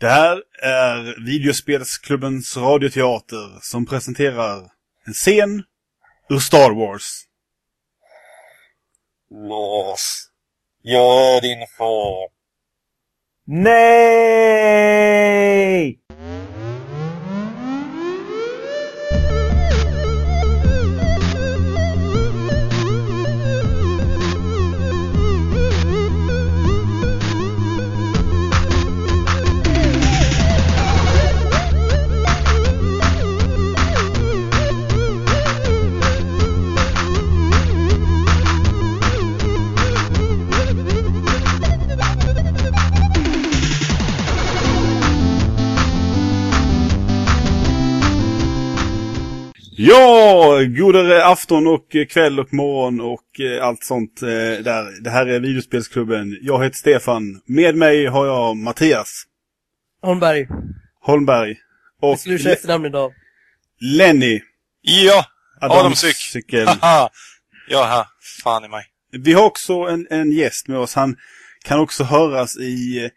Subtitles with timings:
[0.00, 4.70] Det här är Videospelsklubbens radioteater som presenterar
[5.06, 5.62] en scen
[6.28, 7.24] ur Star Wars.
[9.30, 10.00] Lars,
[10.82, 12.28] jag är din far.
[13.44, 14.70] Nej!
[49.90, 55.02] Ja, godare afton och kväll och morgon och eh, allt sånt eh, där.
[55.02, 56.38] Det här är Videospelsklubben.
[56.42, 57.40] Jag heter Stefan.
[57.46, 59.24] Med mig har jag Mattias
[60.02, 60.48] Holmberg.
[61.00, 61.56] Holmberg
[62.00, 63.12] och Jag skulle köra efternamn idag.
[63.80, 64.40] Lenny
[64.80, 65.24] Ja,
[65.60, 65.68] är
[67.86, 68.06] här.
[68.42, 68.84] Fan i mig.
[69.12, 70.94] Vi har också en, en gäst med oss.
[70.94, 71.16] Han
[71.64, 73.10] kan också höras i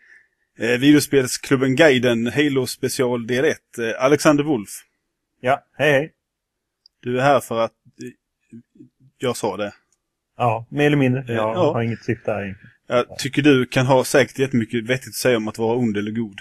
[0.60, 3.58] eh, Videospelsklubben Guiden Halo Special del 1.
[3.78, 4.70] Eh, Alexander Wolf.
[5.42, 6.13] Ja, hej hej.
[7.04, 7.72] Du är här för att
[8.04, 8.10] eh,
[9.18, 9.74] jag sa det.
[10.38, 11.24] Ja, mer eller mindre.
[11.28, 11.74] Jag Ja.
[11.74, 12.70] har inget syfte här egentligen.
[12.88, 16.12] Jag tycker du kan ha säkert jättemycket vettigt att säga om att vara ond eller
[16.12, 16.40] god.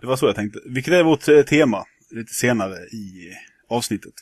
[0.00, 0.58] Det var så jag tänkte.
[0.66, 3.36] Vilket är vårt eh, tema lite senare i eh,
[3.76, 4.14] avsnittet.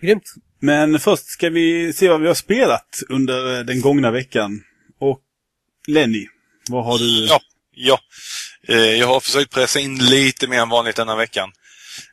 [0.00, 0.34] Grymt.
[0.58, 4.62] Men först ska vi se vad vi har spelat under den gångna veckan.
[4.98, 5.20] Och
[5.88, 6.26] Lenny,
[6.70, 7.26] vad har du?
[7.26, 7.40] Ja,
[7.74, 7.98] ja.
[8.98, 11.52] Jag har försökt pressa in lite mer än vanligt denna veckan.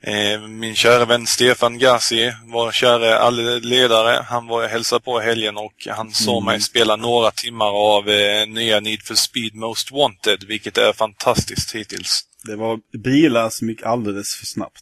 [0.02, 5.26] Eh, Min kära vän Stefan Gassi, vår kära ledare, han var och hälsade på i
[5.26, 6.46] helgen och han såg Mm.
[6.46, 11.76] mig spela några timmar av eh, nya Need for Speed Most Wanted, vilket är fantastiskt
[11.76, 12.22] hittills.
[12.44, 14.82] Det var bilar som gick alldeles för snabbt.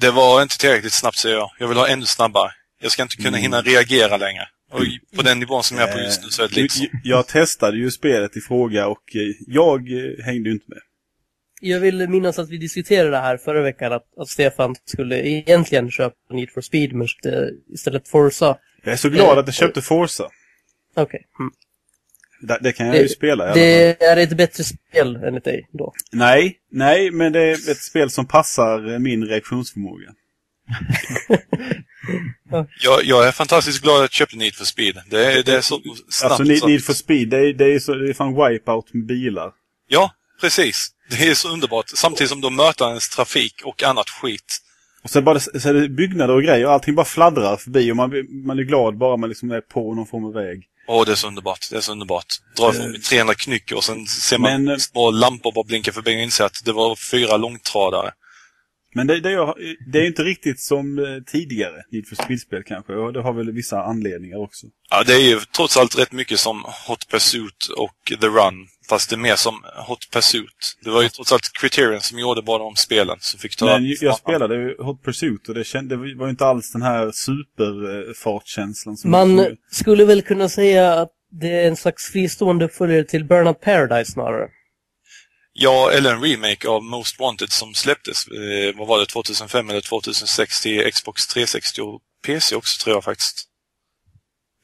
[0.00, 1.50] Det var inte tillräckligt snabbt säger jag.
[1.58, 2.50] Jag vill ha ännu snabbare.
[2.80, 3.42] Jag ska inte kunna Mm.
[3.42, 4.48] hinna reagera längre.
[4.72, 4.80] Och
[5.16, 6.82] på den nivån som jag är på just nu så är det lite så.
[6.84, 10.78] Eh, Jag testade ju spelet i fråga och eh, jag eh, hängde ju inte med.
[11.64, 15.90] Jag vill minnas att vi diskuterade det här förra veckan, att, att Stefan skulle egentligen
[15.90, 18.58] köpa Need for Speed, men köpte istället Forza.
[18.84, 20.28] Jag är så glad Eh, att jag köpte Forza.
[20.96, 21.26] Okej.
[21.40, 21.52] Mm.
[22.40, 23.60] Det, det kan jag ju spela i alla fall.
[23.62, 25.92] Det är ett bättre spel enligt dig då.
[26.12, 30.08] Nej, nej, men det är ett spel som passar eh, min reaktionsförmåga.
[32.82, 35.00] Jag, jag är fantastiskt glad att jag köpte Need for Speed.
[35.10, 35.80] Det är, det är så
[36.10, 36.32] snabbt.
[36.32, 38.94] Alltså Need, så- Need for Speed, det är, det är, så, det är fan wipeout
[38.94, 39.52] med bilar.
[39.88, 40.88] Ja, precis.
[41.18, 41.88] Det är så underbart.
[41.88, 44.58] Samtidigt som de möter ens trafik och annat skit.
[45.04, 48.12] Och sen bara så är det byggnader och grejer allting bara fladdrar förbi och man,
[48.46, 50.62] man är glad bara man liksom är på någon form av väg.
[50.88, 51.68] Åh, det är så underbart.
[51.70, 52.26] Det är så underbart.
[52.56, 54.58] Drar ifrån med 300 knyck och sen ser man Eh.
[54.58, 58.12] Men, eh, små lampor bara blinka förbi och inser att det var fyra långtradare.
[58.94, 59.54] Men det, det, är,
[59.92, 62.92] det är inte riktigt som eh, tidigare Need for Speed-spel kanske.
[62.92, 64.66] Och det har väl vissa anledningar också.
[64.90, 68.68] Ja, det är ju trots allt rätt mycket som Hot Pursuit och The Run.
[68.88, 70.78] Fast det är mer som Hot Pursuit.
[70.80, 73.16] Det var ju trots allt Criterion som gjorde båda de spelen.
[73.20, 73.64] Som fick ta...
[73.64, 76.82] Men jag spelade ju Hot Pursuit och det, kände, det var ju inte alls den
[76.82, 79.10] här superfartkänslan som...
[79.10, 84.12] Man skulle väl kunna säga att det är en slags fristående uppföljare till Burnout Paradise
[84.12, 84.48] snarare.
[85.52, 89.80] Ja, eller en remake av Most Wanted som släpptes, eh, vad var det, 2005 eller
[89.80, 93.48] 2006 till Xbox 360 och PC också tror jag faktiskt.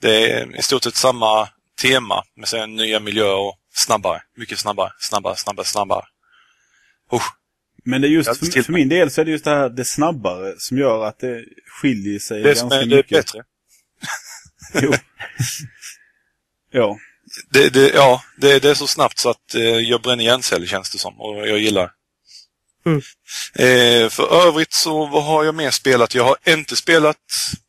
[0.00, 1.48] Det är i stort sett samma
[1.82, 4.22] tema med sen nya miljöer och snabbare.
[4.36, 6.04] Mycket snabbare, snabbare, snabbare, snabbare.
[7.10, 7.22] Oh,
[7.84, 9.84] Men det är just, för, för min del så är det just det här det
[9.84, 11.44] snabbare som gör att det
[11.80, 13.10] skiljer sig det ganska är det mycket.
[13.10, 13.44] bättre.
[14.82, 14.94] Jo.
[16.70, 16.98] ja.
[17.50, 20.90] Det, det, ja, det, det är så snabbt så att eh, jag bränner hjärnceller känns
[20.90, 21.90] det som och jag gillar.
[22.86, 22.98] Mm.
[23.54, 26.14] Eh, för övrigt så vad har jag mer spelat?
[26.14, 27.16] Jag har inte spelat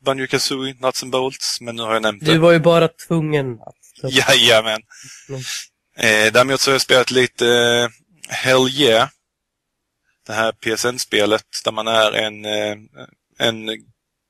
[0.06, 2.32] Banjo Kazooie, Nuts and Bolts, men nu har jag nämnt det.
[2.32, 3.76] Du var ju bara tvungen att...
[4.12, 4.82] Jajamän.
[5.30, 5.42] Mm.
[6.00, 7.90] Eh, däremot så har jag spelat lite eh,
[8.30, 9.10] Hell Yeah.
[10.28, 12.78] Det här PSN-spelet där man är en, eh,
[13.40, 13.70] en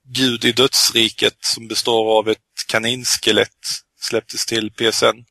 [0.07, 2.37] gud i dödsriket som består av ett
[2.67, 3.65] kaninskelett.
[4.01, 5.23] Släpptes till PSN.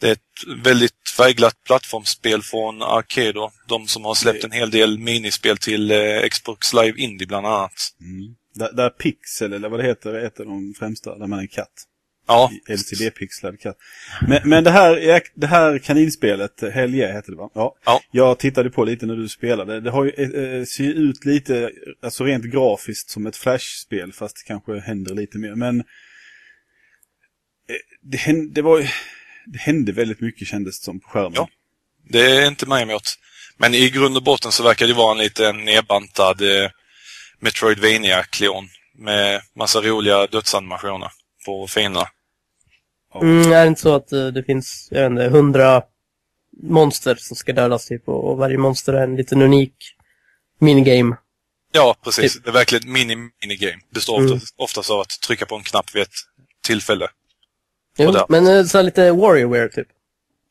[0.00, 3.50] Det är ett väldigt färgglatt plattformsspel från Arcado.
[3.68, 7.72] De som har släppt en hel del minispel till eh, Xbox Live Indie bland annat.
[8.00, 8.34] Mm.
[8.54, 11.42] Där, där Pixel, eller vad det heter, är ett av de främsta, där man är
[11.42, 11.86] en katt.
[12.26, 13.76] Ja, LCD-pixlad katt.
[14.28, 17.50] Men, men det här, det här kaninspelet, Hell yeah heter det va?
[17.54, 17.76] Ja.
[17.84, 18.00] Ja.
[18.10, 19.80] Jag tittade på lite när du spelade.
[19.80, 21.70] Det har ju, eh, ser ju ut lite,
[22.02, 25.54] alltså rent grafiskt som ett flashspel fast det kanske händer lite mer.
[25.54, 25.84] Men eh,
[28.02, 28.78] det, hände, det var
[29.46, 31.32] det hände väldigt mycket kändes det som på skärmen.
[31.34, 31.48] Ja.
[32.08, 33.02] Det är inte mig emot.
[33.56, 36.70] Men i grund och botten så verkar det vara en lite nedbantad eh,
[37.40, 41.10] Metroidvania-klon med massa roliga dödsanimationer
[41.46, 42.08] på fienderna.
[43.20, 45.82] Mm, är det inte så att eh, det finns, jag vet inte, hundra
[46.62, 49.74] monster som ska dödas typ och, varje monster är en liten unik
[50.58, 51.16] minigame?
[51.72, 52.40] Ja, precis.
[52.42, 53.80] Det är verkligen ett mini-minigame.
[53.90, 54.32] Består Mm.
[54.32, 56.08] ofta, oftast av att trycka på en knapp vid ett
[56.66, 57.08] tillfälle.
[57.98, 59.88] Jo, men eh, så här lite Warriorware typ.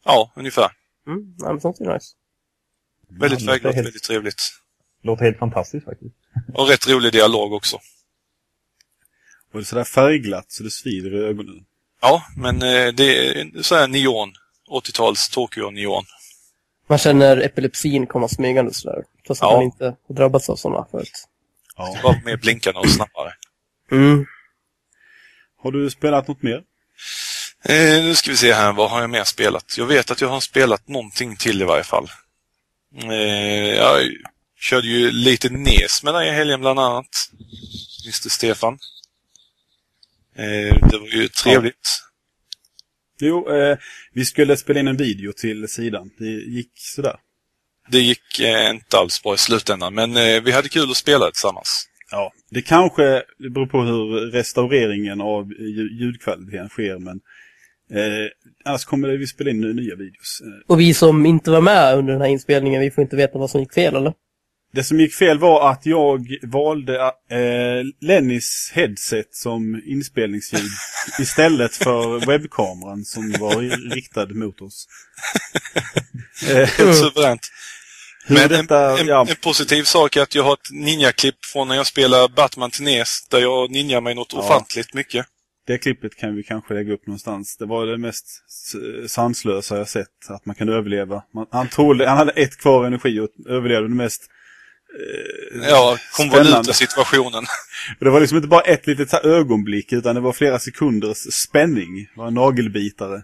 [0.05, 0.69] Ja, ungefär.
[1.07, 2.07] Mm, ja, men sånt är nice.
[3.09, 4.41] Väldigt Ja, det färgglatt, helt- väldigt trevligt.
[5.03, 6.15] Låter helt fantastiskt faktiskt.
[6.53, 7.79] Och rätt rolig dialog också.
[9.51, 11.65] Och det är sådär färgglatt så det svider i ögonen.
[12.01, 14.33] Ja, men eh, det är så här neon.
[14.71, 16.03] 80-tals Tokyo-neon.
[16.87, 19.03] Man känner epilepsin komma smygande sådär.
[19.27, 19.55] Trots att Ja.
[19.55, 21.27] man inte har drabbats av sådana förut.
[21.77, 21.97] Ja.
[22.03, 23.33] Bara mer blinkande och snabbare.
[23.91, 24.25] Mm.
[25.63, 26.63] Har du spelat något mer?
[27.65, 29.77] Eh, nu ska vi se här, vad har jag mer spelat?
[29.77, 32.09] Jag vet att jag har spelat någonting till i varje fall.
[33.03, 33.13] Eh,
[33.75, 34.09] jag
[34.59, 37.07] körde ju lite NES med dig i helgen bland annat.
[38.05, 38.79] Mr Stefan.
[40.41, 42.01] Eh, det var ju trevligt.
[43.19, 43.77] Jo, eh,
[44.13, 46.09] vi skulle spela in en video till sidan.
[46.19, 47.15] Det gick sådär.
[47.91, 51.25] Det gick eh, inte alls bra i slutändan, men eh, vi hade kul att spela
[51.31, 51.87] tillsammans.
[52.11, 57.19] Ja, det kanske det beror på hur restaureringen av lju- ljudkvaliteten sker, men
[57.91, 58.29] eh,
[58.65, 60.41] annars kommer vi spela in nya videos.
[60.67, 63.49] Och vi som inte var med under den här inspelningen, vi får inte veta vad
[63.49, 64.13] som gick fel eller?
[64.73, 66.95] Det som gick fel var att jag valde
[67.31, 70.71] eh, Lennys headset som inspelningsljud
[71.19, 74.87] istället för webbkameran som var riktad mot oss.
[76.49, 77.51] Eh, Helt suveränt.
[78.25, 81.45] hur Men detta, en, en, ja, en positiv sak är att jag har ett ninja-klipp
[81.45, 84.39] från när jag spelar Batman till NES, där jag ninjar mig något Ja.
[84.39, 85.25] ofantligt mycket.
[85.67, 87.57] det klippet kan vi kanske lägga upp någonstans.
[87.57, 88.25] Det var det mest
[89.07, 91.23] sanslösa jag sett, att man kan överleva.
[91.33, 94.21] Man, han, tål, han hade ett kvar energi och överlevde det mest
[94.99, 96.73] eh, Ja, konvoluta spännande.
[96.73, 97.43] situationen.
[97.99, 101.95] Och det var liksom inte bara ett litet ögonblick, utan det var flera sekunders spänning.
[102.13, 103.21] Det var en nagelbitare.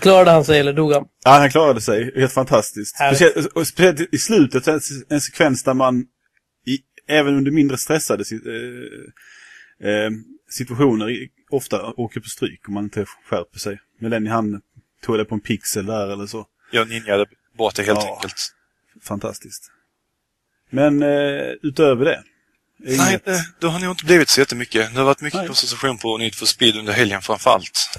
[0.00, 1.04] Klarade han sig eller dog han?
[1.24, 2.12] Ja, han klarade sig.
[2.16, 2.96] Helt fantastiskt.
[2.96, 6.04] Speciellt, och speciellt i slutet, en, en sekvens där man,
[6.66, 6.78] i,
[7.08, 10.10] även under mindre stressade eh, eh,
[10.50, 13.80] situationer, i, ofta åker på stryk om man inte skärper sig.
[14.00, 14.60] Men Lenny han
[15.02, 16.46] tog det på en pixel där eller så.
[16.70, 17.26] Jag ninjade
[17.58, 18.14] bort det helt Ja.
[18.14, 18.52] enkelt.
[19.02, 19.70] Fantastiskt.
[20.72, 22.22] Men eh, utöver det.
[22.78, 24.92] Nej, inget- det, det har nog inte blivit så jättemycket.
[24.94, 25.46] Det har varit mycket Nej.
[25.46, 27.90] koncentration på Need for Speed under helgen framför allt.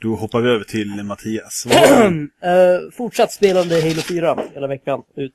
[0.00, 1.66] Då hoppar vi över till Mattias.
[2.42, 5.34] Eh, fortsatt spelande Halo 4 hela veckan ut.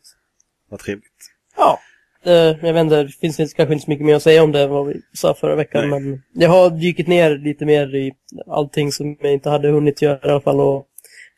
[0.70, 1.32] vad trevligt.
[1.58, 1.80] Ja.
[2.26, 4.52] Eh, jag vet inte, det finns inte- kanske inte så mycket mer att säga om
[4.52, 5.90] det än vad vi sa förra veckan.
[5.90, 6.00] Nej.
[6.00, 8.12] Men jag har dykit ner lite mer i
[8.48, 10.60] allting som jag inte hade hunnit göra i alla fall.
[10.60, 10.88] Och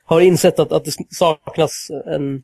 [0.06, 2.42] har insett att, att det saknas en,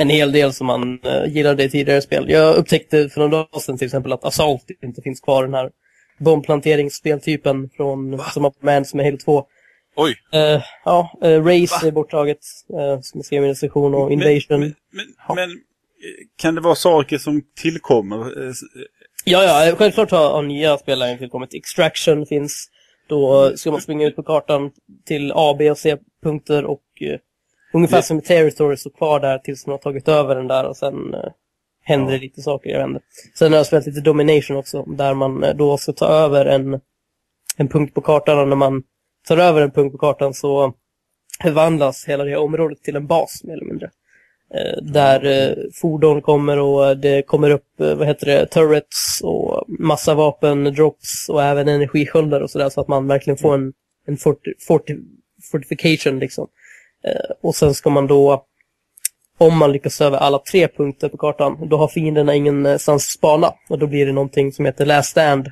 [0.00, 2.30] en hel del som man uh, gillade i tidigare spel.
[2.30, 5.42] Jag upptäckte för några dagar sedan till exempel att Assault inte finns kvar.
[5.42, 5.70] Den här
[6.18, 9.44] bombplanteringsspeltypen från, som har med som är Halo 2.
[9.96, 12.38] Oj, Eh, ja, uh, Race är borttaget.
[12.72, 14.60] Uh, som jag skrev i min recension och Invasion.
[14.60, 14.74] Men, men,
[15.28, 15.56] men, men eh,
[16.36, 18.46] kan det vara saker som tillkommer?
[18.46, 18.52] Eh,
[19.24, 21.54] Ja, ja, självklart har, har nya spelare tillkommit.
[21.54, 22.68] Extraction finns.
[23.08, 24.70] Då ska man springa ut på kartan
[25.06, 27.18] till A, B och C-punkter och eh,
[27.72, 30.76] ungefär Det- som Territory så kvar där tills man har tagit över den där och
[30.76, 31.20] sen eh,
[31.84, 32.18] händer Ja.
[32.18, 33.00] det lite saker, jag vet inte.
[33.38, 36.80] Sen har jag spelat lite Domination också, där man eh, då ska ta över en,
[37.56, 38.82] en punkt på kartan och när man
[39.28, 40.74] tar över en punkt på kartan så
[41.42, 43.90] förvandlas hela det här området till en bas mer eller mindre.
[44.54, 49.64] Eh, där eh, fordon kommer och det kommer upp, eh, vad heter det, turrets och
[49.68, 53.72] massa vapen, drops och även energisköldar och sådär så att man verkligen får en,
[54.06, 54.96] en forti, forti,
[55.52, 56.48] fortification liksom.
[57.04, 58.44] Eh, och sen ska man då,
[59.38, 63.54] om man lyckas över alla tre punkter på kartan, då har fienderna ingenstans att spana
[63.68, 65.50] och då blir det någonting som heter last stand.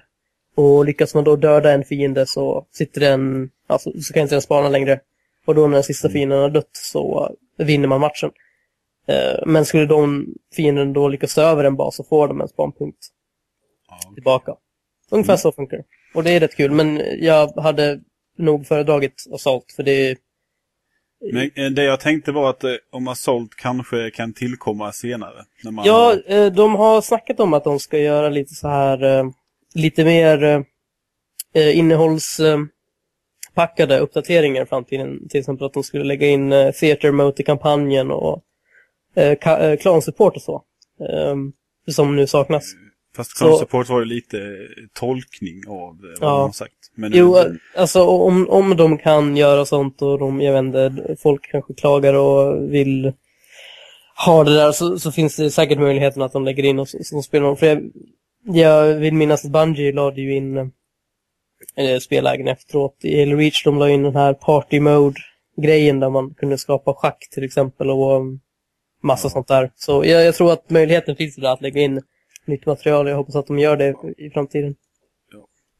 [0.54, 4.42] Och lyckas man då döda en fiende så sitter den, alltså så kan inte den
[4.42, 5.00] spana längre.
[5.46, 8.30] Och då när den sista fienden har dött så eh, vinner man matchen.
[9.06, 12.98] Eh, Men skulle de fienden då lyckas över en bas så får de en spanpunkt
[14.14, 14.54] tillbaka.
[15.10, 15.84] Ungefär så funkar det.
[16.14, 18.00] Och det är rätt kul, men jag hade
[18.38, 20.16] nog föredragit Assault för det är...
[21.32, 25.44] Men eh, det jag tänkte var att eh, om Assault kanske kan tillkomma senare.
[25.64, 28.68] När man Ja, har- eh, de har snackat om att de ska göra lite så
[28.68, 29.24] här,
[29.74, 30.60] lite mer eh,
[31.54, 35.28] eh, innehållspackade uppdateringar i framtiden.
[35.28, 38.42] Till exempel att de skulle lägga in theater mode i kampanjen och
[39.80, 40.62] klansupport och så.
[41.90, 42.64] Som nu saknas.
[43.18, 44.38] Fast Clown Support var ju lite
[44.92, 46.34] tolkning av eh, vad Ja.
[46.36, 46.72] de har sagt.
[46.94, 51.16] Men Jo, eh, eh, alltså om, om de kan göra sånt och de, jag inte,
[51.22, 53.12] folk kanske klagar och vill
[54.14, 57.22] har det där så, så finns det säkert möjligheten att de lägger in och som
[57.22, 57.54] spelar.
[57.54, 57.90] För jag,
[58.44, 60.56] jag vill minnas att Bungie lade ju in
[61.76, 62.96] eh, spellägen efteråt.
[63.02, 67.28] I Halo Reach de la in den här party mode-grejen där man kunde skapa schack
[67.30, 68.22] till exempel och
[69.02, 69.70] massa sånt där.
[69.76, 72.02] Så jag, jag tror att möjligheten finns där att lägga in
[72.48, 73.08] nytt material.
[73.08, 74.74] Jag hoppas att de gör det i framtiden.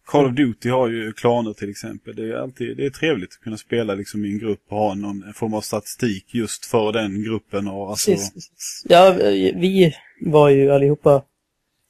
[0.09, 2.17] Call of Duty har ju klaner till exempel.
[2.17, 4.95] Det är alltid det är trevligt att kunna spela liksom i en grupp och ha
[4.95, 7.69] någon form av statistik just för den gruppen.
[7.69, 8.51] Och alltså, Precis.
[8.89, 9.15] Ja,
[9.55, 11.23] vi var ju allihopa,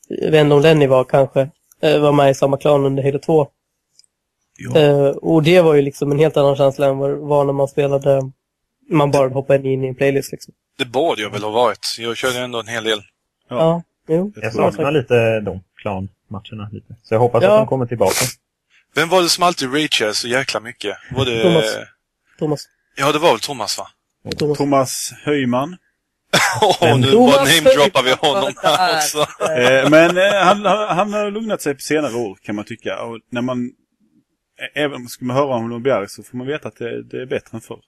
[0.08, 1.50] jag vet inte om Lenny var kanske,
[1.82, 3.48] eh, var med i samma klan under Halo 2.
[4.58, 7.52] ja, Eh, och det var ju liksom en helt annan känsla än vad var när
[7.52, 8.30] man spelade,
[8.90, 10.54] man bara hoppade in i en playlist liksom.
[10.78, 11.96] Det borde jag väl ha varit.
[11.98, 13.00] Jag körde ändå en hel del.
[13.48, 13.56] Ja.
[13.56, 14.32] Ja, jo.
[14.36, 16.94] Jag saknar lite de klanmatcherna lite.
[17.02, 17.54] Så jag hoppas Ja.
[17.54, 18.24] att de kommer tillbaka.
[18.94, 20.96] Vem var det som alltid reachade så jäkla mycket?
[21.10, 21.42] Var det...
[21.42, 21.64] Thomas.
[22.38, 22.68] Thomas.
[22.96, 23.86] Ja, det var väl Thomas va?
[24.36, 24.58] Thomas.
[24.58, 25.76] Thomas Höjman.
[26.62, 29.18] Åh, nu Thomas bara namedroppar vi honom här också.
[29.44, 33.02] Eh, men eh, han, han han har lugnat sig på senare år kan man tycka.
[33.02, 33.70] Och när man,
[34.74, 37.26] även om man skulle höra bli arg så får man veta att det, det är
[37.26, 37.80] bättre än förr.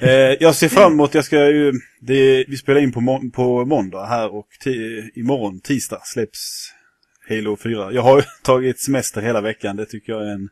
[0.00, 0.10] Eh,
[0.40, 4.06] jag ser fram emot, jag ska ju, det, vi spelar in på, må, på måndag
[4.06, 4.48] här och
[5.14, 6.72] imorgon, tisdag, släpps
[7.28, 7.92] Halo 4.
[7.92, 10.48] Jag har ju tagit semester hela veckan, det tycker jag är en...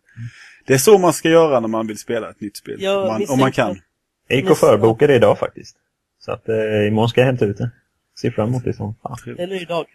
[0.66, 2.82] Det är så man ska göra när man vill spela ett nytt spel.
[2.82, 3.80] Jag om, man, om man kan.
[4.28, 5.76] Jag gick och förbokade idag faktiskt.
[6.18, 7.70] Så att eh, imorgon ska jag hämta ut det.
[8.20, 9.36] Ser fram emot det som fan.
[9.38, 9.86] Eller idag.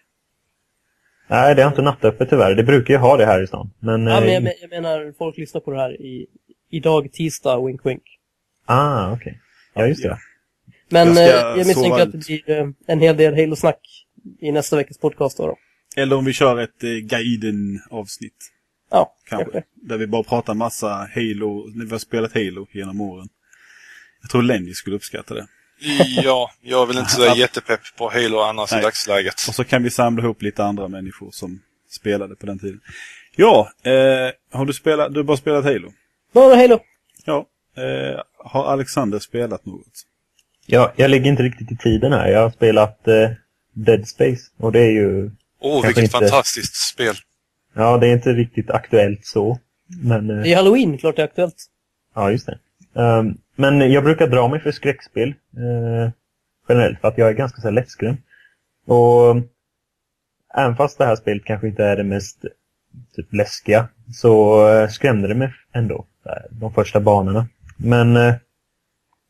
[1.28, 2.56] Nej, det har inte nattöppet tyvärr.
[2.56, 3.72] Det brukar ju ha det här i stan.
[3.80, 4.08] Men...
[4.08, 6.28] Ja, men eh, jag, men- jag menar, folk lyssnar på det här i,
[6.70, 8.04] idag, tisdag, wink wink.
[8.66, 9.42] Ah, okej.
[9.74, 10.08] Ja, just det.
[10.08, 10.18] Ja.
[10.90, 13.80] Men Jag ska jag, misstänker att det blir eh, en hel del Halo-snack
[14.42, 15.48] i nästa veckas podcast då.
[15.48, 15.58] då.
[16.02, 18.52] Eller om vi kör ett eh, Gaiden-avsnitt.
[18.92, 19.52] Ja, Kanske.
[19.52, 19.70] kanske.
[19.76, 23.28] Där vi bara pratar massa Halo, när vi har spelat Halo genom åren.
[24.22, 25.48] Jag tror Lenny skulle uppskatta det.
[26.24, 28.80] Ja, jag väl inte så jättepepp på Halo annars Nej.
[28.80, 29.34] i dagsläget.
[29.48, 32.80] Och så kan vi samla ihop lite andra människor som spelade på den tiden.
[33.36, 35.94] Ja, eh, har du spelat, du har bara spelat Halo?
[36.34, 36.80] Bara Halo.
[37.26, 37.46] Ja.
[37.78, 40.04] Eh, har Alexander spelat något?
[40.66, 42.28] Ja, jag ligger inte riktigt i tiden här.
[42.28, 43.30] Jag har spelat eh,
[43.74, 44.42] Dead Space.
[44.58, 45.32] Och det är ju...
[45.60, 46.28] Åh, Kanske vilket inte.
[46.28, 47.16] fantastiskt spel.
[47.74, 49.60] Ja, det är inte riktigt aktuellt så.
[50.02, 50.30] Men...
[50.30, 51.66] Eh, Det är Halloween, klart det är aktuellt.
[52.16, 52.60] Ja, just det.
[53.02, 56.12] Ehm, men jag brukar dra mig för skräckspel eh,
[56.70, 58.18] generellt för att jag är ganska så här lättskrämd.
[58.86, 59.36] Och
[60.58, 62.46] även fast det här spelet kanske inte är det mest
[63.16, 66.06] typ läskiga så eh, skrämde det mig ändå
[66.52, 67.48] de första banorna.
[67.78, 68.36] Men eh,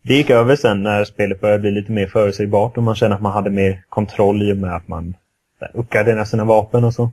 [0.01, 3.21] det gick över sen när spelet började bli lite mer förutsägbart och man kände att
[3.21, 5.15] man hade mer kontroll i och med att man
[5.61, 7.11] här, uppgraderade sina vapen och så.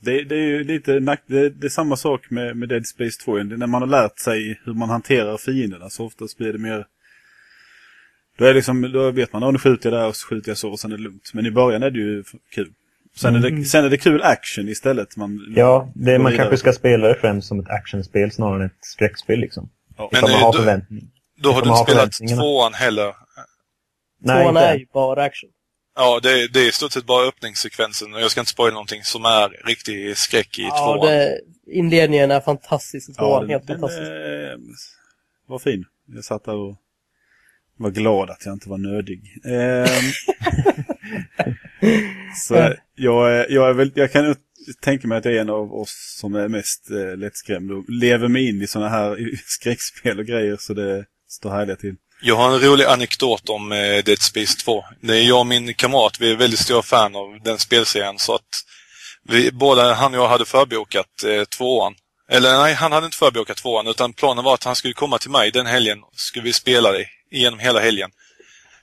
[0.00, 3.36] Det, det är ju lite det, det är samma sak med, med Dead Space 2.
[3.36, 6.58] Det är När man har lärt sig hur man hanterar fienderna så oftast blir det
[6.58, 6.86] mer...
[8.38, 10.58] Då, är liksom, då vet man, att nu skjuter jag där och så skjuter jag
[10.58, 11.30] så och sen är det lugnt.
[11.34, 12.72] Men i början är det ju kul.
[13.16, 15.16] Sen, är, det, sen är det kul action istället.
[15.16, 18.84] Man, Ja, det, man kanske ska spela det främst som ett actionspel snarare än ett
[18.84, 19.68] skräckspel liksom.
[19.98, 20.08] Ja.
[20.12, 21.10] Men, man eh, har då- förväntning.
[21.40, 23.14] Då har du inte spelat tvåan heller.
[24.20, 25.50] Nej, Tvåan inte är ju bara action.
[25.96, 29.24] Ja, det, det är i stort sett bara öppningssekvensen jag ska inte spoila någonting som
[29.24, 31.06] är riktig skräck i Ja, tvåan.
[31.06, 33.40] det, inledningen är fantastisk i Ja, tvåan.
[33.42, 34.10] den, helt den fantastisk.
[34.10, 34.58] eh,
[35.46, 35.84] var fin.
[36.14, 36.76] Jag satt där och
[37.76, 39.22] var glad att jag inte var nödig.
[39.44, 40.12] Ehm,
[42.48, 42.54] så
[42.94, 44.24] jag, är- jag, är väl, jag kan
[44.80, 48.28] tänker mig att jag är en av oss som är mest eh, lättskrämd och lever
[48.28, 51.94] mig in i sådana här skräckspel och grejer så det står härliga till.
[52.22, 54.84] Jag har en rolig anekdot om eh, Dead Space 2.
[55.00, 58.34] Det är jag och min kamrat, vi är väldigt stora fan av den spelserien så
[58.34, 58.64] att
[59.28, 61.94] vi, båda han och jag hade förbokat eh, tvåan.
[62.30, 65.30] Eller nej, han hade inte förbokat tvåan utan planen var att han skulle komma till
[65.30, 68.10] mig den helgen och skulle vi spela det igenom hela helgen.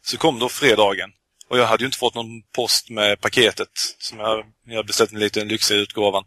[0.02, 1.10] Så kom då fredagen
[1.50, 5.20] och jag hade ju inte fått någon post med paketet som jag, jag beställt en
[5.20, 6.24] liten lyxig utgåvan.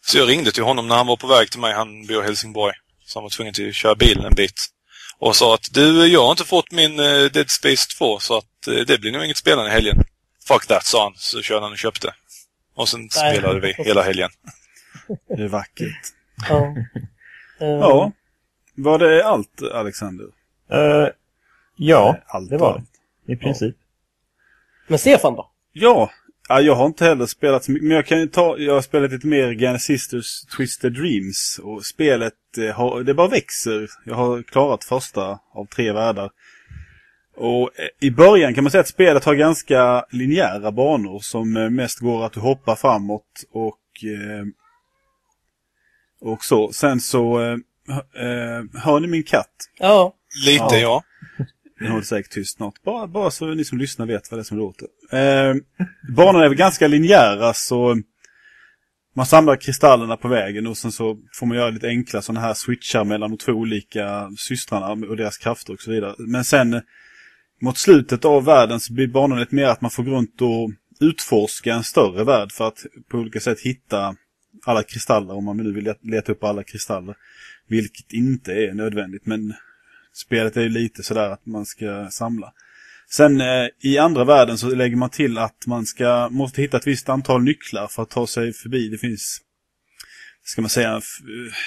[0.00, 2.26] Så jag ringde till honom när han var på väg till mig, han bor i
[2.26, 2.74] Helsingborg.
[3.04, 4.66] Så han var tvungen till att köra bilen en bit.
[5.18, 8.66] Och sa att du, jag har inte fått min eh, Dead Space 2 så att
[8.68, 10.04] eh, det blir nog inget spelande i helgen.
[10.48, 11.12] Fuck that, sa han.
[11.16, 12.14] Så körde han och köpte.
[12.74, 13.36] Och sen Nej.
[13.36, 14.30] spelade vi hela helgen.
[15.36, 16.06] Det är vackert.
[16.48, 16.74] Ja.
[17.60, 18.12] Eh, Ja.
[18.74, 20.26] Var det allt, Alexander?
[20.72, 21.08] Eh,
[21.76, 22.84] ja, allt det var allt.
[23.26, 23.32] det.
[23.32, 23.76] I princip.
[24.88, 25.50] Men Stefan då?
[25.72, 26.10] Ja,
[26.48, 28.80] ja, jag har inte heller spelat så mycket, men jag kan ju ta, jag har
[28.80, 33.88] spelat lite mer Granny Sisters Twisted Dreams och spelet, eh, har, det bara växer.
[34.04, 36.30] Jag har klarat första av tre världar.
[37.36, 41.70] Och eh, i början kan man säga att spelet har ganska linjära banor som eh,
[41.70, 43.78] mest går att du hoppar framåt och
[46.20, 46.72] och så.
[46.72, 47.38] Sen så,
[48.74, 49.50] hör ni min katt?
[49.78, 50.14] Ja.
[50.46, 51.02] Lite, ja.
[51.78, 52.82] Den håller säkert tyst snart.
[52.84, 54.88] Bara, bara så ni som lyssnar vet vad det är som låter.
[55.12, 55.54] Eh,
[56.16, 58.02] banorna är väl ganska linjära så alltså,
[59.14, 62.54] man samlar kristallerna på vägen och sen så får man göra lite enkla sådana här
[62.54, 66.14] switchar mellan de två olika systrarna och deras krafter och så vidare.
[66.18, 66.80] Men sen
[67.60, 70.70] mot slutet av världen så blir banan lite mer att man får gå runt och
[71.00, 74.16] utforska en större värld för att på olika sätt hitta
[74.64, 77.16] alla kristaller om man nu vill leta upp alla kristaller.
[77.66, 79.54] Vilket inte är nödvändigt men
[80.18, 82.52] spelet är ju lite sådär att man ska samla.
[83.10, 86.86] Sen eh, i andra världen så lägger man till att man ska, måste hitta ett
[86.86, 88.88] visst antal nycklar för att ta sig förbi.
[88.88, 89.40] Det finns,
[90.44, 91.02] ska man säga, eh,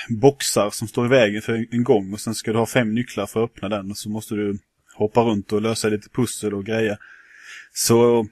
[0.09, 3.25] boxar som står i vägen för en gång och sen ska du ha fem nycklar
[3.25, 4.59] för att öppna den och så måste du
[4.95, 6.97] hoppa runt och lösa lite pussel och grejer.
[7.73, 8.27] Så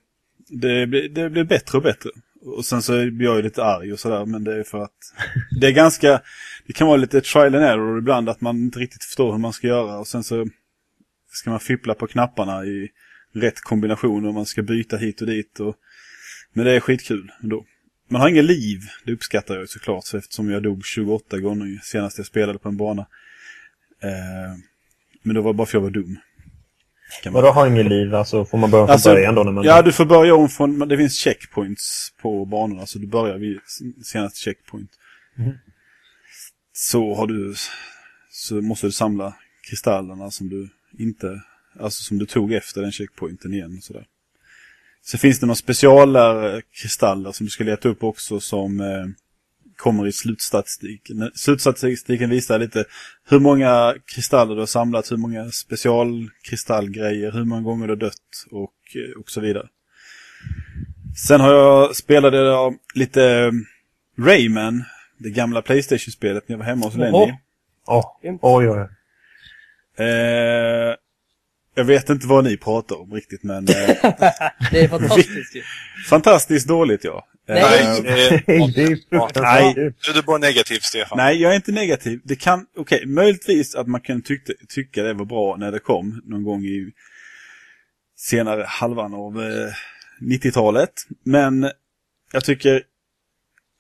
[0.50, 2.10] det, det blir bättre och bättre.
[2.42, 5.14] Och sen så blir jag ju lite arg och sådär men det är för att
[5.60, 6.22] det är ganska,
[6.68, 9.54] det kan vara lite trial and error ibland att man inte riktigt förstår hur man
[9.54, 10.48] ska göra och sen så
[11.32, 12.90] ska man fippla på knapparna i
[13.34, 15.60] rätt kombination och man ska byta hit och dit.
[15.60, 15.76] Och...
[16.54, 17.66] Men det är skitkul ändå.
[18.08, 21.80] Man har inget liv, det uppskattar jag ju såklart så eftersom jag dog 28 gånger
[21.84, 23.02] senast jag spelade på en bana.
[24.04, 24.58] Eh,
[25.24, 26.18] men det var bara för att jag var dum.
[27.24, 28.16] Kan man- Vadå har ingen liv?
[28.16, 29.44] Alltså får man börja från Alltså, början då?
[29.44, 29.64] När man...
[29.64, 33.60] Ja, du får börja om från, det finns checkpoints på banorna så du börjar vid
[34.06, 34.92] senaste checkpoint.
[35.38, 35.58] Mhm.
[36.74, 37.56] Så har du,
[38.32, 39.34] så måste du samla
[39.70, 41.42] kristallerna som du inte,
[41.80, 44.06] alltså som du tog efter den checkpointen igen och sådär.
[45.02, 49.06] Så finns det några specialare kristaller som du ska leta upp också som eh,
[49.80, 51.32] kommer i slutstatistiken.
[51.36, 52.86] Slutstatistiken visar lite
[53.30, 58.46] hur många kristaller du har samlat, hur många specialkristallgrejer, hur många gånger du har dött
[58.52, 59.68] och, eh, och så vidare.
[61.28, 62.34] Sen har jag spelat
[62.94, 63.52] lite eh,
[64.26, 64.84] Rayman,
[65.18, 67.26] det gamla Playstation-spelet när jag var hemma hos Lenny.
[68.24, 68.40] Grymt.
[68.42, 68.90] oj, oj.
[70.06, 70.96] Eh,
[71.76, 73.74] jag vet inte vad ni pratar om riktigt men Det
[74.72, 75.62] är fantastiskt ju.
[76.10, 77.28] fantastiskt dåligt ja.
[77.50, 78.02] Nej.
[78.04, 79.74] Nej, det är fruktansvärt nej.
[79.76, 81.18] Nu är du bara negativ, Stefan.
[81.18, 82.22] Nej, jag är inte negativ.
[82.24, 86.22] Det kan, okej, möjligtvis att man kan tycka, tycka det var bra när det kom
[86.26, 86.92] någon gång i
[88.18, 89.74] senare halvan av eh,
[90.22, 90.94] 90-talet.
[91.24, 91.72] Men
[92.32, 92.84] jag tycker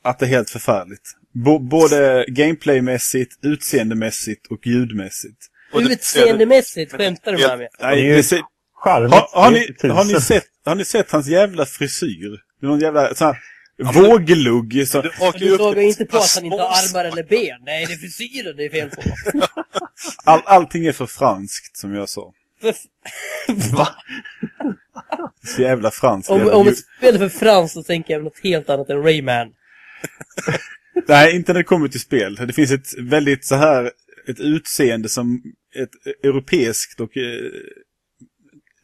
[0.03, 1.15] att det är helt förfärligt.
[1.31, 5.45] Bo, både gameplaymässigt, utseendemässigt och ljudmässigt.
[5.73, 7.67] Utseendemässigt skämtar du med mig.
[7.79, 8.41] är Nej, det ser,
[8.73, 9.13] Charmigt.
[9.13, 12.29] har, har, ni, har, ni sett, har ni sett hans jävla frisyr?
[12.59, 13.37] Det är någon jävla sån här
[13.79, 14.87] våglugg.
[14.87, 17.59] Så, Du Du såg inte på att han inte har armar eller ben.
[17.65, 19.01] Nej, det är frisyren det är fel på.
[20.23, 22.33] all, allting är för franskt som jag sa.
[22.61, 22.75] För-
[23.75, 23.87] Va?
[25.43, 26.29] Så jävla franskt.
[26.29, 28.89] Om, jävla om ett spel är för franskt så tänker jag på något helt annat
[28.89, 29.47] än Rayman.
[31.07, 32.35] Nej, inte när det kommer till spel.
[32.35, 33.91] Det finns ett väldigt så här,
[34.27, 35.41] ett utseende som,
[35.75, 37.51] ett europeiskt och eh,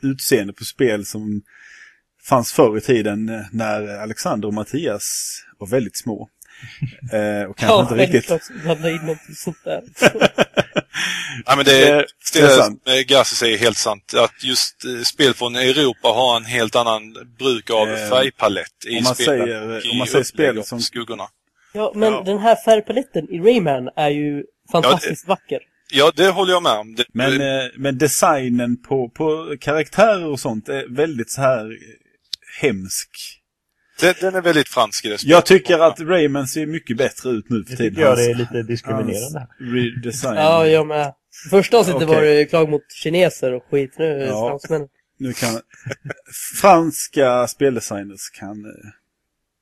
[0.02, 1.42] utseende på spel som
[2.30, 6.30] fanns förr i tiden eh, när Alexander och Mattias var väldigt små.
[7.14, 8.44] Eh, och kanske inte riktigt...
[8.44, 9.82] så blanda in något sånt där.
[11.48, 12.82] Nej, men det Eh, är, det är det sant.
[12.86, 14.14] är Gassi säger helt sant.
[14.18, 18.98] Att just eh, spel från Europa har en helt annan bruk av Eh, färgpalett i
[18.98, 19.26] om man spelet.
[19.48, 21.24] säger- om man säger spel som- skuggorna.
[21.74, 22.24] Ja, men Ja.
[22.26, 25.60] den här färgpaletten i Rayman är ju fantastiskt vacker.
[25.94, 26.96] Ja, det håller jag med om.
[26.96, 31.78] Det, Men, eh, men designen på, på karaktärer och sånt är väldigt så här eh,
[32.62, 33.10] hemsk.
[34.00, 35.24] det, den är väldigt fransk i det.
[35.24, 37.90] Jag tycker att Rayman ser mycket bättre ut nu för tiden.
[37.90, 39.48] tycker jag det är lite diskriminerande.
[39.60, 40.36] redesign.
[40.36, 41.14] Ja, jag med.
[41.50, 42.16] Första avsnittet Okej.
[42.16, 43.96] var det klag mot kineser och skit.
[43.98, 44.50] Nu är Ja.
[44.50, 44.88] fransmännen.
[45.18, 45.60] Nu kan
[46.62, 48.66] franska speldesigners kan...
[48.66, 48.72] eh,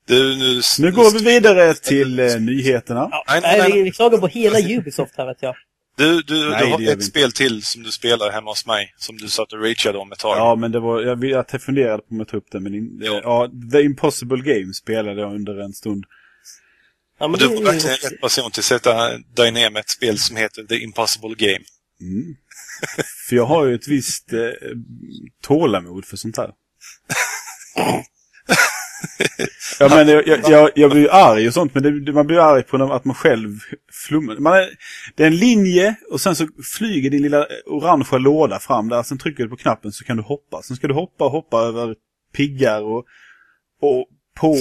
[0.06, 3.08] Du, nu, Nu går vi vidare till eh, nyheterna.
[3.10, 5.54] Ja, Nej, nej, nej, vi klagar på hela Ubisoft här vet jag.
[5.96, 7.04] Du, du, Nej, du har ett inte.
[7.04, 8.94] spel till som du spelar hemma hos mig.
[8.96, 10.36] Som du satt och rageade om ett tag.
[10.38, 12.98] Ja, men det var, jag, jag funderade på om jag tog upp det, men in,
[13.02, 13.20] Ja.
[13.22, 13.50] ja.
[13.72, 16.04] The Impossible Game spelade jag under en stund.
[17.18, 20.18] Ja, men du var verkligen rätt person till att sätta dig ner med ett spel
[20.18, 21.64] som heter The Impossible Game.
[22.00, 22.36] Mm.
[23.28, 24.38] för jag har ju ett visst eh,
[25.42, 26.50] tålamod för sånt här.
[29.78, 32.38] Ja, men jag, jag, jag, jag blir ju arg och sånt, men det, man blir
[32.38, 33.58] arg på att man själv
[33.92, 34.36] flummar.
[34.36, 34.70] Man är,
[35.14, 39.02] det är en linje och sen så flyger din lilla orangea låda fram där.
[39.02, 40.62] Sen trycker du på knappen så kan du hoppa.
[40.62, 41.94] Sen ska du hoppa och hoppa över
[42.36, 43.04] piggar och,
[43.80, 44.56] och på...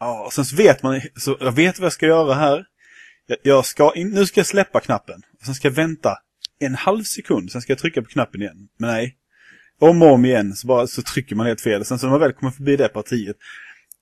[0.00, 2.64] Ja, sen så vet man, så jag vet vad jag ska göra här.
[3.26, 5.22] Jag, jag ska in, nu ska jag släppa knappen.
[5.44, 6.18] Sen ska jag vänta
[6.58, 8.68] en halv sekund, sen ska jag trycka på knappen igen.
[8.78, 9.16] Men nej.
[9.82, 11.84] Om och om igen så, bara, så trycker man helt fel.
[11.84, 13.36] Sen så när man väl kommer förbi det partiet.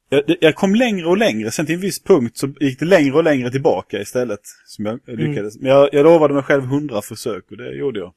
[0.09, 3.13] Jag, jag kom längre och längre, sen till en viss punkt så gick det längre
[3.13, 4.41] och längre tillbaka istället.
[4.67, 5.59] Som jag lyckades.
[5.59, 8.13] Men jag, jag lovade mig själv hundra försök och det gjorde jag.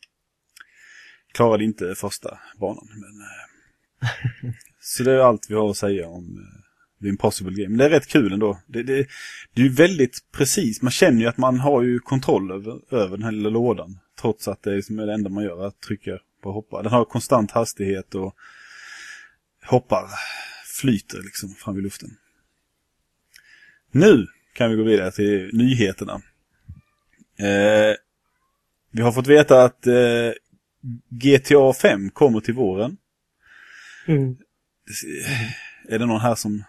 [1.34, 2.88] klarade inte första banan.
[2.92, 7.70] Men, eh, så det är allt vi har att säga om eh, The Impossible Game.
[7.70, 8.60] Men det är rätt kul ändå.
[8.68, 9.08] Det, det,
[9.54, 10.82] det är ju väldigt precis.
[10.82, 14.00] Man känner ju att man har ju kontroll över, över den här lilla lådan.
[14.22, 16.82] Trots att det är liksom det enda man gör, att trycka på hoppa.
[16.82, 18.36] Den har konstant hastighet och
[19.66, 20.10] hoppar,
[20.82, 22.18] flyter liksom fram i luften.
[23.92, 26.22] Nu kan vi gå vidare till nyheterna.
[27.40, 27.96] Eh,
[28.92, 30.32] vi har fått veta att eh,
[31.10, 32.98] GTA 5 kommer till våren.
[34.08, 34.38] Mm.
[35.90, 36.64] Är det någon här som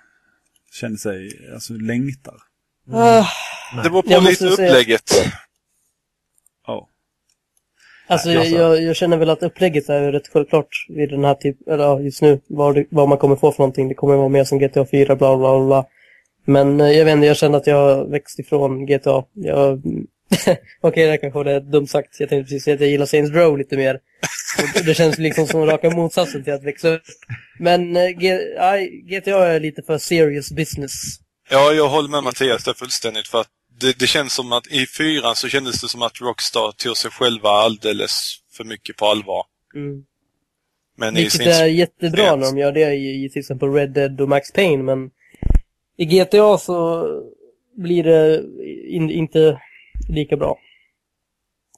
[0.72, 2.37] känner sig, alltså längtar?
[2.92, 3.26] Ah,
[3.84, 5.10] Det beror på Jag lite säga- upplägget.
[5.24, 5.30] Ja.
[8.07, 11.35] Alltså, jag, alltså- jag, jag känner väl att upplägget är rätt självklart vid den här
[11.35, 13.88] typ, eller just nu, vad, det, vad man kommer få för någonting.
[13.88, 15.87] Det kommer vara mer som GTA 4, bla bla bla, bla.
[16.45, 19.25] Men eh, jag vet inte, jag känner att jag växt ifrån GTA.
[19.35, 19.83] Jag...
[20.81, 22.21] Okej, det kanske var det dumt sagt.
[22.21, 23.95] Jag tänkte precis säga att jag gillar Saints Row lite mer.
[24.79, 27.03] Och det känns liksom som raka motsatsen till att växa upp.
[27.59, 30.93] Men eh, GTA är lite för serious business.
[31.51, 33.47] Ja, jag håller med Mattias där fullständigt för att
[33.80, 37.10] det, det känns som att i fyran så kändes det som att Rockstar tog sig
[37.10, 39.44] själva alldeles för mycket på allvar.
[39.74, 40.04] Mm.
[40.96, 41.48] Men i Vilket sin...
[41.48, 44.82] är jättebra när de gör det i, i till exempel Red Dead och Max Payne,
[44.82, 45.10] men
[45.96, 47.06] i GTA så
[47.76, 48.44] blir det
[48.88, 49.60] in, inte
[50.08, 50.58] lika bra.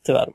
[0.05, 0.29] Tyvärr.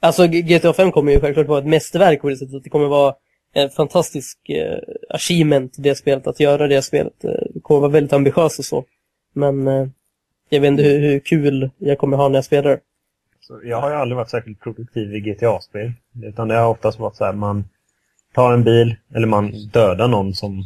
[0.00, 2.88] Alltså GTA 5 kommer ju självklart vara ett mästerverk på det sättet att det kommer
[2.88, 3.14] vara
[3.54, 4.78] en fantastisk eh,
[5.08, 7.24] achievement i det spelet, att göra det spelet.
[7.24, 8.84] Eh, Det kommer vara väldigt ambitiöst och så.
[9.34, 9.86] Men eh,
[10.52, 12.78] jag vet inte hur, hur kul jag kommer ha när jag spelar.
[13.40, 15.92] Så jag har ju aldrig varit särskilt produktiv i GTA-spel.
[16.22, 17.64] Utan det har oftast varit så här man
[18.34, 20.58] tar en bil eller man dödar någon som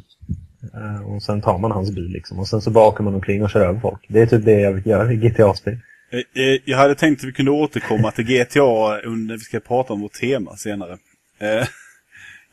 [0.74, 2.38] eh, och sen tar man hans bil liksom.
[2.38, 4.04] Och sen så bakar man omkring och kör över folk.
[4.08, 5.78] Det är typ det jag vill göra i GTA-spel.
[6.10, 9.92] Eh, eh, Jag hade tänkt att vi kunde återkomma till GTA under, vi ska prata
[9.92, 10.98] om vårt tema senare.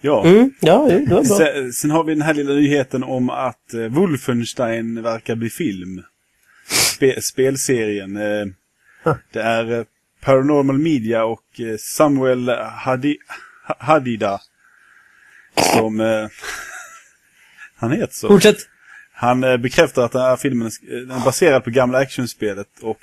[0.05, 0.25] Ja.
[0.25, 1.23] Mm, ja, det var bra.
[1.23, 6.03] Sen, sen har vi den här lilla nyheten om att Wolfenstein verkar bli film.
[7.03, 8.17] Spe, spelserien.
[8.17, 8.45] Eh,
[9.31, 9.85] det är eh,
[10.21, 13.17] Paranormal Media och eh, Samuel Hadi,
[13.67, 14.39] Ha- Hadida.
[15.73, 15.99] Som...
[17.75, 18.27] Han heter så.
[18.27, 18.57] Fortsätt.
[19.13, 22.99] Han bekräftar att den här filmen är baserad på gamla actionspelet och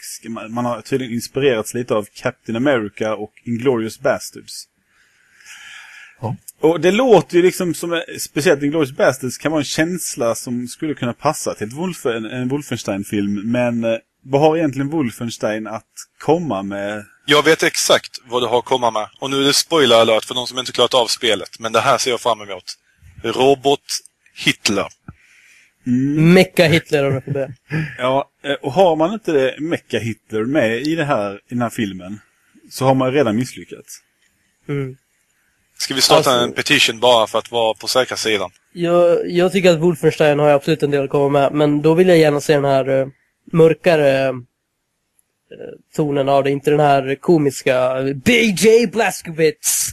[0.49, 4.65] man har tydligen inspirerats lite av Captain America och Inglourious Basterds.
[6.61, 10.69] Och det låter ju liksom som, eh, speciellt Inglourious Basterds kan vara en känsla som
[10.69, 13.43] skulle kunna passa till ett Wolf, en, en Wolfenstein-film.
[13.45, 17.05] Men eh, vad har egentligen Wolfenstein att komma med?
[17.27, 19.09] Jag vet exakt vad du har att komma med.
[19.21, 21.59] Och nu är det spoiler alert för de som inte klarat av spelet.
[21.59, 22.65] Men det här ser jag fram emot.
[23.23, 23.85] Robot
[24.35, 24.87] Hitler.
[26.35, 27.55] Mecka Hitler om jag får be.
[27.99, 31.63] Ja, eh, och har man inte det Mecha Hitler med i, det här, i den
[31.63, 32.21] här filmen
[32.71, 33.99] så har man redan misslyckats.
[34.69, 34.97] Mm.
[35.81, 38.51] Ska vi starta Alltså- en petition bara för att vara på säkra sidan?
[38.73, 42.09] Jag, jag tycker att Wolfenstein har absolut en del att komma med, men då vill
[42.09, 43.07] jag gärna se den här eh,
[43.53, 44.35] mörkare eh,
[45.97, 49.89] tonen av det, inte den här komiska BJ Blazkowicz,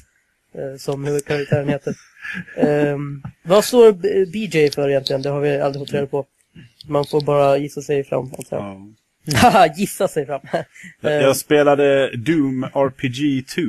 [0.54, 1.96] eh, som huvudkaraktären heter.
[2.58, 3.92] Ehm, vad står
[4.32, 5.22] BJ för egentligen?
[5.22, 6.26] Det har vi aldrig fått reda på.
[6.88, 8.56] Man får bara gissa sig fram, alltså.
[8.56, 8.88] Ja.
[9.36, 10.42] Haha, gissa sig fram.
[11.02, 13.62] Jag, jag spelade Doom RPG 2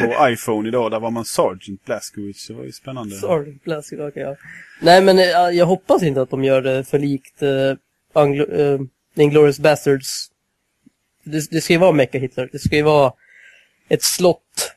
[0.00, 0.90] på iPhone idag.
[0.90, 2.46] Där var man Sergeant Blazkowicz.
[2.48, 3.16] Det var ju spännande.
[3.16, 4.36] Sorry, Blazkowicz, okej, ja.
[4.80, 5.24] Nej, men eh,
[5.58, 7.48] jag hoppas inte att de gör det för likt uh,
[8.12, 8.80] Anglo- uh,
[9.16, 10.30] Inglourious Bastards.
[11.24, 12.48] Det, det ska ju vara Mecha Hitler.
[12.52, 13.12] Det ska ju vara
[13.88, 14.70] ett slott.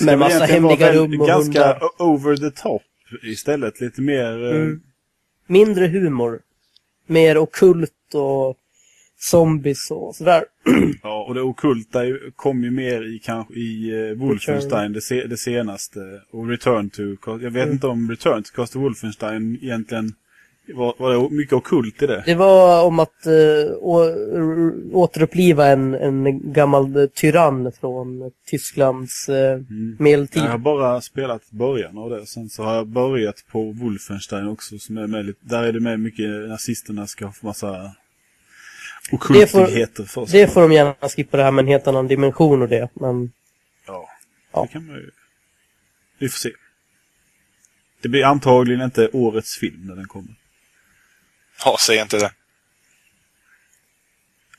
[0.00, 2.02] Med massa hemliga rum och Ganska hundar.
[2.02, 2.82] over the top
[3.22, 3.80] istället.
[3.80, 4.44] Lite mer...
[4.44, 4.80] eh, Mm.
[5.46, 6.40] Mindre humor.
[7.06, 8.56] Mer okult och
[9.18, 10.44] zombies och sådär.
[11.02, 12.00] Ja, och det okulta
[12.36, 16.00] kom ju mer i kanske i uh, Wolfenstein det, se, det senaste.
[16.30, 17.02] Och Return to...
[17.26, 17.72] Jag vet Mm.
[17.72, 20.12] inte om Return to Cost of Wolfenstein egentligen
[20.74, 22.22] var, var det mycket okult i det.
[22.26, 24.14] Det var om att uh, å,
[24.92, 29.62] återuppliva en, en gammal eh, tyrann från Tysklands uh,
[29.98, 30.42] medeltid.
[30.42, 32.26] Jag har bara spelat början av det.
[32.26, 34.78] Sen så har jag börjat på Wolfenstein också.
[34.78, 37.92] Som är med där är det med mycket nazisterna ska få massa
[39.12, 40.40] okultigheter för sig.
[40.40, 42.88] Det får de gärna skippa det här med en helt annan dimension och det.
[42.94, 43.32] Men
[43.86, 44.08] Ja,
[44.52, 44.62] Ja.
[44.62, 45.10] det kan man ju...
[46.18, 46.50] Vi får se.
[48.00, 50.34] Det blir antagligen inte årets film när den kommer.
[51.64, 52.32] Ja, säg inte det.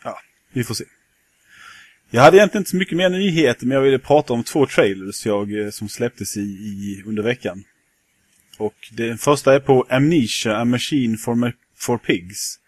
[0.03, 0.19] Ja,
[0.51, 0.83] vi får se.
[2.09, 5.25] Jag hade egentligen inte så mycket mer nyheter, men jag ville prata om två trailers
[5.25, 7.63] jag, eh, som släpptes i, i, under veckan.
[8.57, 12.59] Och den första är på Amnesia, A Machine for, Ma- for Pigs.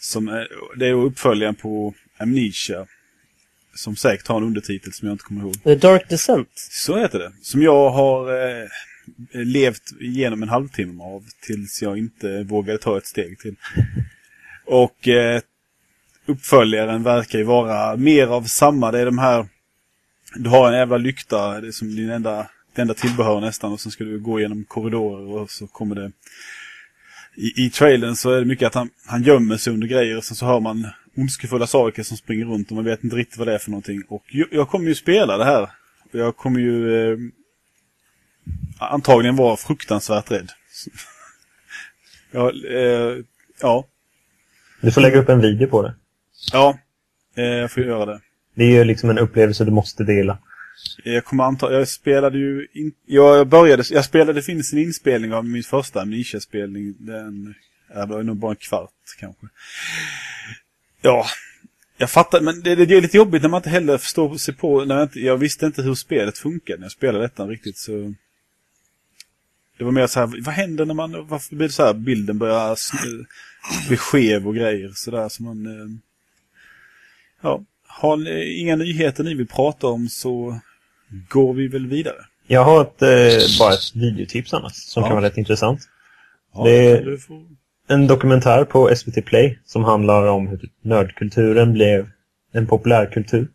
[0.00, 2.86] Som är, det är uppföljaren på Amnesia.
[3.74, 5.62] som säkert har en undertitel som jag inte kommer ihåg.
[5.62, 6.48] The Dark Descent.
[6.54, 7.32] Så heter det.
[7.42, 8.68] Som jag har eh,
[9.32, 13.56] levt igenom en halvtimme av tills jag inte vågade ta ett steg till.
[14.64, 15.40] Och eh,
[16.26, 18.90] uppföljaren verkar ju vara mer av samma.
[18.92, 19.46] Det är de här...
[20.34, 23.72] Du har en jävla lykta, det är som din enda, det enda tillbehör nästan.
[23.72, 26.12] Och sen ska du gå igenom korridorer och så kommer det...
[27.38, 30.24] I, i trailern så är det mycket att han, han gömmer sig under grejer och
[30.24, 33.48] sen så hör man ondskefulla saker som springer runt och man vet inte riktigt vad
[33.48, 34.02] det är för någonting.
[34.08, 35.70] Och jag, jag kommer ju spela det här.
[36.10, 37.18] Jag kommer ju eh,
[38.78, 40.50] antagligen vara fruktansvärt rädd.
[42.30, 43.16] ja, eh,
[43.60, 43.84] ja,
[44.80, 45.94] Du får lägga upp en video på det.
[46.52, 46.78] ja,
[47.36, 48.20] eh, jag får göra det.
[48.54, 50.38] Det är ju liksom en upplevelse du måste dela.
[51.04, 55.32] Jag kommer anta, jag spelade ju in, jag började, jag spelade, det finns en inspelning
[55.32, 56.94] av min första Amnesia-spelning.
[56.98, 57.54] Den,
[57.88, 59.46] är det var nog bara en kvart kanske.
[61.00, 61.26] Ja,
[61.98, 64.84] jag fattar, men det, det är lite jobbigt när man inte heller förstår sig på,
[64.84, 68.14] när jag, inte, jag visste inte hur spelet funkade när jag spelade detta riktigt så.
[69.78, 72.38] Det var mer så här, vad händer när man, varför blir det så här, bilden
[72.38, 72.78] börjar
[73.88, 75.96] bli skev och grejer sådär så man, eh,
[77.40, 80.60] ja, har ni inga nyheter ni vill prata om så
[81.28, 82.16] går vi väl vidare.
[82.46, 85.06] Jag har ett, eh, bara ett videotips annars som Ja.
[85.08, 85.80] kan vara rätt intressant.
[86.54, 87.42] Ja, Det- du får...
[87.90, 92.10] En dokumentär på SVT Play som handlar om hur nördkulturen blev
[92.52, 93.48] en populärkultur.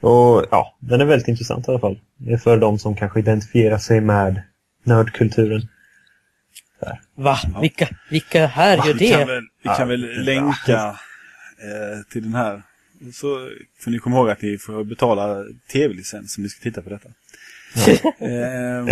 [0.00, 2.00] Och ja, den är väldigt intressant i alla fall.
[2.16, 4.42] Det är för de som kanske identifierar sig med
[4.84, 5.62] nördkulturen.
[7.14, 7.38] Va?
[7.60, 9.24] Vilka, vilka här gör Vi kan det?
[9.26, 10.96] väl, vi Ja, kan väl är länka
[11.58, 12.62] eh, till den här.
[13.14, 16.90] Så får ni komma ihåg att ni får betala tv-licens om ni ska titta på
[16.90, 17.08] detta.
[18.18, 18.30] eh,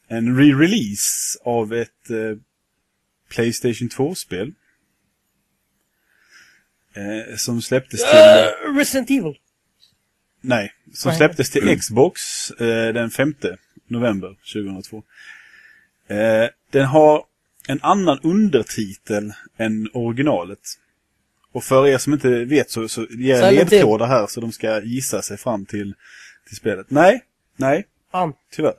[0.09, 2.09] en re-release av ett
[3.29, 4.53] Playstation 2-spel.
[6.94, 8.18] Eh, som släpptes till...
[8.18, 9.35] Uh, Resident Evil.
[10.40, 13.35] Nej, som släpptes till Xbox eh, den 5
[13.88, 15.03] november 2002.
[16.09, 17.24] Eh, den har
[17.68, 20.59] en annan undertitel än originalet.
[21.53, 24.83] Och för er som inte vet så, så ger jag ledtrådar här så de ska
[24.83, 25.94] gissa sig fram till,
[26.48, 26.90] till spelet.
[26.90, 27.24] Nej,
[27.57, 27.87] nej,
[28.53, 28.74] tyvärr.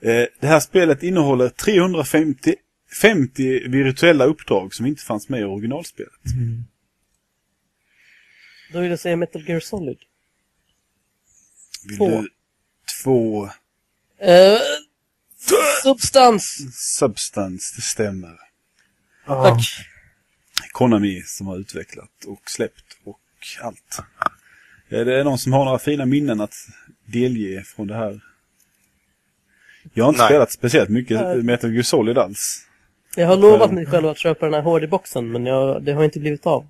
[0.00, 2.54] Eh, det här spelet innehåller 350
[3.02, 6.12] 50 virtuella uppdrag som inte fanns med i originalspelet.
[8.72, 9.98] Då vill jag säga Metal Gear Solid.
[11.88, 12.22] Vill Två.
[12.22, 12.28] du
[13.02, 13.50] två
[14.22, 14.58] Uh,
[15.82, 16.58] substans.
[16.98, 18.38] Substance, det stämmer.
[19.26, 19.60] Tack.
[20.72, 23.20] Konami som har utvecklat och släppt och
[23.62, 23.98] allt.
[24.88, 26.54] Är det någon som har några fina minnen att
[27.06, 28.20] delge från det här?
[29.94, 30.28] Jag har inte Nej.
[30.28, 31.42] spelat speciellt mycket Nej.
[31.42, 32.66] Metal Gear Solid alls.
[33.16, 36.20] Jag har lovat mig själv att köpa den här HD-boxen, men jag, det har inte
[36.20, 36.66] blivit av.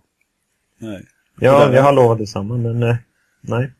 [0.78, 1.06] Nej.
[1.40, 2.96] Ja, jag har lovat detsamma, men eh,
[3.40, 3.72] nej.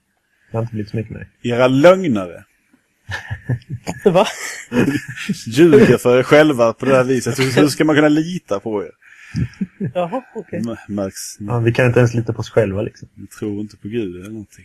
[0.54, 1.48] Det har inte blivit så mycket med det.
[1.48, 2.44] Era lögnare
[4.04, 4.26] Va?
[5.46, 7.38] ljuger för er själva på det här viset.
[7.38, 8.90] Hur, hur ska man kunna lita på er?
[9.94, 10.62] Jaha, okej.
[10.68, 11.36] M- Märks.
[11.40, 13.08] Ja, vi kan inte ens lita på oss själva liksom.
[13.14, 14.64] Ni tror inte på Gud eller någonting.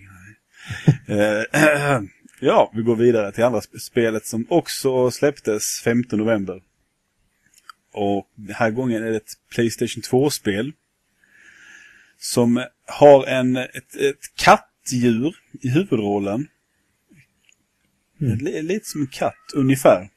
[1.08, 1.46] Nej.
[1.54, 2.02] Eh,
[2.40, 6.62] ja, vi går vidare till andra sp- spelet som också släpptes 5 november.
[7.94, 10.72] Och den här gången är det ett Playstation 2-spel.
[12.20, 14.36] Som har en, ett, ett
[14.90, 16.48] kattdjur i huvudrollen.
[18.20, 20.10] Li- Lite som en katt, ungefär.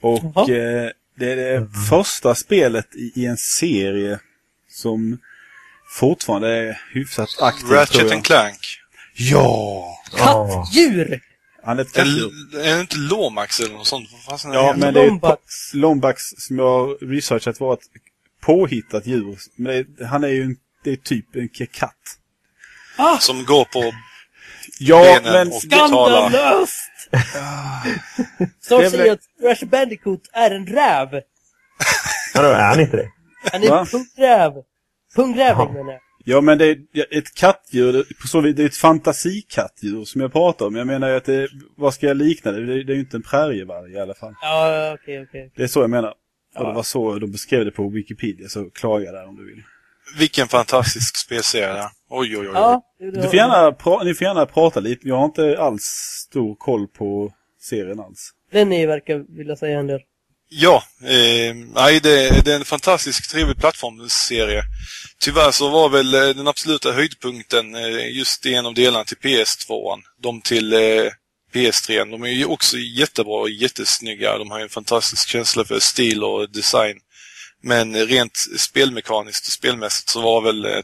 [0.00, 4.20] Och eh, det är det första spelet i, i en serie
[4.68, 5.18] som
[5.98, 7.68] fortfarande är hyfsat aktiv.
[7.70, 8.58] Ratchet and Clank.
[9.14, 9.86] Ja!
[10.16, 11.20] Kattdjur!
[11.62, 12.32] Han är ett kattdjur.
[12.60, 14.08] Är det inte Lomax eller något sånt?
[14.44, 15.40] Ja, men det är Lombax.
[15.74, 17.80] Lombax som jag har researchat var ett
[18.40, 19.38] påhittat djur.
[19.56, 21.94] Men det, han är ju en, det är typ en katt.
[22.98, 23.92] Ah, Som går på
[24.80, 25.48] Ja, benen men...
[25.48, 26.30] och talar.
[26.30, 26.90] skandalöst!
[28.38, 31.08] Det Snart är säger att Crash Bandicoot är en räv.
[32.34, 33.08] Vadå, är han inte det?
[33.52, 34.62] Han är en pungräv.
[35.56, 35.72] Jaha.
[35.72, 36.00] menar jag.
[36.24, 36.76] Ja, men det är
[37.18, 38.04] ett kattdjur.
[38.26, 40.74] så vis, det är ett fantasikattdjur som jag pratar om.
[40.76, 42.66] Jag menar ju att det, vad ska jag likna det?
[42.66, 44.34] Det, är ju inte en prärievarg i alla fall.
[44.42, 45.52] Ja, okej, okej.
[45.56, 46.08] Det är så jag menar.
[46.56, 46.72] Och det Ja.
[46.72, 49.62] var så de beskrev det på Wikipedia, så klaga där om du vill.
[50.16, 51.84] Vilken fantastisk spelserie.
[52.10, 52.48] Oj, oj, oj.
[52.48, 52.52] oj.
[52.54, 55.08] Ja, Du får gärna ni får gärna prata lite.
[55.08, 55.82] Jag har inte alls
[56.28, 58.30] stor koll på serien alls.
[58.52, 60.00] Lenny verkar vilja säga en del.
[60.50, 64.62] Ja, eh, nej, det, det är en fantastisk trevlig plattformsserie.
[65.20, 69.98] Tyvärr så var väl eh, den absoluta höjdpunkten eh, just en av delarna till PS2.
[70.22, 70.78] De till eh,
[71.54, 72.10] PS3.
[72.10, 74.38] De är ju också jättebra och jättesnygga.
[74.38, 76.96] De har ju en fantastisk känsla för stil och design.
[77.62, 80.82] Men rent spelmekaniskt och spelmässigt så var väl eh,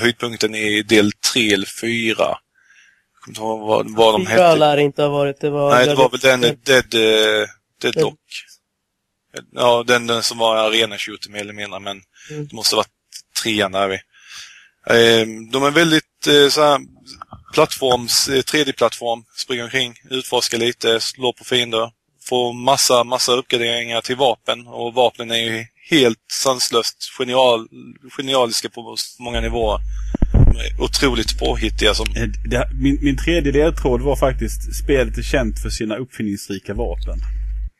[0.00, 2.14] höjdpunkten i del 3 eller 4.
[2.18, 2.36] Jag
[3.20, 4.58] kommer inte ihåg vad, vad de Fyra hette.
[4.58, 5.40] lär inte ha varit.
[5.40, 5.70] Det var...
[5.74, 7.46] Nej, det var väl den eh, Dead, uh,
[7.82, 8.14] Deadlock.
[8.14, 8.14] Dead-
[9.52, 12.46] Ja, den, den som var arena shooter mer eller mindre, men Mm.
[12.48, 13.94] det måste ha varit trean där vi.
[14.86, 16.80] Eh, de är väldigt eh, så här,
[17.54, 21.90] plattforms, eh, 3D-plattform, springer omkring, utforskar lite, slår på fiender,
[22.28, 27.68] får massa, massa uppgraderingar till vapen och vapnen är ju helt sanslöst genial,
[28.16, 29.80] genialiska på många nivåer.
[30.80, 35.70] Otroligt påhittiga som Eh, Det, min, min tredje ledtråd var faktiskt spelet är känt för
[35.70, 37.18] sina uppfinningsrika vapen.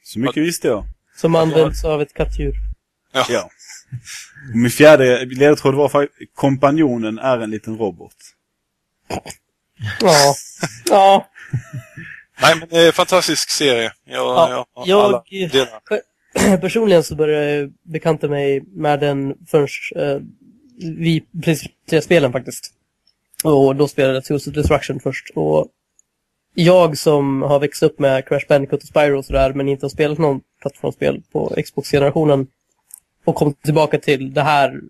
[0.05, 0.85] Så mycket visste jag.
[1.17, 2.55] Som används av ett kattdjur.
[3.13, 3.27] Ja.
[3.29, 3.51] Ja.
[4.55, 8.17] Min fjärde ledtråd var faktiskt kompanjonen är en liten robot.
[10.01, 10.35] Ja.
[10.85, 11.27] Ja.
[12.43, 13.93] Nej, men det är en fantastisk serie.
[14.05, 16.01] Jag, Ja, jag, alla jag-.
[16.61, 20.19] Personligen så började jag bekanta mig med den först eh,
[20.81, 22.73] vi precis tre spelen faktiskt.
[23.45, 25.31] Och då spelade jag Tools of Destruction först.
[25.35, 25.67] Och
[26.55, 29.91] jag som har växt upp med Crash Bandicoot och Spyro och sådär, men inte har
[29.91, 32.47] spelat någon plattformsspel på Xbox-generationen
[33.25, 34.81] och kom tillbaka till det här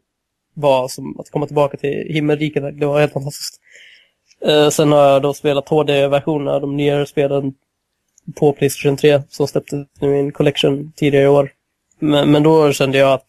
[0.55, 2.81] var som att komma tillbaka till himmelriket.
[2.81, 3.61] Det var helt fantastiskt.
[4.44, 7.55] Eh, sen har jag då spelat HD-versioner av de nyare spelen
[8.35, 11.52] på Playstation 3 som släpptes nu i en collection tidigare i år.
[11.98, 13.26] Men, men då kände jag att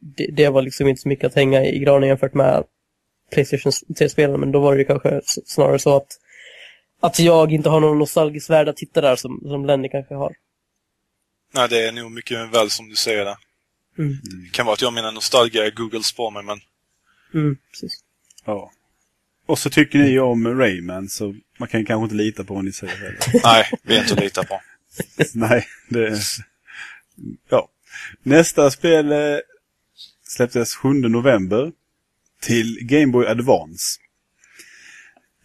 [0.00, 2.64] det, det var liksom inte så mycket att hänga i granen jämfört med
[3.30, 4.40] Playstation 3-spelen.
[4.40, 6.08] Men då var det ju kanske snarare så att,
[7.00, 10.34] att jag inte har någon nostalgisk värld att titta där som, som Lenny kanske har.
[11.54, 13.36] Nej, det är nog mycket väl som du säger där.
[13.98, 14.16] Mm.
[14.44, 16.60] Det kan vara att jag och mina nostalgier googles på mig, men
[17.34, 18.04] Mm, precis.
[18.44, 18.72] Ja.
[19.46, 22.72] Och så tycker ni om Rayman så man kan kanske inte lita på vad ni
[22.72, 23.18] säger heller.
[23.44, 24.60] nej, vi är inte att lita på.
[25.34, 26.20] Nej, det...
[27.48, 27.68] Ja.
[28.22, 29.38] Nästa spel eh,
[30.28, 31.72] släpptes 7 november
[32.40, 34.00] till Game Boy Advance.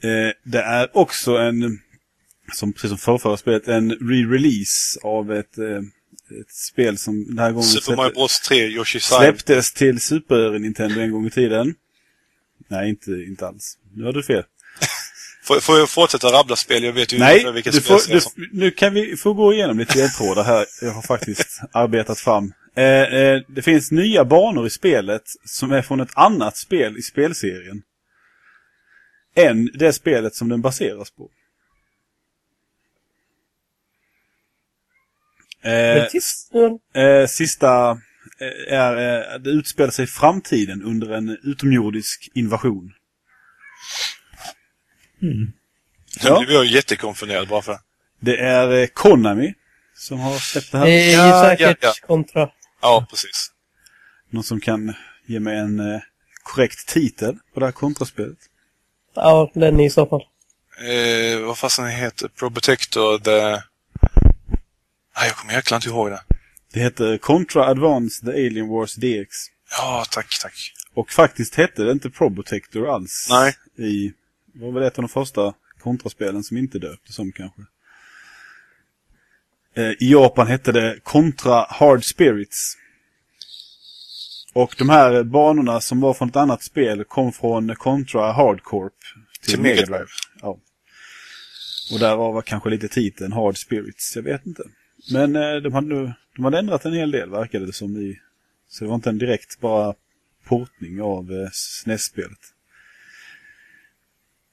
[0.04, 1.80] Eh, det är också en,
[2.54, 5.78] som precis som förrförra spelet, en re-release av ett, eh,
[6.42, 9.24] ett spel som den här gången Super Mario Bros 3, Yoshi's Island.
[9.24, 11.76] släpptes till Super Nintendo en gång i tiden.
[12.68, 13.78] Nej, inte, inte alls.
[13.94, 14.44] Nu har du fel.
[15.48, 16.84] Får, får jag fortsätta rabbla spel?
[16.84, 18.32] Jag vet ju Nej, ungefär vilka du spel får, du, som...
[18.52, 20.66] nu kan vi få gå igenom lite ledtrådar här.
[20.82, 22.54] Jag har faktiskt arbetat fram.
[22.76, 27.02] Eh, eh, det finns nya banor i spelet som är från ett annat spel i
[27.02, 27.82] spelserien.
[29.36, 31.30] Än det spelet som den baseras på.
[35.64, 37.92] Eh, eh, sista
[38.40, 42.94] eh, är, eh, det utspelar sig i framtiden under en utomjordisk invasion.
[45.20, 45.52] Nu
[46.24, 46.40] Ja.
[46.40, 47.80] blev jag jättekonfunderad bara för...
[48.20, 49.54] Det är eh, Konami
[49.96, 50.86] som har släppt det här.
[50.86, 52.50] Det är ju Ja, säkert ja, kontra.
[52.82, 53.52] Ja, precis.
[54.30, 54.94] Någon som kan
[55.26, 56.00] ge mig en eh,
[56.44, 58.38] korrekt titel på det här kontraspelet?
[59.16, 60.22] Ja, Lenny i så fall.
[60.90, 63.62] Eh, vad fasen heter Probotector The...
[65.20, 66.22] Nej, jag kommer jäkla inte ihåg det.
[66.74, 69.30] Det heter Contra Advance The Alien Wars DX.
[69.72, 70.74] Ja, tack, tack.
[70.94, 73.28] Och faktiskt hette det inte Probotector alls.
[73.30, 73.56] Nej.
[73.88, 74.14] I,
[74.60, 77.62] det var väl ett av de första kontraspelen som inte döptes som kanske.
[79.76, 82.78] Eh, I Japan hette det Contra Hard Spirits.
[84.54, 88.94] Och de här banorna som var från ett annat spel kom från Contra Hard Corp
[89.42, 89.86] till, Till Mega.
[89.86, 90.08] Drive.
[90.42, 90.60] Ja.
[91.94, 94.64] Och därav var kanske lite titeln Hard Spirits, jag vet inte.
[95.12, 98.20] Men eh, de hade, nu- de hade ändrat en hel del verkade det som i.
[98.70, 99.94] Så det var inte en direkt bara
[100.46, 102.40] portning av eh, SNES-spelet.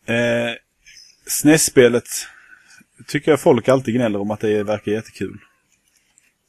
[0.07, 0.55] Eh,
[1.27, 2.09] SNES-spelet
[3.07, 5.39] tycker jag folk alltid gnäller om att det verkar jättekul.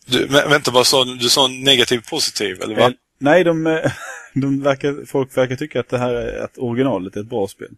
[0.05, 1.15] Du, vä- vänta, vad sa du?
[1.15, 2.93] Du sa negativ positiv, eller Eh, vad?
[3.17, 3.91] nej, de, eh,
[4.33, 7.71] de verkar, folk verkar tycka att det här är, att originalet är ett bra spel.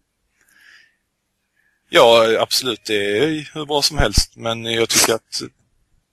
[1.90, 2.84] Ja, absolut.
[2.84, 4.36] Det är hur bra som helst.
[4.36, 5.42] Men jag tycker att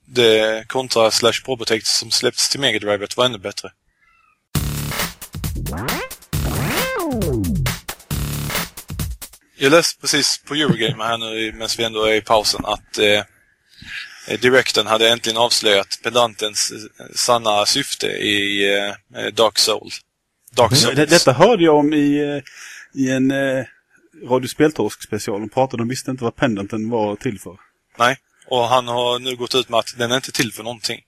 [0.06, 3.72] det kontra Slash Probotect som släpptes till Mega Drivet var ännu bättre.
[9.58, 13.24] Jag läste precis på Eurogamer här nu medan vi ändå är i pausen att eh,
[14.40, 18.70] Directen hade äntligen avslöjat pedantens eh, sanna syfte i
[19.16, 19.90] eh, Dark Soul.
[20.52, 20.96] Dark Souls.
[20.96, 23.66] Det, detta hörde jag om i, eh, i en eh,
[24.30, 25.40] Radio Speltorsk special.
[25.40, 27.58] De pratade, de visste inte vad pendanten var till för.
[27.98, 31.02] Nej, och han har nu gått ut med att den är inte till för någonting.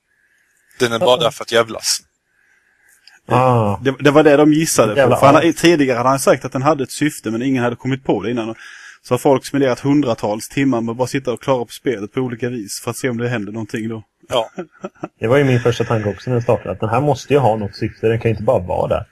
[0.80, 2.02] Den är bara där för att jävlas.
[3.28, 3.80] Ah.
[3.84, 5.00] Det, det var det de gissade på.
[5.00, 5.56] Jävla För han, as.
[5.56, 8.32] tidigare hade han sagt att den hade ett syfte men ingen hade kommit på det
[8.32, 8.56] innan.
[9.02, 12.20] Så har folk spenderat hundratals timmar med att bara sitta och klara på spelet på
[12.22, 14.04] olika vis för att se om det händer någonting då.
[14.30, 14.50] Ja,
[15.20, 16.72] Det var ju min första tanke också när den startade.
[16.72, 18.08] Att den här måste ju ha något syfte.
[18.08, 19.06] Den kan ju inte bara vara där.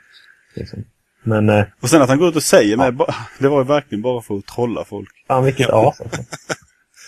[0.55, 0.84] Liksom.
[1.24, 3.63] Men eh, Och sen att han går ut och säger med, ba- det var ju
[3.68, 5.09] verkligen bara för att trolla folk.
[5.28, 6.20] fan vilket as alltså.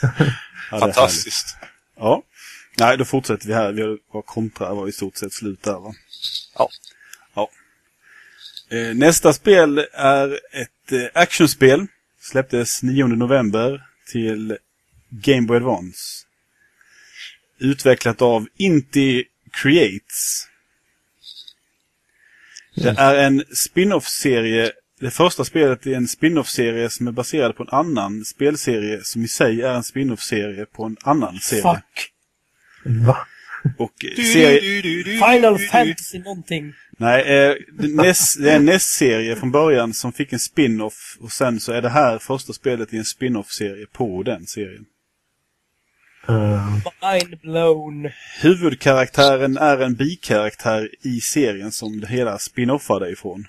[0.02, 0.96] Ja, är härligt.
[0.96, 1.58] fantastiskt.
[2.00, 2.22] Ja.
[2.80, 3.72] Nej, då fortsätter vi här.
[3.72, 5.94] Vi har, kontra var i stort sett slut där va?
[6.58, 6.70] Ja.
[6.70, 6.70] Ja.
[8.70, 11.88] Eh, nästa spel är ett eh, actionspel.
[12.22, 14.58] Släpptes 9 november till
[15.10, 16.26] Game Boy Advance.
[17.60, 20.48] Utvecklat av Inti Creates.
[22.76, 24.72] Det är en spin-off-serie.
[25.00, 29.28] Det första spelet är en spin-off-serie som är baserad på en annan spelserie som i
[29.28, 31.62] sig är en spin-off-serie på en annan serie.
[31.64, 32.12] Fuck.
[32.86, 33.28] Va?
[33.78, 33.94] Och
[34.34, 34.84] serie...
[35.04, 36.74] Final Fantasy någonting.
[36.98, 41.18] Nej, eh, det NES, det är en NES-serie från början som fick en spin-off.
[41.22, 44.86] Och sen så är det här första spelet i en spin-off-serie på den serien.
[46.30, 48.10] Uh, Mind blown.
[48.42, 53.48] Huvudkaraktären är en bikaraktär i serien som det hela spin-offade ifrån.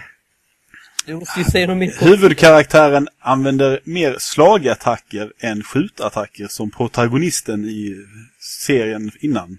[2.00, 7.96] Huvudkaraktären använder mer slagattacker än skjutattacker som protagonisten i
[8.40, 9.58] serien innan.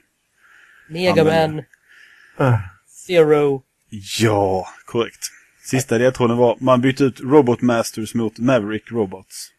[0.90, 1.64] Megaman
[2.42, 2.58] Uh,
[3.08, 3.64] Zero.
[4.20, 5.32] Ja, korrekt.
[5.64, 9.52] Sista ledtråden var man bytte ut Robot Masters mot Maverick Robots.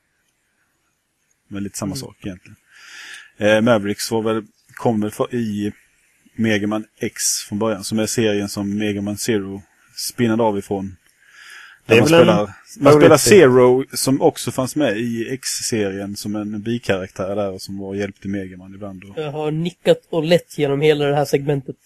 [1.48, 2.56] Men lite samma sak egentligen.
[3.38, 4.42] Eh, Mavericks var väl,
[4.74, 5.72] kom väl för, i
[6.34, 9.62] Megaman X från början, som är serien som Megaman Zero
[9.96, 10.96] spinnade av ifrån.
[11.86, 13.16] Det är man väl en spelar, man spelar.
[13.16, 18.20] Zero som också fanns med i X-serien som en bikaraktär där och som var hjälp
[18.20, 19.04] till Megaman ibland.
[19.04, 21.76] Och, Jag har nickat och lett genom hela det här segmentet.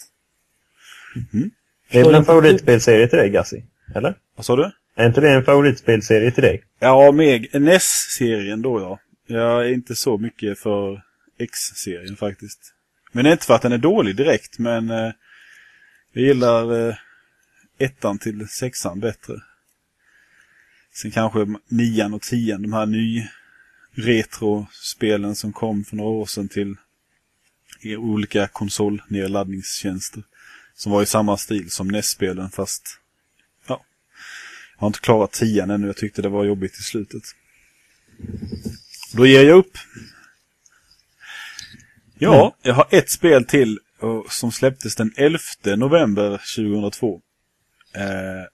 [1.91, 3.65] det är väl en favoritspelserie till dig, Gassi?
[3.95, 4.15] Eller?
[4.37, 4.71] vad sa du?
[4.97, 6.63] Är inte det en favoritspelserie till dig?
[6.79, 8.99] Ja, Meg NES-serien då ja.
[9.27, 11.03] Jag är inte så mycket för
[11.39, 12.61] X-serien faktiskt.
[13.13, 15.13] Men det är inte för att den är dålig direkt, men eh,
[16.13, 16.95] jag gillar eh,
[17.79, 19.35] ettan till sexan bättre.
[20.95, 23.29] Sen kanske nian och tian, de här ny
[23.95, 26.77] retrospelen som kom för några år sedan till
[27.99, 30.23] olika konsolnedladdningstjänster.
[30.75, 32.99] Som var i samma stil som NES-spelen fast
[33.67, 33.85] ja,
[34.75, 35.87] jag har inte klarat tian ännu.
[35.87, 37.23] Jag tyckte det var jobbigt i slutet.
[39.13, 39.79] Då ger jag upp.
[42.19, 43.79] Ja, jag har ett spel till
[44.29, 45.39] som släpptes den 11
[45.77, 47.21] november 2002.
[47.95, 48.54] Eh,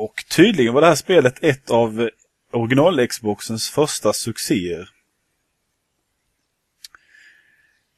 [0.00, 2.10] och tydligen var det här spelet ett av
[2.52, 4.90] original-Xboxens första succéer.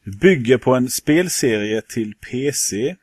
[0.05, 2.89] Bygger på en spelserie till PC.
[2.89, 2.97] Eh,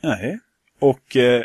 [0.00, 0.38] nej.
[0.78, 1.44] Och eh,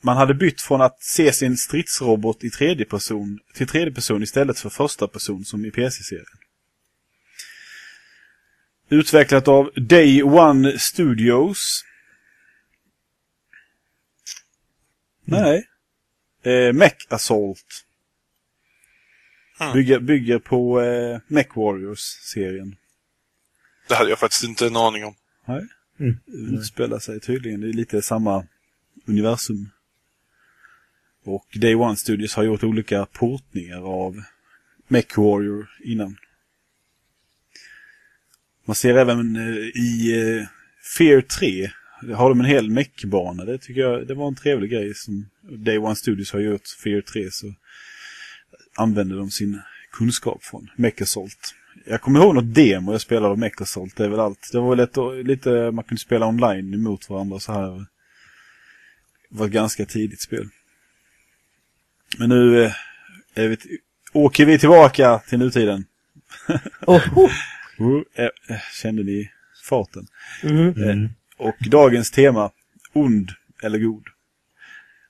[0.00, 4.58] man hade bytt från att se sin stridsrobot i tredje person till tredje person istället
[4.58, 6.38] för första person som i PC-serien.
[8.88, 11.84] Utvecklat av Day One Studios.
[15.24, 15.68] Nej.
[16.42, 17.84] Eh, Mech Assault.
[19.58, 19.72] Hmm.
[19.72, 22.76] Bygger, bygger på eh, Mech Warriors-serien.
[23.88, 25.14] Det hade jag faktiskt inte en aning om.
[25.44, 25.66] Nej.
[26.00, 26.18] Mm.
[26.54, 27.60] Utspelar sig tydligen.
[27.60, 28.46] Det är lite samma
[29.06, 29.70] universum.
[31.24, 34.22] Och Day One Studios har gjort olika portningar av
[34.88, 36.16] Mech Warrior innan.
[38.64, 40.46] Man ser även eh, i eh,
[40.98, 41.70] Fear 3 där
[42.14, 43.44] har de en hel mech-bana.
[43.44, 46.68] Det tycker jag det var en trevlig grej som Day One Studios har gjort.
[46.82, 47.54] Fear 3 så
[48.76, 49.60] använder de sin
[49.92, 51.54] kunskap från Mech Assault.
[51.86, 53.96] Jag kommer ihåg något demo jag spelade av Mech Assault.
[53.96, 54.48] Det är väl allt.
[54.52, 57.86] Det var väl lite, man kunde spela online emot varandra så här.
[59.28, 60.48] var ett ganska tidigt spel.
[62.18, 62.72] Men nu eh,
[63.34, 63.56] är vi,
[64.12, 65.84] åker vi tillbaka till nutiden.
[66.86, 67.30] Oh, oh.
[67.80, 69.30] Uh, eh, eh, kände ni
[69.64, 70.06] farten?
[70.42, 70.82] Mhm.
[70.82, 71.10] Eh,
[71.40, 72.50] och dagens tema,
[72.92, 73.30] ond
[73.62, 74.04] eller god.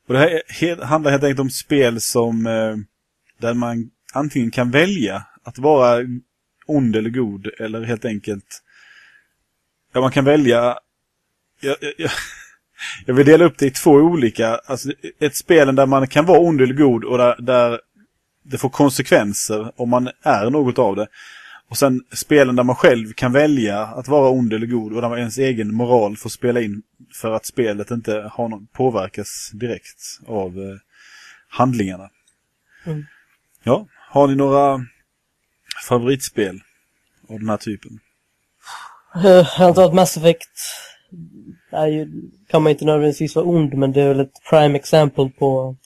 [0.06, 2.76] Och det här handlar helt enkelt om spel som eh,
[3.38, 6.06] där man antingen kan välja att vara
[6.66, 8.62] ond eller god eller helt enkelt
[9.92, 10.78] ja, man kan välja
[11.60, 12.10] jag, jag, jag,
[13.06, 16.38] jag vill dela upp det i två olika, alltså ett spel där man kan vara
[16.38, 17.80] ond eller god och där, där
[18.42, 21.06] det får konsekvenser om man är något av det.
[21.70, 25.08] Och sen spelen där man själv kan välja att vara ond eller god och där
[25.08, 26.82] man ens egen moral får spela in
[27.14, 30.76] för att spelet inte har någon, påverkas direkt av eh,
[31.48, 32.10] handlingarna.
[32.86, 33.04] Mm.
[33.62, 34.86] Ja, har ni några
[35.88, 36.60] favoritspel
[37.28, 38.00] av den här typen?
[39.14, 40.50] Eh, Jag antar att Mass Effect
[41.70, 42.08] är ju,
[42.48, 45.76] kan man inte nödvändigtvis vara ond, men det är väl ett prime example på,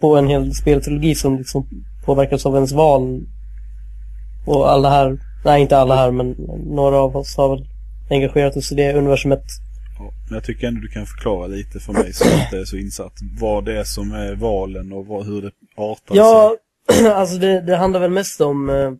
[0.00, 1.68] på en hel speltrilogi som liksom
[2.04, 3.26] påverkas av ens val.
[4.48, 6.30] Och alla här, nej inte alla här, men
[6.66, 7.66] några av oss har väl
[8.10, 9.44] engagerat oss i det universumet.
[9.98, 12.76] Ja, men jag tycker ändå du kan förklara lite för mig som inte är så
[12.76, 13.12] insatt.
[13.40, 16.56] Vad det är som är valen och vad, hur det artar Ja,
[17.14, 18.92] alltså det, det handlar väl mest om eh,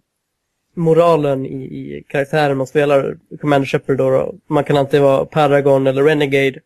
[0.74, 4.34] moralen i, i karaktären man spelar, Commander Shepard då.
[4.46, 6.60] Man kan alltid vara Paragon eller Renegade.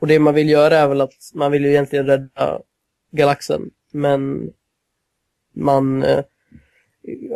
[0.00, 2.58] Och det man vill göra är väl att man vill ju egentligen rädda
[3.12, 3.70] galaxen.
[3.92, 4.50] Men
[5.54, 6.20] man eh,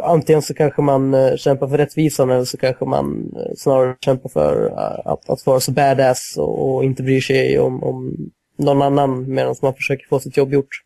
[0.02, 4.28] antingen så kanske man eh, kämpar för rättvisan eller så kanske man eh, snarare kämpar
[4.28, 8.16] för eh, att, att vara så badass och, och inte bryr sig om, om
[8.56, 10.82] någon annan medan man försöker få sitt jobb gjort.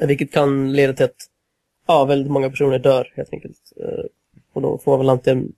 [0.00, 1.26] Vilket kan leda till att
[1.86, 3.72] ja, väldigt många personer dör helt enkelt.
[4.52, 5.52] Och då får man väl antingen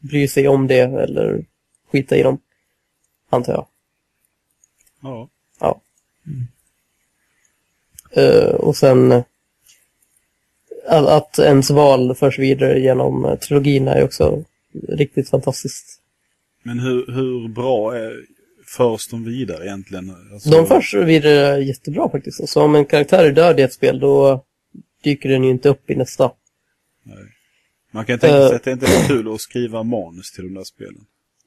[0.00, 1.44] bry sig om det eller
[1.92, 2.38] skita i dem.
[3.30, 3.66] Antar jag.
[5.00, 5.28] Ja.
[5.60, 5.80] Ja.
[8.10, 9.24] Eh, och sen
[10.88, 14.44] att, ens val förs vidare genom eh, trilogin är också
[14.88, 16.00] riktigt fantastiskt.
[16.62, 18.24] Men hur, hur bra är,
[18.66, 20.16] förs de vidare egentligen?
[20.32, 22.48] Alltså, De förs vidare jättebra faktiskt.
[22.48, 24.44] Så om en karaktär är död i ett spel då
[25.04, 26.30] dyker den ju inte upp i nästa.
[27.90, 28.56] Man kan tänka sig Eh.
[28.56, 31.00] att det inte är kul att skriva manus till de där spelen.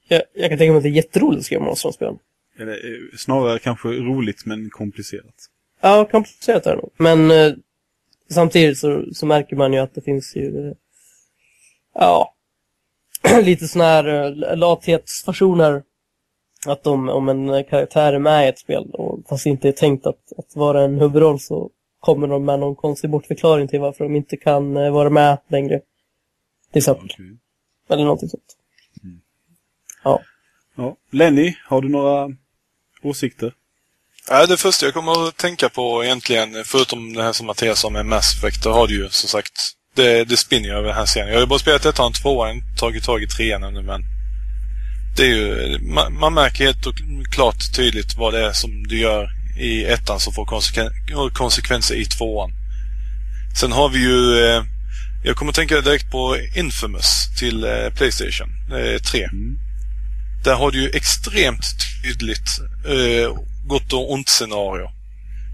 [0.07, 2.15] Jag, jag kan tänka mig att det är jätteroligt att skriva monster spel.
[2.59, 5.35] Eller eh, snarare kanske roligt men komplicerat.
[5.81, 6.91] Ja, komplicerat är det nog.
[6.97, 7.31] Men
[8.33, 10.73] samtidigt så, så märker man ju att det finns ju,
[11.93, 12.35] ja,
[13.43, 15.83] lite sådana här eh, lathetsfasoner.
[16.65, 20.05] Att om, om en karaktär är med i ett spel och fast inte är tänkt
[20.05, 21.69] att, att vara en huvudroll så
[21.99, 25.81] kommer de med någon konstig bortförklaring till varför de inte kan eh, vara med längre.
[26.71, 27.05] Till exempel.
[27.05, 27.37] Okej.
[27.89, 28.57] Eller någonting sånt.
[30.03, 30.21] Ja.
[30.75, 30.95] Ja.
[31.11, 32.29] Lenny, har du några
[33.03, 33.53] åsikter?
[34.33, 37.89] Ja, det första jag kommer att tänka på egentligen, förutom det här som Mattias sa
[37.89, 39.51] med Mass Effect, då har du ju som sagt,
[39.95, 41.29] det, det spinner ju över den här serien.
[41.29, 44.01] Jag har ju bara spelat ettan tvåan, tagit tag i trean ännu, men
[45.17, 46.93] det är ju, man, man märker helt och
[47.31, 49.29] klart tydligt vad det är som du gör
[49.59, 50.91] i ettan som får konsekven,
[51.33, 52.51] konsekvenser i tvåan.
[53.59, 54.63] Sen har vi ju, eh,
[55.23, 59.23] jag kommer att tänka direkt på Infamous till eh, Playstation eh, 3.
[59.23, 59.57] Mm.
[60.43, 61.65] Där har du ju extremt
[62.03, 64.89] tydligt eh, gott och ont scenario.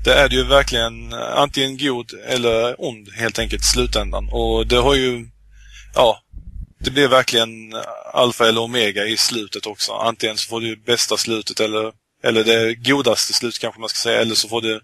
[0.04, 4.30] Där är det ju verkligen eh, antingen god eller ond helt enkelt i slutändan.
[4.32, 5.28] Och det har ju,
[5.96, 6.20] ja,
[6.80, 7.82] det blir verkligen eh,
[8.14, 9.92] alfa eller omega i slutet också.
[9.92, 11.92] Antingen så får du bästa slutet eller,
[12.24, 14.82] eller det godaste slutet kanske man ska säga, eller så får du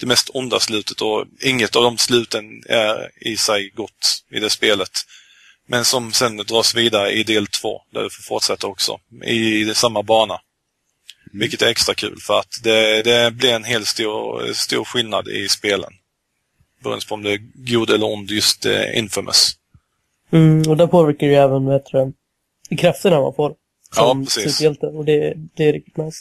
[0.00, 4.50] det mest onda slutet och inget av de sluten är i sig gott i det
[4.50, 4.90] spelet.
[5.68, 10.02] Men som sen dras vidare i del två, där du får fortsätta också, i samma
[10.02, 10.40] bana.
[11.32, 15.48] Vilket är extra kul för att det, det blir en helt stor, stor skillnad i
[15.48, 15.92] spelen.
[16.82, 19.52] Beroende på om det är god eller ond, just eh, Infamous.
[20.30, 22.12] Mm, och där påverkar ju även, du,
[22.76, 23.54] krafterna man får.
[23.96, 24.56] Ja, Som precis.
[24.56, 24.86] superhjälte.
[24.86, 26.18] Och det, det är riktigt nice.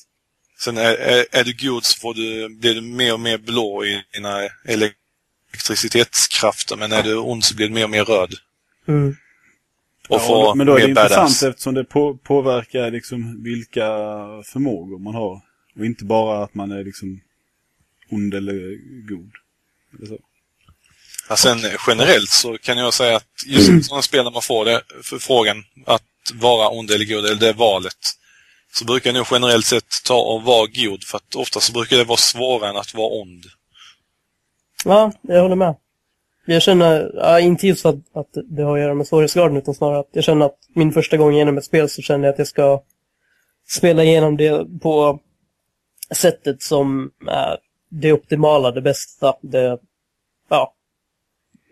[0.60, 3.86] Sen är, är, är du god så får du, blir du mer och mer blå
[3.86, 8.34] i dina elektricitetskrafter, men är du ond så blir du mer och mer röd.
[8.88, 9.16] Mm.
[10.10, 11.44] Och Ja, får men då är det intressant badass.
[11.44, 13.82] eftersom det på, påverkar liksom vilka
[14.46, 15.42] förmågor man har.
[15.80, 17.22] Och inte bara att man är liksom
[18.10, 18.54] ond eller
[19.10, 19.32] god.
[19.98, 20.18] Eller så.
[21.30, 24.66] Ja, sen generellt så kan jag säga att just i sådana spel när man får
[24.66, 27.98] det, förfrågan att vara ond eller god, eller det valet,
[28.74, 31.98] så brukar jag nog generellt sett ta och vara god, för att ofta så brukar
[31.98, 33.46] det vara svårare än att vara ond.
[34.86, 35.76] Ja, jag håller med.
[36.46, 40.00] Jag känner, ja, inte just att, att det har att göra med svårighetsgraden utan snarare
[40.00, 42.48] att jag känner att min första gång igenom ett spel så känner jag att jag
[42.48, 42.84] ska
[43.68, 45.20] spela igenom det på
[46.16, 47.58] sättet som är
[47.90, 49.34] det optimala, det bästa.
[49.42, 49.80] Det,
[50.50, 50.74] ja,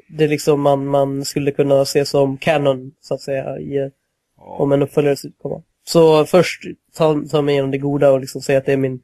[0.09, 3.91] det är liksom man, man skulle kunna se som canon, så att säga, i,
[4.37, 5.63] om en uppföljare skulle komma.
[5.83, 6.63] Så först
[6.93, 9.01] ta, ta mig igenom det goda och liksom säga att det är min,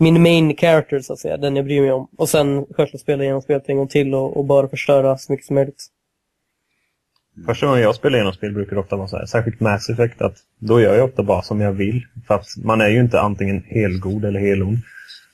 [0.00, 2.08] min main character, så att säga, den jag bryr mig om.
[2.16, 5.46] Och sen självklart spela igenom spelet en gång till och, och bara förstöra så mycket
[5.46, 5.86] som möjligt.
[7.46, 10.22] Första gången jag spelar igenom spel brukar det ofta vara så här, särskilt Mass Effect,
[10.22, 12.06] att då gör jag ofta bara som jag vill.
[12.26, 14.78] För att man är ju inte antingen helgod eller helond.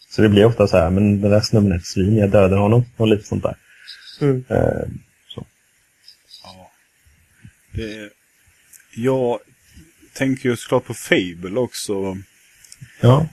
[0.09, 2.57] Så det blir ofta så här, men den där snubben är ett svin, jag dödar
[2.57, 3.57] honom och lite sånt där.
[4.21, 4.45] Mm.
[4.49, 4.89] Eh,
[7.77, 8.11] Det,
[8.97, 9.39] jag
[10.14, 12.17] tänker ju såklart på Fable också.
[13.01, 13.27] ja.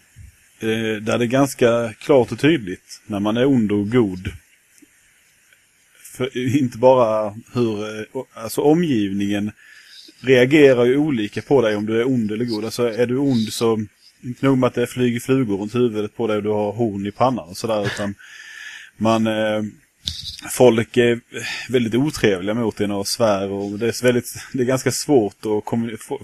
[0.63, 4.31] Eh, där det är ganska klart och tydligt när man är ond och god.
[6.17, 9.51] För, inte bara hur, eh, alltså omgivningen
[10.21, 12.65] reagerar ju olika på dig om du är ond eller god.
[12.65, 13.85] Alltså är du ond så,
[14.23, 17.07] inte nog med att det flyger flugor runt huvudet på dig och du har horn
[17.07, 18.15] i pannan och sådär utan
[18.97, 19.63] man, eh,
[20.51, 21.19] folk är
[21.69, 25.69] väldigt otrevliga mot en och svär och det är, väldigt, det är ganska svårt och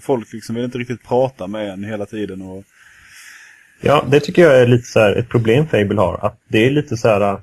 [0.02, 2.64] folk liksom vill inte riktigt prata med en hela tiden och
[3.80, 6.26] Ja, det tycker jag är lite så här ett problem Fable har.
[6.26, 7.38] Att det är lite så här äh,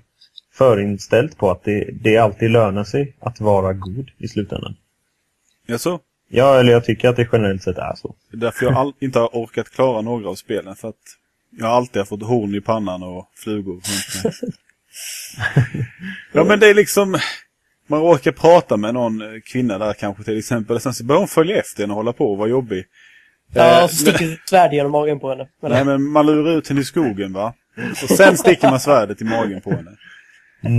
[0.53, 4.75] förinställt på att det, det alltid lönar sig att vara god i slutändan.
[5.65, 5.99] ja, så.
[6.29, 8.15] Ja, eller jag tycker att det generellt sett är så.
[8.31, 10.75] Det är därför jag all, inte har orkat klara några av spelen.
[10.75, 10.95] För att
[11.51, 13.81] jag har alltid fått horn i pannan och flugor
[16.31, 17.19] ja men det är liksom...
[17.89, 20.75] Man råkar prata med någon kvinna där kanske till exempel.
[20.75, 22.85] Och sen så börjar hon följa efter en och hålla på och vara jobbig.
[23.53, 25.47] Ja, Eh, och så sticker ett svärd genom magen på henne.
[25.61, 27.53] Nej men man lurar ut henne i skogen va.
[28.03, 29.91] Och sen sticker man svärdet i magen på henne.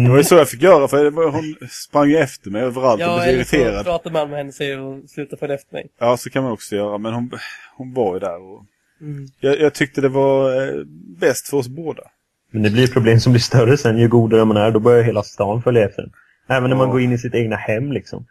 [0.04, 2.62] Det var ju så jag fick göra för det var, hon sprang ju efter mig
[2.62, 3.84] överallt och Ja, blev eller så irriterad.
[3.84, 5.86] pratar man med henne säger och slutar följa efter mig.
[5.98, 7.30] Ja så kan man också göra men hon,
[7.76, 8.64] hon var ju där och...
[9.00, 9.26] Mm.
[9.40, 10.74] Jag, jag tyckte det var eh,
[11.20, 12.02] bäst för oss båda.
[12.50, 14.70] Men det blir problem som blir större sen ju godare man är.
[14.70, 16.10] Då börjar hela stan följa efter en.
[16.48, 16.92] Även när man Ja.
[16.92, 18.26] går in i sitt egna hem liksom.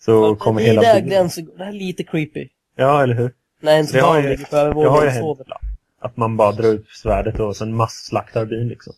[0.00, 1.10] Så kommer det är hela där byn.
[1.10, 1.58] gränsen går.
[1.58, 2.48] Det här är lite creepy.
[2.76, 3.30] Ja, eller hur?
[3.64, 5.38] När ens Det har ju- Det har ju hänt.
[6.02, 8.92] Att man bara drar ut svärdet och sen masslaktar byn liksom.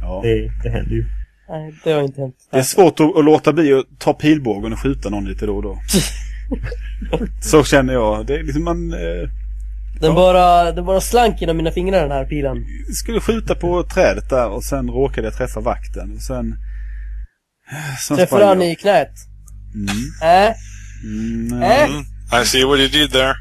[0.00, 0.20] Ja.
[0.24, 1.04] Det, det händer ju.
[1.48, 2.34] Nej, det har inte hänt.
[2.50, 5.56] Det är svårt att, att låta bli att ta pilbågen och skjuta någon lite då
[5.56, 5.78] och då.
[7.42, 8.26] Så känner jag.
[8.26, 8.98] Det är liksom man eh,
[10.00, 10.14] Den, Ja.
[10.14, 12.64] bara, den bara slank genom mina fingrar den här pilen.
[12.94, 16.12] skulle skjuta på trädet där och sen råkade jag träffa vakten.
[16.16, 16.54] Och sen...
[18.06, 18.72] sen Träffade han jag.
[18.72, 19.10] i knät.
[19.74, 20.46] Mm.
[20.46, 20.52] Äh?
[21.04, 21.84] Mm, Äh?
[21.84, 22.04] Mm.
[22.42, 23.34] I see what you did there.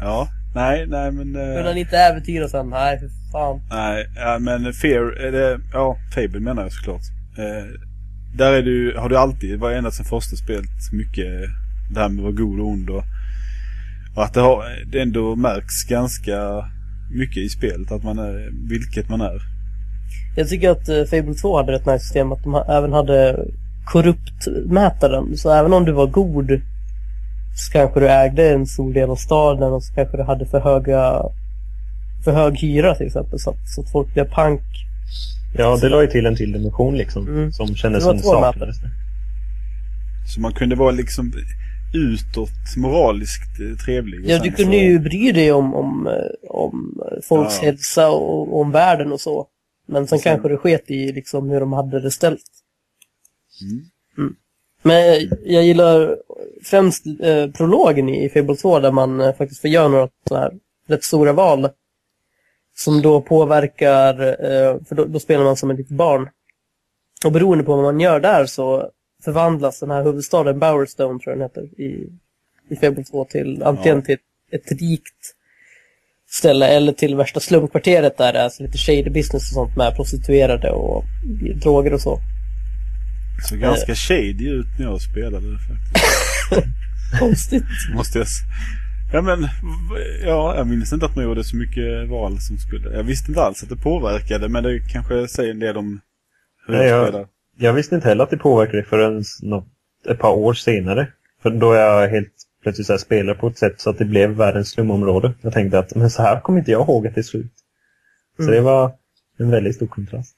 [0.00, 0.28] Ja.
[0.54, 1.36] Nej, nej men...
[1.36, 2.70] eh, Kunde han inte äventyra sen?
[2.70, 3.60] Nej, för fan.
[3.70, 7.02] Nej, ja, men Fear, är det, ja, Fable menar jag såklart.
[7.38, 7.66] Eh,
[8.36, 11.26] där är du, har du alltid, var ända sedan första spelet, mycket
[11.90, 13.04] det här med att vara god och ond och,
[14.16, 16.38] och att det, har, det ändå märks ganska
[17.10, 19.40] mycket i spelet, att man är, vilket man är.
[20.36, 23.46] Jag tycker att uh, Fable 2 hade ett nice system att de även hade
[23.84, 25.36] korruptmätaren.
[25.36, 26.50] Så även om du var god
[27.54, 30.60] så kanske du ägde en stor del av staden och så kanske du hade för
[30.60, 31.22] höga
[32.24, 34.60] för hög hyra till exempel så att, så att folk blev pank.
[35.58, 37.28] Ja, det la ju till en till dimension liksom.
[37.28, 37.52] Mm.
[37.52, 38.76] Som kändes som saknades.
[40.34, 41.32] Så man kunde vara liksom
[41.94, 44.24] utåt moraliskt eh, trevlig.
[44.30, 46.08] Ja, du kunde så- ju bry dig om, om,
[46.50, 47.66] om folks Ja.
[47.66, 49.46] hälsa och om världen och så.
[49.88, 52.40] Men sen Sen- kanske det sket i liksom hur de hade det ställt.
[53.62, 53.84] Mm.
[54.18, 54.34] Mm.
[54.86, 56.16] Men jag gillar
[56.64, 60.52] främst eh, prologen i Fable 2 där man eh, faktiskt får göra några så här
[60.86, 61.68] rätt stora val.
[62.76, 66.28] Som då påverkar, eh, för då, då spelar man som ett litet barn.
[67.24, 68.90] Och beroende på vad man gör där så
[69.24, 72.08] förvandlas den här huvudstaden, Bowerstone tror jag den heter, i,
[72.68, 74.02] i Fable 2 till antingen Ja.
[74.04, 75.34] till ett, ett rikt
[76.30, 79.96] ställe eller till värsta slumkvarteret där det är alltså lite shady business och sånt med
[79.96, 81.04] prostituerade och
[81.62, 82.18] droger och så.
[83.48, 86.68] Så ganska shady ut när jag spelade faktiskt.
[87.18, 87.64] Konstigt.
[87.94, 88.26] Måste jag...
[89.12, 89.48] Ja men,
[90.24, 92.96] ja, jag minns inte att man gjorde så mycket val som skulle...
[92.96, 96.00] Jag visste inte alls att det påverkade, men det kanske säger en del om
[96.66, 97.26] hur Nej, jag jag- spelar.
[97.58, 99.66] Jag visste inte heller att det påverkade förrän något,
[100.08, 101.08] ett par år senare.
[101.42, 102.28] För då jag helt
[102.62, 105.32] plötsligt så spelade på ett sätt så att det blev världens slumområde.
[105.40, 107.52] Jag tänkte att men så här kommer inte jag ihåg att det såg ut.
[108.36, 108.54] Så Mm.
[108.54, 108.92] det var
[109.38, 110.36] en väldigt stor kontrast.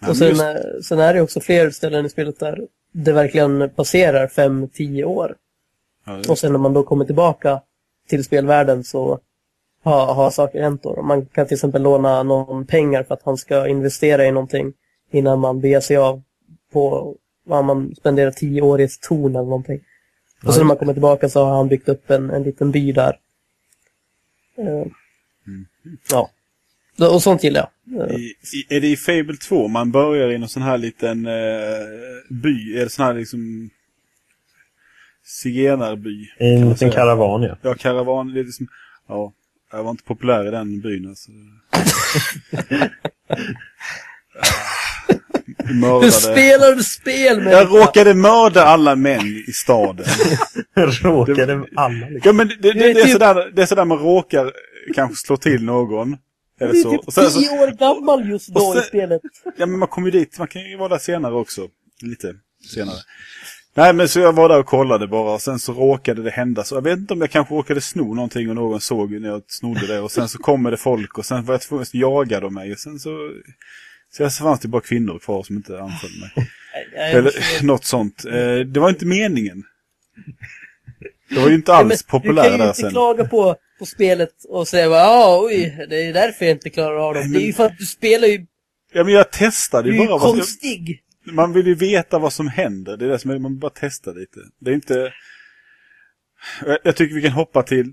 [0.00, 3.12] Ja, Och sen, just- eh, sen är det också fler ställen i spelet där det
[3.12, 5.36] verkligen passerar 5-10 år.
[6.06, 7.60] ja, Och sen när man då kommer tillbaka
[8.08, 9.18] till spelvärlden så
[9.82, 11.02] har, har saker hänt då.
[11.02, 14.72] Man kan till exempel låna någon pengar för att han ska investera i någonting
[15.10, 16.22] innan man beger sig av
[16.72, 17.14] på
[17.44, 19.80] vad man spenderar 10 år i ett torn eller någonting.
[20.46, 22.92] Och sen när man kommer tillbaka så har han byggt upp en, en liten by
[22.92, 23.18] där.
[24.56, 24.86] Eh,
[26.10, 26.30] Ja.
[26.98, 28.10] Och sånt gillar jag.
[28.10, 31.32] I, i, är det i Fable 2 man börjar i någon sån här liten eh,
[32.30, 32.76] by?
[32.78, 33.70] Är det sån här liksom
[35.24, 36.28] zigenarby?
[36.40, 37.56] I en liten karavan, ja.
[37.62, 38.34] Ja, karavan.
[38.34, 38.66] Det är liksom,
[39.08, 39.32] ja,
[39.72, 41.30] jag var inte populär i den byn alltså.
[45.46, 46.12] Du Mördade.
[46.12, 50.06] spelar spel med Jag råkade mörda alla män i staden.
[51.02, 52.20] Råkade med alla liksom.
[52.24, 54.52] Ja, men det, det, det, är typ- sådär, det är sådär man råkar
[54.94, 56.16] kanske slå till någon.
[56.64, 56.90] Eller Du är så.
[56.90, 59.20] typ sen, tio år gammal just då sen- i spelet.
[59.56, 60.38] ja, men man kommer ju dit.
[60.38, 61.68] Man kan ju vara där senare också.
[62.02, 62.34] Lite
[62.74, 62.96] senare.
[63.76, 65.34] Nej, men så jag var där och kollade bara.
[65.34, 66.64] Och sen så råkade det hända.
[66.64, 69.42] Så jag vet inte om jag kanske råkade sno någonting och någon såg när jag
[69.48, 70.00] snodde det.
[70.00, 72.72] Och sen så kommer det folk och sen var jag tvungen att jaga dem mig.
[72.72, 73.30] Och sen så...
[74.16, 76.48] Så jag fanns det bara kvinnor kvar som inte anföll mig.
[76.96, 77.32] Eller
[77.64, 78.24] något sånt.
[78.24, 79.62] Eh, Det var inte meningen.
[81.34, 82.90] Det var ju inte alls men populär Du kan ju inte sen.
[82.90, 86.96] klaga på, på spelet och säga bara, ja, oj, det är därför jag inte klarar
[87.08, 87.22] av dem.
[87.22, 88.46] Nej, Det är men- ju för att du spelar ju,
[88.92, 90.18] Ja, men jag testade du ju är ju bara.
[90.18, 91.02] Vad, konstig.
[91.32, 92.96] man vill ju veta vad som händer.
[92.96, 94.40] Det är det som är, man bara testar lite.
[94.60, 95.12] Det är inte...
[96.84, 97.92] Jag, tycker vi kan hoppa till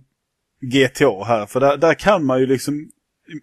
[0.62, 1.46] GTA här.
[1.46, 2.90] För där, där kan man ju liksom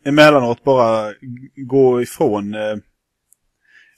[0.05, 1.13] emellanåt bara
[1.57, 2.55] gå ifrån...
[2.55, 2.61] Eh,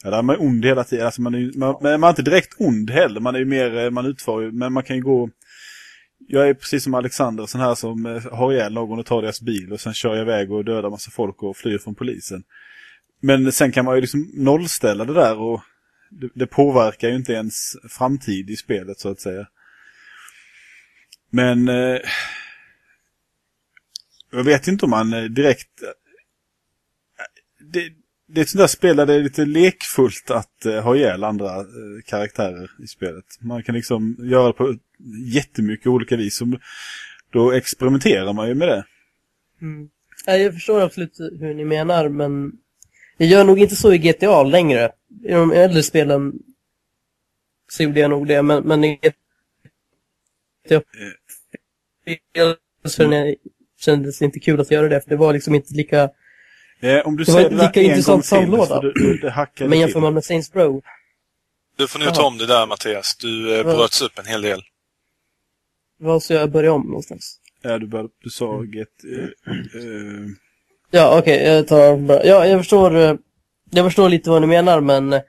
[0.03, 1.07] ja, där är man ond hela tiden.
[1.07, 3.21] Alltså man är, man, men man är inte direkt ond heller.
[3.21, 5.31] Man är ju mer, eh, man utför ju, men man kan ju gå...
[6.27, 9.41] Jag är precis som Alexander, sån här som eh, har ihjäl någon och tar deras
[9.41, 12.45] bil och sen kör jag iväg och dödar massa folk och flyr från polisen.
[13.21, 15.63] Men sen kan man ju liksom nollställa det där och
[16.11, 19.47] det, det påverkar ju inte ens framtid i spelet så att säga.
[21.31, 21.99] Men eh,
[24.31, 25.83] jag vet inte om man eh, direkt...
[25.83, 25.89] Eh,
[27.73, 27.93] det,
[28.33, 31.25] det är ett sånt där spel där det är lite lekfullt att eh, ha ihjäl
[31.25, 31.65] andra eh,
[32.07, 33.25] karaktärer i spelet.
[33.41, 34.77] Man kan liksom göra det på
[35.35, 36.37] jättemycket olika vis.
[36.37, 36.59] Som,
[37.33, 38.85] då experimenterar man ju med det.
[39.63, 39.89] Mm.
[40.27, 42.53] Ja, Jag förstår absolut hur ni menar, men
[43.17, 44.93] jag gör nog inte så i GTA längre.
[45.25, 46.33] I de äldre spelen
[47.69, 49.01] så gjorde jag nog det, men, men i
[50.65, 50.83] GTA
[52.85, 53.35] så
[53.81, 56.11] kändes det inte kul att göra det, för det var liksom inte lika...
[56.81, 59.21] Eh, om du Det var säger det där en gång intressant till, så det, det,
[59.21, 60.83] det hackar Men jämför man med Saints Row,
[61.77, 63.17] Du får nog ta om det där Mattias.
[63.17, 64.63] Du eh, bröts upp en hel del.
[65.99, 67.37] vad ska jag börja om någonstans?
[67.63, 69.25] Ja, du, började, du sa get, eh,
[69.83, 70.27] eh,
[70.91, 72.25] Ja, okej, jag tar bara.
[72.25, 73.15] Ja, jag förstår, eh,
[73.71, 75.21] jag förstår lite vad ni menar, men eh,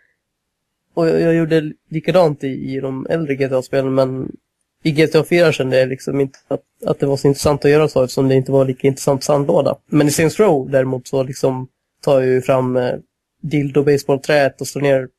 [0.93, 4.31] och jag, jag gjorde likadant i, i de äldre GTA-spelen, men
[4.83, 7.87] i GTA 4 kände jag liksom inte att, att det var så intressant att göra
[7.87, 9.77] så, eftersom det inte var lika intressant sandlåda.
[9.85, 11.67] Men i Saints Row däremot så liksom
[12.01, 12.93] tar jag ju fram eh,
[13.41, 15.09] dildo baseballträet och slår ner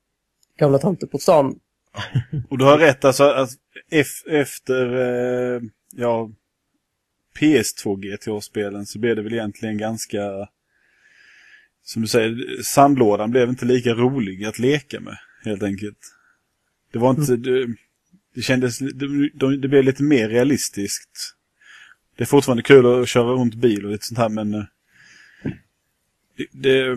[0.59, 1.59] gamla tanter på stan.
[2.49, 3.59] Och du har rätt, alltså, alltså
[3.91, 5.61] ef- efter eh,
[5.97, 6.31] ja,
[7.41, 10.49] PS2 GTA-spelen så blev det väl egentligen ganska,
[11.85, 15.99] som du säger, sandlådan blev inte lika rolig att leka med, helt enkelt.
[16.93, 17.67] Det var inte, det,
[18.35, 21.35] det kändes, det, det, det blev lite mer realistiskt.
[22.17, 24.65] Det är fortfarande kul att köra runt bil och lite sånt här, men eh,
[26.37, 26.97] det, det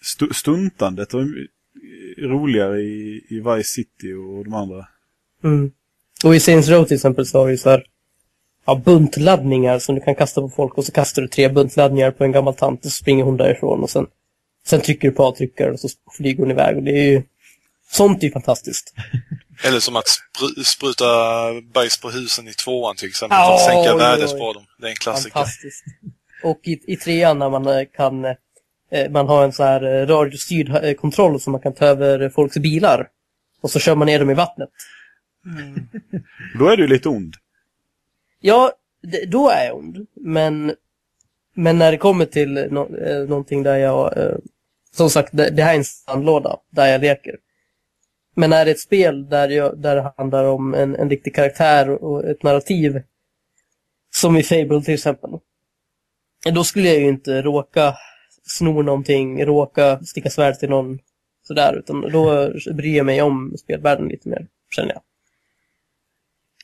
[0.00, 1.48] st stuntandet var
[2.18, 4.86] roligare i, i Vice City och de andra.
[5.44, 5.70] Mm.
[6.24, 7.84] Och i Saints Row till exempel så har vi ju så här
[8.66, 12.24] ja, buntladdningar som du kan kasta på folk och så kastar du tre buntladdningar på
[12.24, 14.06] en gammal tant och så springer hon därifrån och sen,
[14.66, 17.22] sen trycker du på avtryckaren och så flyger hon iväg och det är ju
[17.90, 18.94] sånt är ju fantastiskt.
[19.64, 21.04] Eller som att spru spruta
[21.74, 23.38] bajs på husen i tvåan till exempel.
[23.38, 24.38] Ja, för att sänka oj, värdet oj.
[24.38, 24.64] på dem.
[24.78, 25.30] Det är en klassiker.
[25.30, 25.84] Fantastiskt.
[26.42, 30.06] Och i, i trean när man eh, kan eh, man har en så här eh,
[30.06, 33.08] radiostyrd eh, kontroll som man kan ta över folks bilar.
[33.60, 34.68] Och så kör man ner dem i vattnet.
[36.58, 37.34] Då är du lite ond.
[38.40, 38.72] Ja,
[39.02, 40.06] det, då är jag ond.
[40.14, 40.74] Men,
[41.54, 44.18] men när det kommer till no, eh, någonting där jag...
[44.18, 44.36] Eh,
[44.94, 47.36] som sagt, det, det här är en sandlåda där jag leker.
[48.38, 51.90] Men är det ett spel där, jag, där det handlar om en, en riktig karaktär
[51.90, 53.02] och ett narrativ,
[54.14, 55.30] som i Fable till exempel,
[56.52, 57.94] då skulle jag ju inte råka
[58.42, 60.98] sno någonting, råka sticka svärd till någon
[61.42, 65.02] sådär, utan då bryr jag mig om spelvärlden lite mer, känner jag.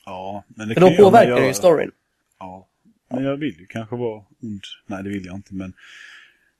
[0.05, 1.91] Ja, men det För kan då påverkar det ju storyn.
[2.39, 2.67] Ja,
[3.09, 4.63] men jag vill ju kanske vara ond.
[4.87, 5.73] Nej, det vill jag inte, men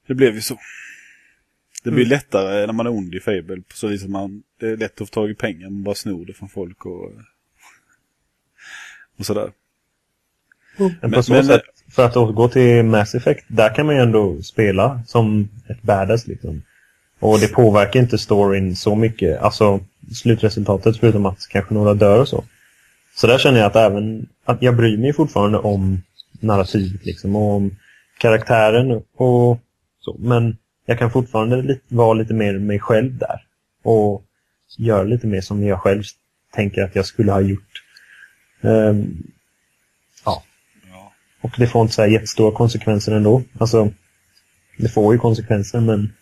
[0.06, 0.58] det blev ju så.
[1.86, 2.10] Det blir Mm.
[2.16, 5.00] lättare när man är ond i Fable, på så vis att man, det är lätt
[5.00, 7.12] att få tag i pengar, man bara snor det från folk och,
[9.18, 9.50] och sådär.
[11.00, 14.00] Men på så men- sätt, för att återgå till Mass Effect, där kan man ju
[14.02, 16.62] ändå spela som ett badass liksom.
[17.20, 19.80] Och det påverkar inte storyn så mycket, alltså
[20.14, 22.44] slutresultatet förutom att kanske några dör och så.
[23.14, 26.02] Så där känner jag att även, att jag bryr mig fortfarande om
[26.40, 27.76] narrativet liksom och om
[28.18, 29.60] karaktären och
[30.00, 30.56] Så, men
[30.86, 33.40] jag kan fortfarande li- vara lite mer mig själv där.
[33.82, 34.24] Och
[34.78, 36.02] göra lite mer som jag själv
[36.52, 37.82] tänker att jag skulle ha gjort.
[38.60, 39.22] Ehm,
[40.24, 40.42] ja.
[40.90, 41.12] Ja.
[41.40, 43.42] Och det får inte så här jättestora konsekvenser ändå.
[43.58, 43.92] Alltså,
[44.76, 46.12] det får ju konsekvenser men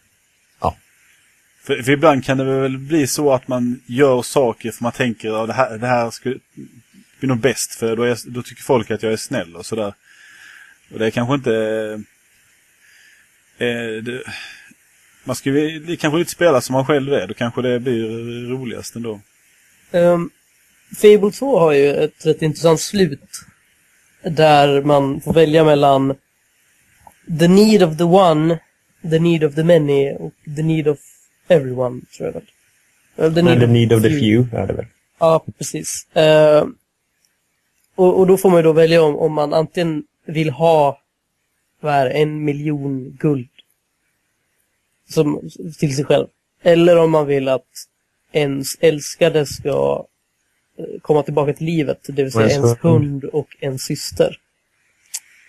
[1.64, 5.42] För, för ibland kan det väl bli så att man gör saker för man tänker
[5.42, 6.38] att det här, det här skulle
[7.18, 9.94] bli nog bäst för då, är, då tycker folk att jag är snäll och sådär.
[10.92, 12.02] Och det är kanske inte...
[13.58, 14.22] Eh, det,
[15.24, 17.26] man ska ju kanske inte spela som man själv är.
[17.26, 18.08] Då kanske det blir
[18.48, 19.20] roligast ändå.
[19.90, 20.30] Um,
[20.96, 23.20] Fable 2 har ju ett rätt intressant slut.
[24.22, 26.14] Där man får välja mellan
[27.40, 28.58] the need of the one,
[29.10, 30.98] the need of the many och the need of
[31.48, 33.34] everyone, tror jag väl.
[33.34, 34.86] The, the need of the few är det väl.
[35.18, 36.16] Ja, precis.
[36.16, 36.64] Eh,
[37.94, 41.00] och, och då får man ju då välja om, om man antingen vill ha
[41.84, 43.48] vad är det, en miljon guld
[45.08, 46.26] som, till sig själv.
[46.62, 47.88] Eller om man vill att
[48.32, 50.06] ens älskade ska
[50.78, 54.40] eh, komma tillbaka till livet, det vill säga ens ens hund och en syster.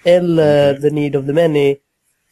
[0.04, 1.76] Eller the need of the many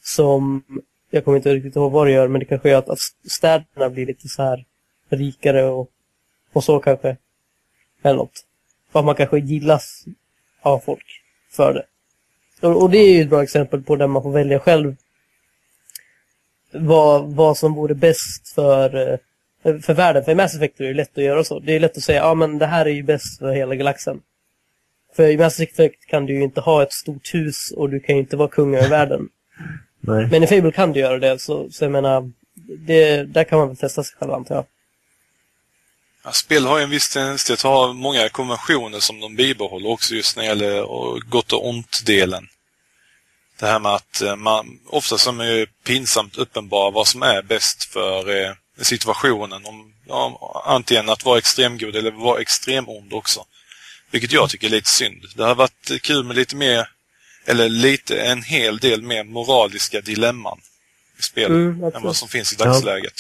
[0.02, 0.64] som,
[1.10, 3.00] jag kommer inte riktigt ihåg vad det gör, men det kanske gör att, att
[3.30, 4.66] städerna blir lite så här
[5.10, 5.90] rikare och,
[6.54, 7.18] och så kanske.
[8.04, 8.46] Eller något.
[8.92, 10.06] För att man kanske gillas
[10.62, 11.86] av folk för det.
[12.64, 14.96] Och, det är ju ett bra exempel på där man får välja själv
[16.72, 19.12] vad, vad som vore bäst för,
[19.64, 20.26] eh, för världen.
[20.26, 21.60] För i Mass Effect är det lätt att göra så.
[21.60, 24.22] Det är lätt att säga, ja men det här är ju bäst för hela galaxen.
[25.16, 28.16] För i Mass Effect kan du ju inte ha ett stort hus och du kan
[28.16, 29.30] ju inte vara kung över världen.
[30.00, 30.28] Nej.
[30.32, 32.32] Men i Fable kan du göra det, så, så jag menar,
[32.80, 34.66] det, där kan man väl testa sig själv antar jag.
[36.26, 39.90] Ja, spel har ju en viss tendens till att ha många konventioner som de bibehåller
[39.90, 42.48] också just när det gäller gott och ont-delen.
[43.64, 47.84] Det här med att eh, man ofta som är pinsamt uppenbara vad som är bäst
[47.84, 48.52] för eh,
[48.82, 49.66] situationen.
[49.66, 53.40] Om, ja, antingen att vara extremgod eller vara extremond också.
[54.12, 55.24] Vilket jag tycker är lite synd.
[55.36, 56.88] Det har varit kul med lite mer,
[57.46, 60.60] eller lite, en hel del mer moraliska dilemman
[61.20, 63.14] i spel Mm, än vad som finns i dagsläget.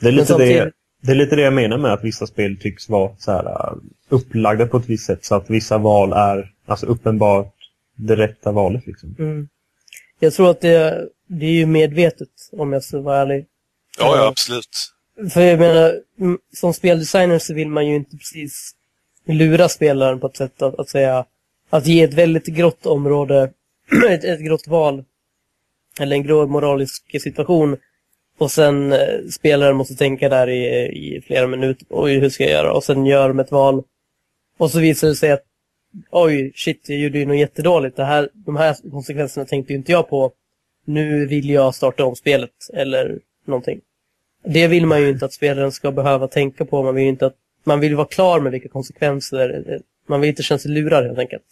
[0.00, 0.70] Det är, lite det,
[1.02, 3.78] det är lite det jag menar med att vissa spel tycks vara så här, uh,
[4.08, 7.54] upplagda på ett visst sätt så att vissa val är alltså uppenbart
[7.96, 8.86] det rätta valet.
[8.86, 9.16] Liksom.
[9.18, 9.48] Mm.
[10.22, 13.46] Jag tror att det, det är ju medvetet, om jag ska vara ärlig.
[13.98, 14.92] Ja, ja, absolut.
[15.32, 16.00] För jag menar,
[16.54, 18.74] som speldesigner så vill man ju inte precis
[19.26, 21.24] lura spelaren på ett sätt att, att säga
[21.70, 23.52] att ge ett väldigt grått område,
[24.08, 25.04] ett, ett grått val,
[26.00, 27.76] eller en grå moralisk situation
[28.38, 30.66] och sen eh, spelaren måste tänka där i,
[31.16, 32.72] i flera minuter, oj hur ska jag göra?
[32.72, 33.82] Och sen gör de ett val.
[34.58, 35.44] Och så visar det sig att
[36.10, 37.96] oj, shit, jag gjorde ju något jättedåligt.
[37.96, 40.32] Det här, de här konsekvenserna tänkte ju inte jag på.
[40.84, 43.80] Nu vill jag starta om spelet, eller någonting.
[44.44, 46.82] Det vill man ju inte att spelaren ska behöva tänka på.
[46.82, 49.64] Man vill ju inte att man vill vara klar med vilka konsekvenser.
[49.72, 49.78] eh,
[50.08, 51.44] Man vill inte känna sig lurad helt enkelt.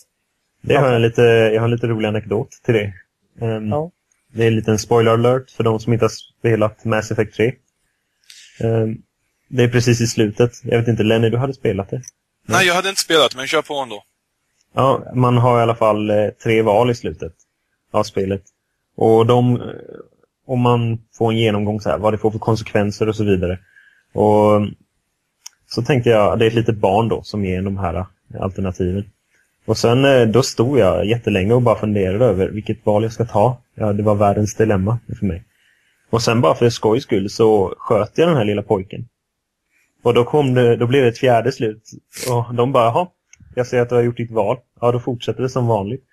[0.63, 2.93] Det har jag, en lite, jag har en lite rolig anekdot till det.
[3.41, 3.91] Um, Ja.
[4.33, 7.53] Det är en liten spoiler alert för de som inte har spelat Mass Effect 3.
[8.61, 9.03] Um,
[9.49, 10.53] det är precis i slutet.
[10.65, 12.03] Jag vet inte, Lenny, du hade spelat det?
[12.47, 14.05] Nej, jag hade inte spelat, men kör på ändå.
[14.79, 17.33] Ja, man har i alla fall eh, tre val i slutet
[17.93, 18.43] av spelet.
[18.97, 19.67] Och de, eh,
[20.47, 23.59] om man får en genomgång så här, vad det får för konsekvenser och så vidare.
[24.15, 24.67] Och eh,
[25.67, 28.07] så tänkte jag, det är ett litet barn då som ger de här
[28.41, 29.05] alternativen.
[29.67, 33.57] Och sen då stod jag jättelänge och bara funderade över vilket val jag ska ta.
[33.75, 35.45] Ja, det var världens dilemma för mig.
[36.11, 39.09] Och sen bara för skojs skull så sköt jag den här lilla pojken.
[40.03, 41.83] Och då, kom det, då blev det ett fjärde slut.
[42.31, 43.07] Och de bara, jaha,
[43.59, 44.59] jag ser att du har gjort ditt val.
[44.81, 46.05] Ja, då fortsätter det som vanligt.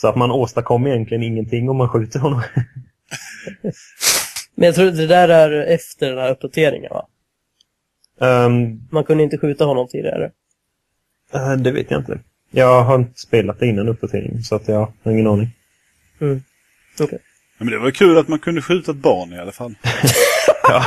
[0.00, 2.42] Så att man åstadkommer egentligen ingenting om man skjuter honom.
[4.54, 7.06] Men jag tror det där är efter den här uppdateringen va?
[8.20, 10.30] Ehm, Man kunde inte skjuta honom tidigare.
[11.34, 12.20] eh, det vet jag inte.
[12.50, 15.48] Jag har inte spelat det innan uppdateringen, så att jag har ingen aning.
[16.20, 16.42] Mm.
[17.00, 17.18] Okej.
[17.58, 19.74] Ja, men det var ju kul att man kunde skjuta ett barn i alla fall.
[20.68, 20.84] Ja,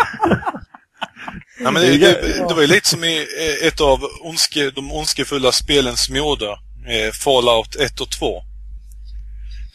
[1.60, 5.52] men det, det, det var ju lite som i eh, ett av ondske, de ondskefulla
[5.52, 6.52] spelens moder,
[6.88, 8.44] eh, Fallout 1 och 2.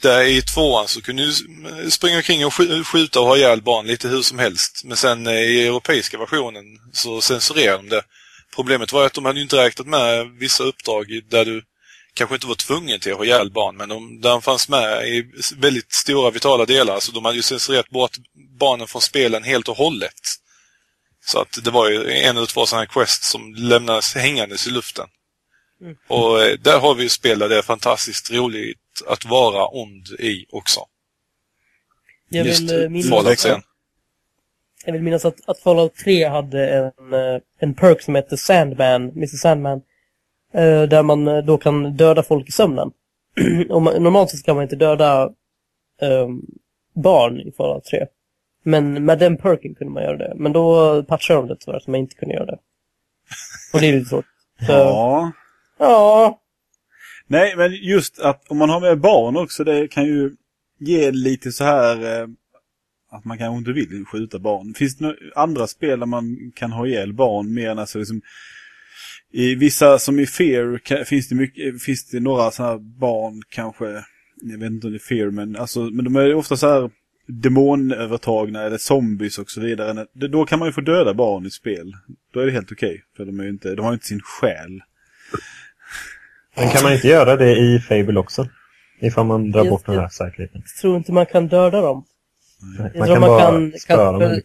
[0.02, 3.62] Där i tvåan så kunde du s- springa omkring och sk- skjuta och ha ihjäl
[3.62, 4.82] barn lite hur som helst.
[4.84, 8.02] Men sen eh, i europeiska versionen så censurerade de det.
[8.54, 11.62] Problemet var att de hade inte räknat med vissa uppdrag där du
[12.14, 15.24] kanske inte var tvungen till att ha ihjäl barn, men de, de fanns med i
[15.56, 17.00] väldigt stora vitala delar.
[17.00, 18.10] Så de hade ju censurerat bort
[18.60, 20.14] barnen från spelen helt och hållet.
[21.24, 24.70] Så att det var ju en eller två sådana här quests som lämnades hängandes i
[24.70, 25.06] luften.
[26.08, 30.06] Och eh, där har vi ju spel där det är fantastiskt roligt att vara ond
[30.08, 30.80] i också.
[32.28, 33.64] Jag Just vill, eh, minnas Fallout att,
[34.84, 39.02] jag vill minnas att, att Fallout 3 hade en, eh, en perk som hette Sandman,
[39.02, 39.82] Mr Sandman.
[40.88, 42.90] Där man då kan döda folk i sömnen.
[43.70, 45.30] Och man, normalt så kan man inte döda
[46.02, 46.42] ehm,
[46.94, 48.06] barn i Fallout 3.
[48.62, 50.32] Men med den perken kunde man göra det.
[50.36, 52.58] Men då patchade de det tyvärr så man inte kunde göra det.
[53.72, 54.30] Och det är lite tråkigt.
[54.66, 55.32] Så, Ja.
[55.78, 56.40] ja.
[57.26, 60.30] Nej, men just att om man har med barn också, det kan ju
[60.78, 62.28] ge lite så här eh,
[63.10, 64.74] att man kanske inte vill skjuta barn.
[64.74, 68.20] Finns det några andra spel där man kan ha ihjäl barn mer än alltså liksom
[69.32, 73.42] i vissa som i Fear ka- finns det mycket, finns det några sådana här barn
[73.48, 73.84] kanske,
[74.42, 76.90] jag vet inte om det är Fear men alltså, men de är ofta så här
[77.32, 80.06] demonövertagna eller zombies och så vidare.
[80.12, 81.92] Då kan man ju få döda barn i spel.
[82.34, 83.02] Då är det helt okej.
[83.16, 84.80] för de är ju inte, de har ju inte sin själ.
[86.56, 88.46] Men kan man inte göra det i Fable också?
[89.00, 90.62] Ifall man drar bort den här säkerheten.
[90.66, 92.04] Jag tror inte man kan döda dem.
[92.78, 94.40] Nej, Jag Man tror kan man bara kan- spöa kan- dem.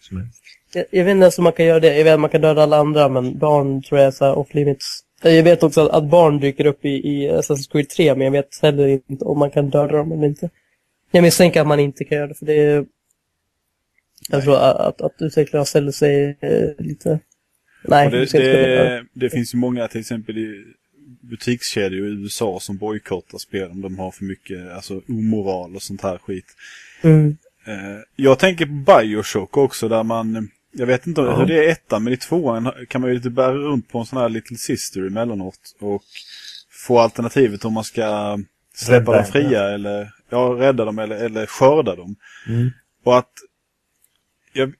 [0.73, 1.97] Jag, jag vet inte ens om man kan göra det.
[1.97, 4.35] Jag vet att man kan döda alla andra, men barn tror jag är så här
[4.37, 4.99] off limits.
[5.21, 8.31] Jag vet också att, att barn dyker upp i, i Assassin's Creed 3, men jag
[8.31, 10.49] vet heller inte om man kan döda dem eller inte.
[11.15, 12.85] Jag misstänker att man inte kan göra det, för det är...
[14.29, 17.19] Jag tror att, att, att utvecklarna ställer sig eh, lite...
[17.83, 20.63] Nej, det, det, det finns ju många till exempel i
[21.21, 26.01] butikskedjor i USA som bojkottar spel om de har för mycket alltså, omoral och sånt
[26.01, 26.55] här skit.
[27.01, 27.37] Mm.
[27.67, 32.03] Eh, jag tänker på Bioshock också där man, jag vet inte hur det är ettan,
[32.03, 35.07] men i tvåan kan man ju lite bära runt på en sån här Little Sister
[35.07, 36.03] emellanåt och
[36.71, 38.39] få alternativet om man ska
[38.73, 42.15] släppa dem fria eller, ja, rädda dem eller, eller skörda dem.
[42.47, 42.69] Mm.
[43.03, 43.31] Och att
[44.53, 44.73] jag,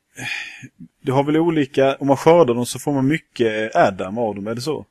[1.02, 4.48] det har väl olika, om man skördar dem så får man mycket Adam av dem,
[4.48, 4.86] är det så?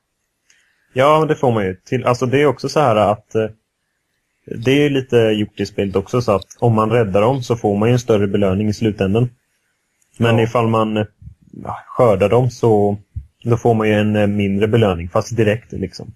[0.93, 1.75] Ja, det får man ju.
[1.75, 3.49] Till, alltså det är också så här att eh,
[4.45, 7.77] det är lite gjort i spelet också så att om man räddar dem så får
[7.77, 9.29] man ju en större belöning i slutändan.
[10.17, 10.43] Men Ja.
[10.43, 11.05] ifall man eh,
[11.87, 12.97] skördar dem så
[13.43, 16.13] då får man ju en eh, mindre belöning fast direkt liksom.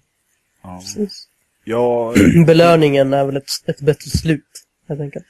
[0.62, 0.78] Ja.
[0.80, 1.28] Precis.
[1.64, 2.14] Ja,
[2.46, 4.44] Belöningen är väl ett, ett bättre slut,
[4.88, 5.26] helt enkelt.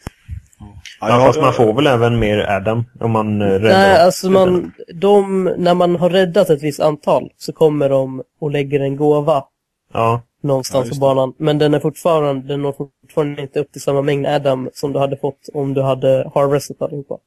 [1.01, 4.73] Ja, fast man får väl även mer Adam om man eh, räddar Nej, alltså man,
[4.95, 9.45] de, när man har räddat ett visst antal så kommer de och lägger en gåva
[9.93, 11.35] Ja, Ja, någonstans just på banan.
[11.39, 14.99] Men den är fortfarande, den når fortfarande inte upp till samma mängd Adam som du
[14.99, 17.19] hade fått om du hade harvestat allihopa.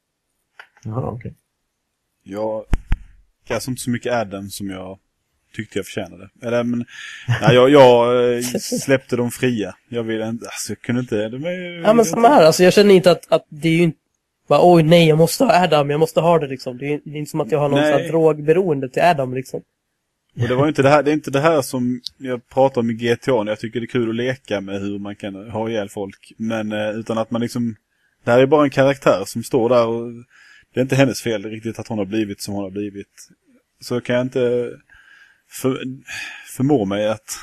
[0.83, 1.33] Jaha, okej.
[2.23, 2.65] Jag
[3.47, 4.99] kanske inte så mycket Adam som jag
[5.53, 6.29] tyckte jag förtjänade.
[6.41, 6.85] Eller men,
[7.41, 9.75] nej, jag, jag eh, släppte dem fria.
[9.89, 11.29] Jag ville inte, alltså jag kunde inte.
[11.29, 13.83] De är, Ja men samma här, alltså jag känner inte att, att det är ju
[13.83, 13.97] inte
[14.47, 16.77] bara, oj nej jag måste ha Adam, jag måste ha det liksom.
[16.77, 17.91] Det är, det är inte som att jag har någon Nej.
[17.91, 19.61] sån här drogberoende till Adam liksom.
[20.41, 22.89] Och det var inte det här, det är inte det här som jag pratar om
[22.89, 23.43] i GTA.
[23.43, 26.33] när Jag tycker det är kul att leka med hur man kan ha ihjäl folk.
[26.37, 27.75] Men eh, utan att man liksom,
[28.23, 30.11] det här är bara en karaktär som står där och
[30.73, 33.29] det är inte hennes fel riktigt att hon har blivit som hon har blivit.
[33.81, 34.71] Så kan jag inte
[35.61, 35.83] för,
[36.47, 37.37] förmå mig att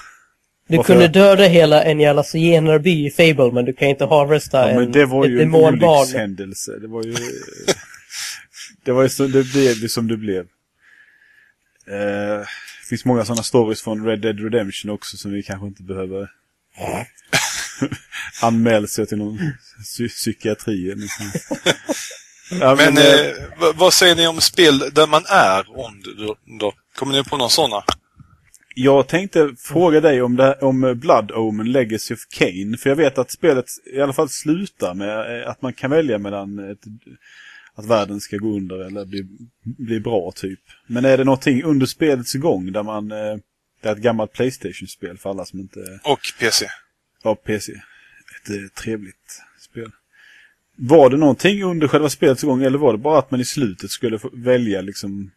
[0.68, 4.04] Du Varför kunde jag- döda hela en jävla zigenarby i Fable men du kan inte
[4.04, 6.78] harvesta Ja, men en, det var ett ju en olyckshändelse.
[6.80, 7.14] Det var ju...
[8.84, 10.40] det var ju så, det blev som det blev.
[11.86, 12.38] Eh,
[12.82, 16.28] det finns många sådana stories från Red Dead Redemption också som vi kanske inte behöver
[18.42, 19.38] anmäla sig till någon
[19.84, 21.60] psy- psykiatri sånt.
[22.60, 23.32] ja, Men eh, eh,
[23.74, 26.36] vad, säger ni om spel där man är ond då?
[26.60, 26.72] då?
[26.96, 27.84] Kommer ni på några sådana?
[28.74, 32.76] Jag tänkte fråga dig om, det, om Blood Omen Legacy of Kane.
[32.76, 36.18] För jag vet att spelet i alla fall slutar med eh, att man kan välja
[36.18, 36.78] mellan ett,
[37.74, 39.26] att världen ska gå under eller bli,
[39.62, 40.60] bli bra typ.
[40.86, 43.12] Men är det någonting under spelets gång där man...
[43.12, 43.36] eh,
[43.82, 46.66] Det är ett gammalt Playstation-spel för alla som inte Och PC?
[47.22, 47.72] har PC.
[47.72, 49.40] Ett eh, trevligt
[49.70, 49.90] spel.
[50.76, 53.90] Var det någonting under själva spelets gång eller var det bara att man i slutet
[53.90, 55.30] skulle välja liksom...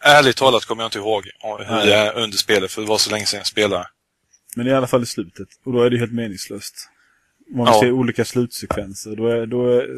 [0.00, 1.28] Ärligt talat kommer jag inte ihåg
[1.58, 3.88] hur det är under spelet, för det var så länge sedan jag spelade.
[4.56, 5.48] Men i alla fall i slutet.
[5.64, 6.74] Och då är det helt meningslöst.
[7.50, 7.80] Man Ja.
[7.80, 9.46] ser olika slutsekvenser, då är...
[9.46, 9.88] Då är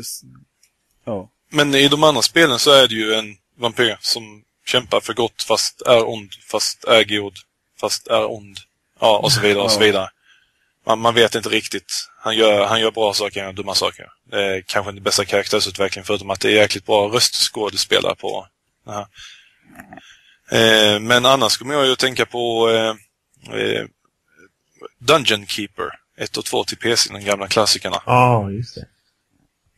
[1.05, 1.31] ja.
[1.53, 5.43] Men i de andra spelen så är det ju en vampyr som kämpar för gott
[5.43, 7.35] fast är ond, fast är god,
[7.81, 8.59] fast är ond.
[9.01, 10.09] Ja, och så vidare och så vidare.
[10.87, 11.93] Man, man vet inte riktigt.
[12.19, 14.07] Han gör, han gör bra saker, han gör dumma saker.
[14.31, 18.47] Det är kanske inte bästa karaktärsutveckling förutom att det är jäkligt bra röstskådespelare på
[18.85, 19.07] det här.
[20.51, 22.95] Eh, men annars kommer jag ju att tänka på eh,
[23.59, 23.85] eh,
[24.99, 28.03] Dungeon Keeper 1 och 2 till PC, de gamla klassikerna.
[28.07, 28.87] Ja, just det.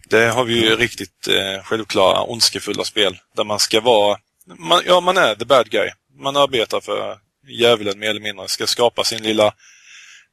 [0.08, 4.18] Det har vi ju riktigt eh, självklara ondskefulla spel där man ska vara,
[4.58, 5.90] man, ja man är the bad guy.
[6.14, 9.54] Man arbetar för djävulen mer eller mindre, ska skapa sin lilla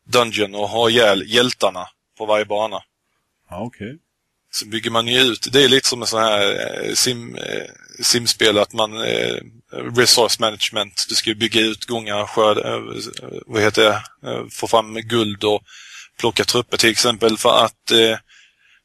[0.03, 1.87] dungeon och ha ihjäl hjältarna
[2.17, 2.83] på varje bana.
[3.49, 3.97] Ja, okej.
[4.51, 5.47] så bygger man ju ut.
[5.51, 6.51] Det är lite som en sån här
[6.85, 7.69] eh, sim, eh,
[8.01, 9.35] simspel att man eh,
[9.95, 11.05] resource management.
[11.09, 12.81] Du ska bygga ut gångar, skörda, eh,
[13.45, 15.61] vad heter det, eh, få fram guld och
[16.19, 18.17] plocka trupper till exempel för att eh,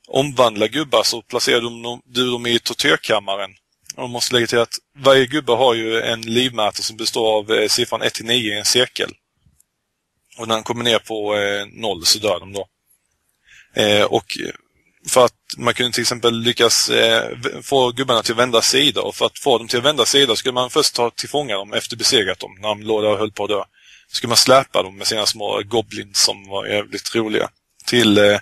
[0.09, 3.51] omvandla gubbar så placerar du, du dem i tortyrkammaren.
[3.95, 7.53] Och man måste lägga till att varje gubbe har ju en livmätare som består av
[7.53, 9.11] eh, siffran 1 till 9 i en cirkel.
[10.39, 12.67] Och när den kommer ner på eh, noll så dör de då.
[13.75, 14.27] Eh, och
[15.09, 19.15] för att man kunde till exempel lyckas eh, få gubbarna till att vända sida och
[19.15, 21.97] för att få dem till att vända sida skulle man först ta tillfånga dem efter
[21.97, 23.65] besegrat dem när de låg där och höll på att dö.
[24.09, 27.49] Så skulle man släpa dem med sina små goblins som var jävligt roliga
[27.87, 28.39] till eh,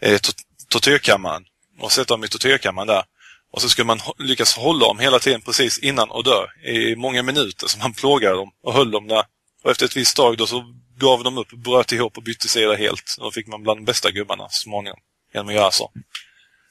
[0.00, 0.20] eh
[0.68, 1.44] tortyrkammaren
[1.80, 3.04] och sätta dem i tortyrkammaren där.
[3.52, 7.22] Och så skulle man lyckas hålla dem hela tiden precis innan och dö i många
[7.22, 9.24] minuter så man plågade dem och höll dem där.
[9.64, 10.64] Och efter ett visst tag då så
[10.98, 13.16] gav de upp, bröt ihop och bytte sida helt.
[13.18, 14.98] Då fick man bland de bästa gubbarna så småningom
[15.34, 15.90] genom att göra så.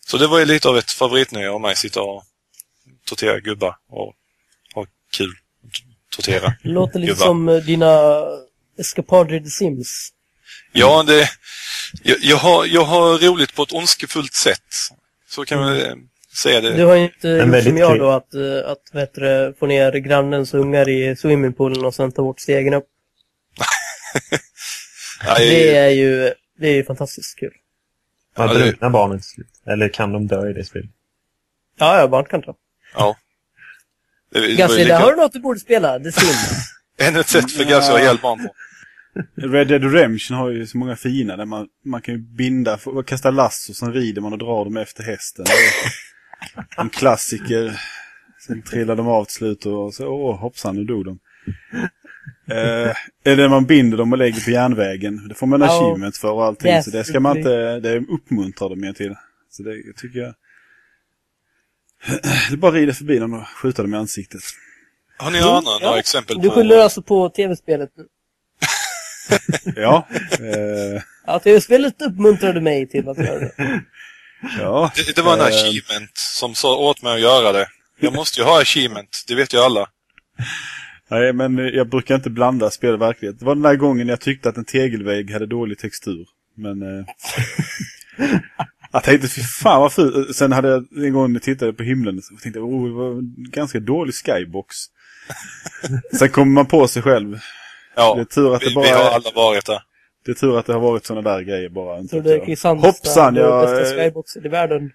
[0.08, 2.24] Så det var ju lite av ett favoritnöje av mig, sitta och
[3.06, 4.14] tortera gubbar och
[4.74, 4.86] ha
[5.18, 5.34] kul.
[6.16, 7.26] Tortera Låter lite gubbar.
[7.26, 8.24] som eh, dina
[8.80, 10.10] eskapader i The Sims.
[10.72, 11.30] Ja, det...
[12.04, 14.64] Jag, jag, har, jag har roligt på ett ondskefullt sätt.
[15.30, 15.94] Så kan man eh,
[16.36, 16.74] säga det.
[16.74, 19.92] Du har ju inte gjort som jag då, att, eh, att vet du, få ner
[19.92, 22.88] grannens ungar i swimmingpoolen och sen ta bort stegen upp.
[25.26, 27.54] Nej, Det är ju, det är ju fantastiskt kul.
[28.36, 29.48] Ja, det- drunknar barnen till slut.
[29.66, 30.90] Eller kan de dö i det spelet?
[31.80, 32.56] Ja, ja, barn kan ta.
[32.96, 33.18] Ja.
[34.34, 36.00] Det, det lika- där har du något du borde spela.
[36.00, 36.72] The Sims.
[37.00, 38.54] Ännu ett sätt för Gassi att ihjäl barn på.
[39.48, 43.32] Red Dead Redemption har ju så många fina där man, man kan ju binda, kasta
[43.32, 45.46] lasso, sen rider man och drar dem efter hästen.
[45.46, 45.52] Det
[46.82, 47.82] en klassiker.
[48.48, 51.20] Sen trillar de av till slut och så, åh hoppsan, nu dog de.
[52.52, 52.94] Eh,
[53.26, 55.28] eller man binder dem och lägger på järnvägen.
[55.28, 55.68] Det får man Ja.
[55.68, 56.72] achievement för och allting.
[56.72, 59.16] Yes, så det ska man inte, det uppmuntrar de mer till.
[59.52, 60.34] Så det tycker jag.
[62.50, 64.42] Det är bara rida förbi dem och skjuta dem i ansiktet.
[65.18, 66.56] Har ni andra några exempel Du på...
[66.56, 68.06] skyller alltså på tv-spelet nu.
[69.76, 70.08] Ja.
[70.40, 73.82] Eh, Ja, tv-spelet uppmuntrade mig till att göra det.
[74.60, 74.92] ja.
[74.96, 77.68] Det, det var en Eh, achievement som sa åt mig att göra det.
[78.00, 79.88] Jag måste ju ha achievement, det vet ju alla.
[81.12, 83.40] Nej, men jag brukar inte blanda spel och verklighet.
[83.40, 86.28] Det var den där gången jag tyckte att en tegelvägg hade dålig textur.
[86.56, 86.82] Men...
[86.82, 87.06] Eh,
[88.92, 90.36] jag tänkte, fy fan vad fult.
[90.36, 92.94] Sen hade jag en gång när jag tittade på himlen så tänkte jag, oh, det
[92.94, 94.76] var en ganska dålig skybox.
[96.20, 97.40] Sen kommer man på sig själv.
[97.96, 99.82] Ja, Det är tur att vi, det bara vi har är- alla varit där.
[100.26, 102.04] Det är tur att det har varit sådana där grejer bara.
[102.04, 103.78] Trodde att Kristianstad Hoppsan, jag...
[103.78, 104.92] bästa skyboxen i världen.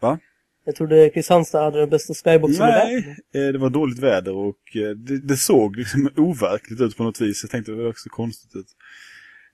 [0.00, 0.18] Va?
[0.66, 3.16] Jag trodde Kristianstad hade den bästa skyboxen i världen.
[3.32, 7.02] Nej, eh, det var dåligt väder och eh, det, det såg liksom overkligt ut på
[7.02, 7.42] något vis.
[7.42, 8.66] Jag tänkte det var också konstigt ut.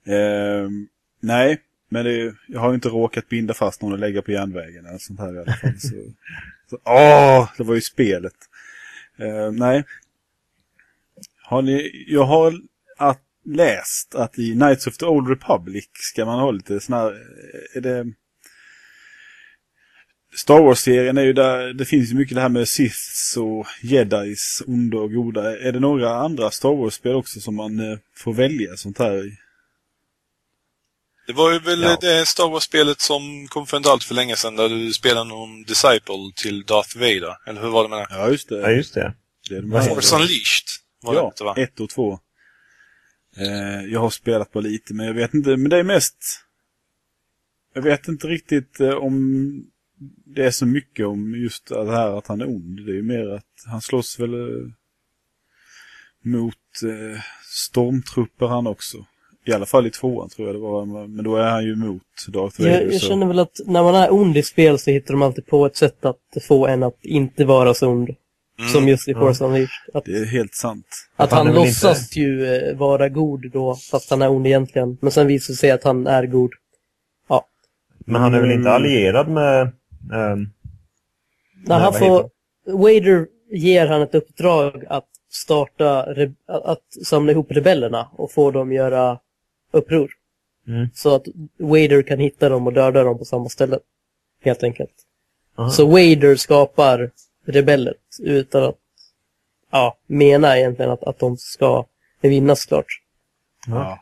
[0.05, 0.87] Ehm,
[1.19, 4.85] nej, men det, jag har ju inte råkat binda fast någon och lägga på järnvägen
[4.85, 5.79] eller sånt här i alla fall.
[5.79, 5.89] Så,
[6.69, 8.35] så, åh, det var ju spelet.
[9.17, 9.83] Ehm, nej.
[11.43, 12.53] Har ni, jag har
[12.97, 17.17] att, läst att i Knights of the Old Republic ska man ha lite sån här,
[17.73, 18.13] är det...
[20.35, 24.63] Star Wars-serien är ju där, det finns ju mycket det här med Siths och Jedis,
[24.67, 25.59] onda och goda.
[25.59, 29.37] Är det några andra Star Wars-spel också som man eh, får välja sånt här i?
[31.27, 31.97] Det var ju väl Ja.
[32.01, 35.63] det Star Wars-spelet som kom för inte allt för länge sedan där du spelade någon
[35.63, 37.35] Disciple till Darth Vader.
[37.47, 38.07] Eller hur var det med det?
[38.09, 38.59] Ja, just det.
[38.61, 39.13] Ja, just det.
[39.49, 40.67] det är de Vad här- heter Force Unleashed
[41.01, 41.55] var det ja, inte va?
[41.57, 42.19] ett och två.
[43.37, 46.15] Eh, jag har spelat på lite, men jag vet inte, men det är mest...
[47.73, 49.65] Jag vet inte riktigt eh, om
[50.25, 52.85] det är så mycket om just det här att han är ond.
[52.85, 54.65] Det är ju mer att han slåss väl eh,
[56.23, 57.19] mot eh,
[57.51, 58.97] stormtrupper han också.
[59.45, 62.01] I alla fall i tvåan tror jag det var, men då är han ju emot
[62.27, 62.71] Darth Vader.
[62.81, 65.21] Jag, jag så- känner väl att när man är ond i spel så hittar de
[65.21, 66.17] alltid på ett sätt att
[66.47, 68.09] få en att inte vara så ond.
[68.59, 68.69] Mm.
[68.71, 69.69] Som just i Force Unleashed.
[69.93, 70.85] Att, Det är helt sant.
[71.15, 74.97] att han han, låtsas ju eh, vara god då, fast han är ond egentligen.
[75.01, 76.51] Men sen visar det sig att han är god.
[78.05, 78.73] Men han är väl inte Mm.
[78.73, 79.71] allierad med...
[80.09, 80.35] När
[81.67, 82.29] Nej, han får...
[82.65, 86.03] Wader ger han ett uppdrag att starta,
[86.47, 89.19] att samla ihop rebellerna och få dem göra
[89.71, 90.11] uppror.
[90.67, 90.89] Mm.
[90.93, 91.27] Så att
[91.57, 93.79] Wader kan hitta dem och döda dem på samma ställe.
[94.41, 94.93] Helt enkelt.
[95.55, 95.69] Aha.
[95.69, 97.11] Så Wader skapar
[97.45, 98.77] rebellet utan att
[99.71, 101.85] ja, mena egentligen att, att de ska
[102.21, 103.01] vinna såklart.
[103.67, 103.99] Ja.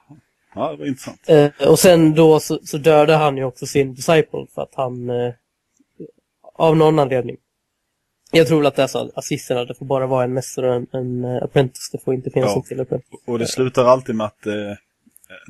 [0.55, 1.29] ja, det var intressant.
[1.29, 5.09] Eh, och sen då så, så dödar han ju också sin disciple för att han
[5.09, 5.33] eh,
[6.53, 7.37] av någon anledning.
[8.31, 10.87] Jag tror att det är så assisterna, det får bara vara en mästare och en,
[10.91, 11.89] en eh, apprentice.
[11.91, 12.55] Det får inte finnas Ja.
[12.55, 13.09] en till apprentice.
[13.25, 14.53] Och det slutar alltid med att eh,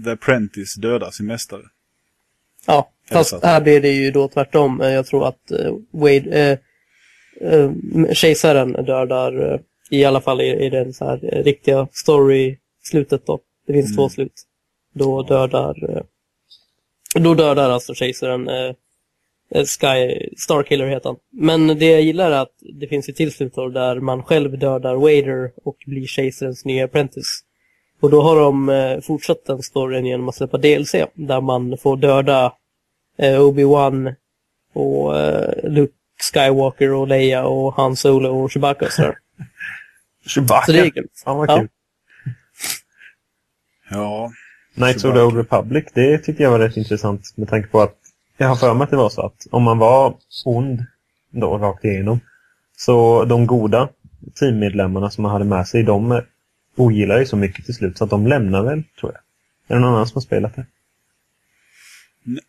[0.06, 1.62] The Apprentice dödar sin mästare.
[2.66, 4.82] Ja, fast här blir det ju då tvärtom.
[4.82, 6.60] Eh, Jag tror att eh, Wade,
[7.42, 7.72] eh, eh,
[8.14, 9.60] kejsaren dödar, eh,
[9.90, 13.40] i alla fall i, i den så här riktiga story-slutet då.
[13.68, 13.96] Det finns Mm.
[13.98, 14.34] två slut.
[14.94, 16.04] Då dödar,
[17.14, 18.48] då dödar alltså kejsaren
[19.56, 21.18] Sky, Starkiller heter han.
[21.32, 23.32] Men det jag gillar är att det finns ett till
[23.74, 27.44] där man själv dödar Wader och blir kejsarens nya apprentice.
[28.02, 31.98] Och då har de eh, fortsatt den storyn genom att släppa DLC där man får
[31.98, 32.54] döda
[33.18, 34.16] eh, Obi-Wan
[34.74, 35.94] och eh, Luke
[36.34, 39.18] Skywalker och Leia och Han Solo och Chewbacca och sådär.
[40.26, 40.66] Chewbacca.
[40.66, 41.22] Så det är grymt.
[41.24, 41.58] Fan vad Ja.
[41.60, 41.70] kul.
[43.90, 44.32] Ja,
[44.76, 45.22] Knights of the.
[45.22, 47.98] Old Republic, det tyckte jag var rätt intressant med tanke på att
[48.42, 50.16] jag har för mig att det var så att om man var
[50.46, 50.86] ond
[51.32, 52.20] då rakt igenom
[52.78, 53.90] så de goda
[54.40, 56.22] teammedlemmarna som man hade med sig, de
[56.76, 59.22] ogillar ju så mycket till slut så att de lämnar väl, tror jag.
[59.68, 60.66] Är det någon annan som har spelat det?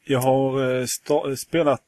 [0.05, 1.83] Jag har eh, spelat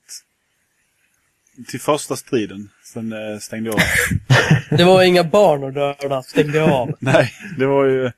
[1.68, 2.70] till första striden.
[2.84, 3.80] Sen eh, stängde jag av.
[4.76, 6.94] Det var inga barn att döda, stängde jag av.
[7.00, 8.10] Nej, det var ju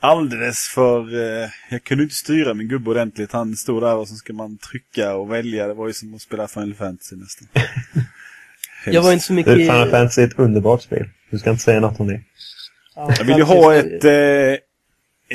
[0.00, 1.14] alldeles för...
[1.14, 3.32] Eh, jag kunde inte styra min gubbe ordentligt.
[3.32, 5.66] Han stod där och så ska man trycka och välja.
[5.66, 7.48] Det var ju som att spela Final Fantasy nästan.
[8.86, 9.54] Jag var inte så mycket...
[9.54, 11.08] Final Fantasy är ett underbart spel.
[11.30, 12.20] Du ska inte säga något om det.
[12.94, 14.52] Ja, Jag vill ju ha ett, eh,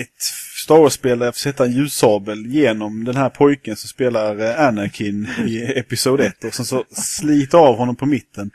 [0.02, 0.22] ett
[0.64, 4.68] Star Wars-spel där jag får sätta en ljussabel genom den här pojken som spelar eh,
[4.68, 8.52] Anakin i Episod 1 och sen så slita av honom på mitten.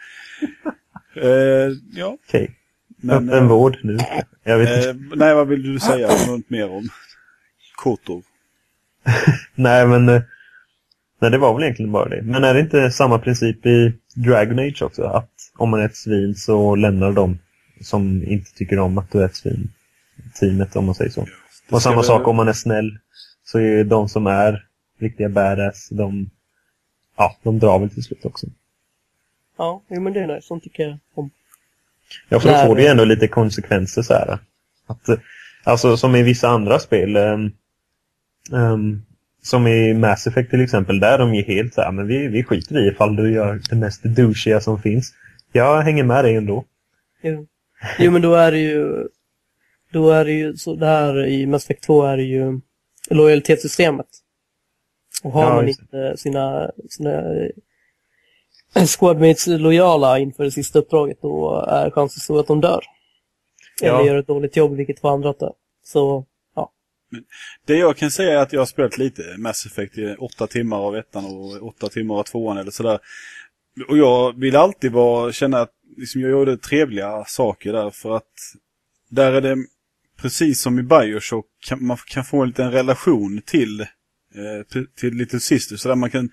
[1.16, 2.59] Eh, ja, Okej.
[3.00, 3.28] Men...
[3.30, 3.98] Öppen vård nu.
[4.44, 4.90] Jag vet inte.
[4.90, 6.88] Eh, nej, vad vill du säga något mer om?
[7.76, 8.22] Kotor.
[9.54, 10.08] Nej, men...
[10.08, 10.22] eh,
[11.22, 12.22] Nej, det var väl egentligen bara det.
[12.22, 15.02] Men är det inte samma princip i Dragon Age också?
[15.04, 17.38] Att om man är ett svin så lämnar de
[17.80, 19.72] som inte tycker om att du är ett svin
[20.40, 21.20] teamet, om man säger så.
[21.68, 22.98] Det Och samma väl- sak om man är snäll.
[23.44, 24.66] Så är ju de som är
[24.98, 26.30] riktiga badass, de...
[27.16, 28.46] Ja, de drar väl till slut också.
[29.58, 30.46] Ja, jo, men det är nice.
[30.46, 31.30] Sånt tycker jag om.
[32.28, 34.38] Ja, för då får det ju ändå lite konsekvenser så här.
[34.86, 35.08] Att,
[35.64, 37.16] alltså som i vissa andra spel.
[37.16, 37.50] ehm,
[38.52, 39.02] ehm,
[39.42, 41.00] som i Mass Effect till exempel.
[41.00, 43.76] Där de ju helt så här, men vi, vi skiter i ifall du gör det
[43.76, 45.12] mest douchiga som finns.
[45.52, 46.64] Jag hänger med dig ändå.
[47.22, 47.46] Jo.
[47.98, 49.08] jo, men då är det ju...
[49.92, 52.60] Då är det ju så där i Mass Effect 2 är det ju
[53.10, 54.06] lojalitetssystemet.
[55.22, 57.22] Och har Ja, man inte sina, sina
[58.86, 62.84] squadmates lojala inför det sista uppdraget då är chansen stor att de dör.
[63.82, 64.06] Eller Ja.
[64.06, 65.50] gör ett dåligt jobb, vilket får andra dö.
[65.84, 66.72] Så, ja.
[67.66, 70.76] Det jag kan säga är att jag har spelat lite Mass Effect i åtta timmar
[70.78, 72.98] av ettan och åtta timmar av tvåan eller sådär.
[73.88, 78.32] Och jag vill alltid vara, känna att liksom, jag gjorde trevliga saker där för att
[79.08, 79.56] där är det
[80.20, 83.86] precis som i Bioshock, kan, man kan få en liten relation till, eh,
[84.96, 85.80] till, Little Sisters.
[85.80, 86.30] Så där man kan,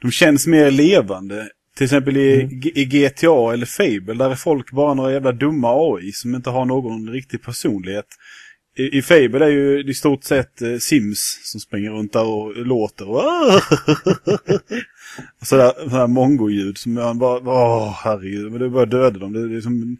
[0.00, 1.48] de känns mer levande.
[1.76, 5.68] Till exempel i, G- i GTA eller Fable, där är folk bara några jävla dumma
[5.96, 8.06] AI som inte har någon riktig personlighet.
[8.76, 12.56] I, I Fable är ju i stort sett eh, Sims som springer runt där och
[12.66, 13.08] låter.
[15.40, 19.32] Och, sådär, sådär mongo-ljud som man bara, åh herregud, men det bara döda dem.
[19.32, 19.96] Det, det, är som,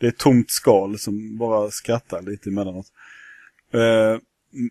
[0.00, 2.86] det är ett tomt skal som bara skrattar lite emellanåt.
[3.74, 4.20] Eh,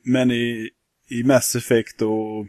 [0.04, 0.70] men i,
[1.10, 2.48] i Mass Effect och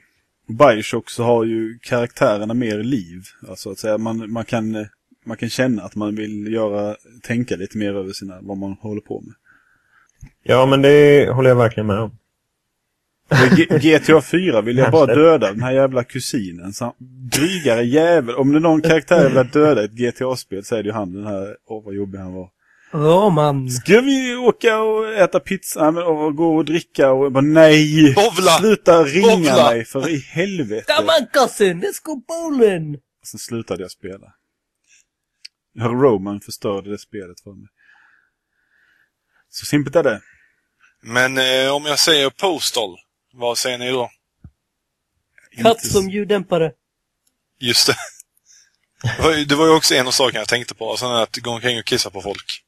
[0.49, 3.23] Bioshock så har ju karaktärerna mer liv.
[3.49, 4.87] Alltså att säga, man, man, kan,
[5.27, 9.01] man kan känna att man vill göra, tänka lite mer över sina, vad man håller
[9.01, 9.35] på med.
[10.43, 12.11] Ja, men det håller jag verkligen med om.
[13.81, 15.23] GTA 4 vill jag bara Kanske.
[15.23, 16.73] döda den här jävla kusinen.
[16.73, 16.95] Så
[17.37, 18.35] drygare jävel.
[18.35, 20.93] Om det är någon karaktär jag vill döda i ett GTA-spel så är det ju
[20.93, 22.49] han den här, åh vad jobbig han var.
[22.91, 23.71] Roman!
[23.71, 28.15] Ska vi åka och äta pizza men, och gå och dricka och jag bara nej!
[28.15, 28.59] Bowla!
[28.59, 29.71] Sluta ringa Bowla!
[29.71, 30.95] mig för i helvete!
[30.97, 32.99] Come on cousin, let's go bowling!
[33.25, 34.35] Sen slutade jag spela.
[35.79, 37.69] Roman förstörde det spelet för mig.
[39.49, 40.21] Så simpelt är det.
[41.03, 42.97] Men eh, om jag säger Postal,
[43.33, 44.11] vad säger ni då?
[45.63, 46.73] Katt som ljuddämpare.
[47.61, 47.97] Just det.
[49.17, 51.37] Det var, ju, det var ju också en av sakerna jag tänkte på, sen att
[51.37, 52.65] gå omkring och kissa på folk.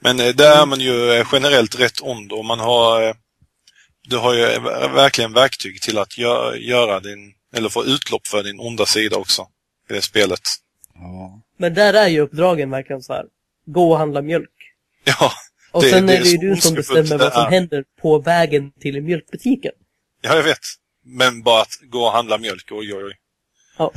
[0.00, 3.02] Men eh, där är man ju eh, generellt rätt ond och man har...
[3.08, 3.14] eh,
[4.08, 4.40] Du har ju
[4.94, 9.46] verkligen verktyg till att gö- göra din, eller få utlopp för din onda sida också.
[9.90, 10.40] I det spelet.
[10.94, 11.42] Ja.
[11.58, 13.24] Men där är ju uppdragen verkligen så här.
[13.66, 14.50] Gå och handla mjölk.
[15.04, 15.32] Ja,
[15.72, 18.72] Och Det- sen det är det ju du som bestämmer vad som händer på vägen
[18.80, 19.72] till mjölkbutiken.
[20.22, 20.58] ja jag vet.
[21.04, 23.16] Men bara att gå och handla mjölk, oj oj oj.
[23.78, 23.92] Ja.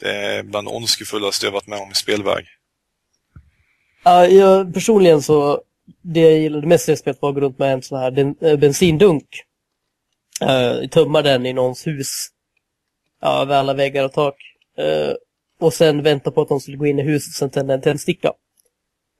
[0.00, 2.46] Det är bland det ondskefullaste jag varit med om i spelväg.
[4.04, 5.60] Ja, jag, personligen så,
[6.02, 8.10] det jag gillade mest i det spelet var att gå runt med en sån här
[8.10, 9.28] den, eh, bensindunk.
[10.40, 12.08] Eh, uh, tömma den i någons hus.
[13.20, 14.34] Ja, över alla väggar och tak.
[14.78, 15.14] Uh,
[15.60, 17.80] och sen vänta på att de skulle gå in i huset och sen tända en
[17.80, 18.32] tändsticka.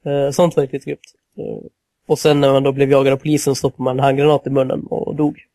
[0.07, 0.99] Uh, sånt var riktigt grymt.
[1.39, 1.67] Uh,
[2.07, 4.85] och sen när man då blev jagad av polisen stoppade man en handgranat i munnen
[4.85, 5.39] och dog.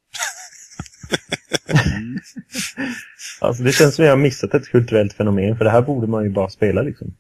[3.43, 6.24] Alltså det känns som jag har missat ett kulturellt fenomen, för det här borde man
[6.24, 7.15] ju bara spela liksom.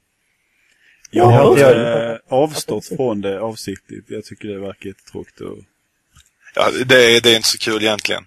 [1.10, 4.10] Jag har Ja, inte jag- eh, avstått från det avsiktligt.
[4.10, 5.40] Jag tycker det verkar jättetråkigt.
[5.40, 5.58] Och...
[6.54, 8.24] Ja, det, är- det är inte så kul egentligen.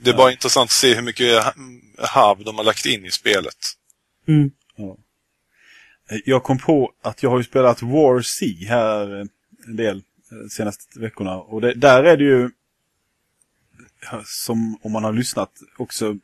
[0.00, 1.54] Det är bara intressant att se hur mycket ha-
[1.98, 3.56] harv de har lagt in i spelet.
[4.28, 4.50] Mm.
[4.76, 4.96] Ja.
[6.24, 9.14] Jag kom på att jag har ju spelat War C här
[9.66, 11.36] en del eh, senaste veckorna.
[11.36, 12.50] Och det, där är det ju ja,
[14.24, 16.16] som om man har lyssnat också.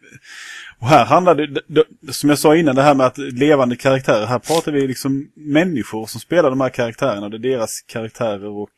[0.78, 4.26] Och här handlar det, som jag sa innan, det här med att levande karaktärer.
[4.26, 7.28] Här pratar vi liksom människor som spelar de här karaktärerna.
[7.28, 8.70] Det är deras karaktärer och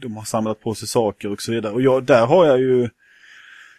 [0.00, 1.72] de har samlat på sig saker och så vidare.
[1.72, 2.88] Och jag, där har jag ju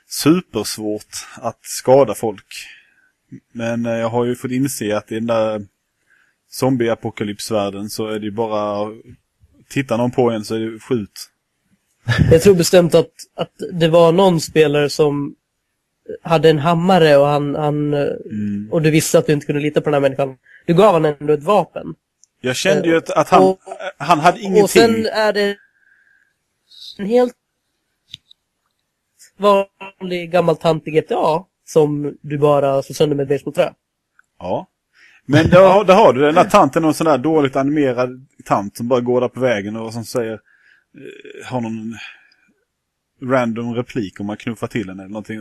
[0.08, 2.68] supersvårt att skada folk.
[3.52, 5.66] Men eh, jag har ju fått inse att i den där
[6.50, 8.92] zombieapokalypsvärlden så är det ju bara...
[9.70, 11.30] Tittar någon på en så är det skjut.
[12.32, 15.36] Jag tror bestämt att, att det var någon spelare som
[16.22, 18.70] hade en hammare och han, han Mm.
[18.72, 20.38] och du visste att du inte kunde lita på den här människan.
[20.66, 21.96] Du gav honom ändå ett vapen.
[22.42, 23.60] Jag kände ju att, att han, Och-
[23.98, 24.64] han hade ingenting.
[24.64, 25.58] Och sen är det
[26.98, 27.34] en helt
[29.38, 33.74] vanlig gammal tant i GTA som du bara slår sönder med ett basebollträ.
[34.40, 34.68] Ja.
[35.26, 38.88] Men där, där har du den där tanten, någon sån där dåligt animerad tant som
[38.88, 40.40] bara går där på vägen och som säger, eh,
[41.46, 41.98] har någon
[43.24, 45.38] random replik om man knuffar till henne eller någonting.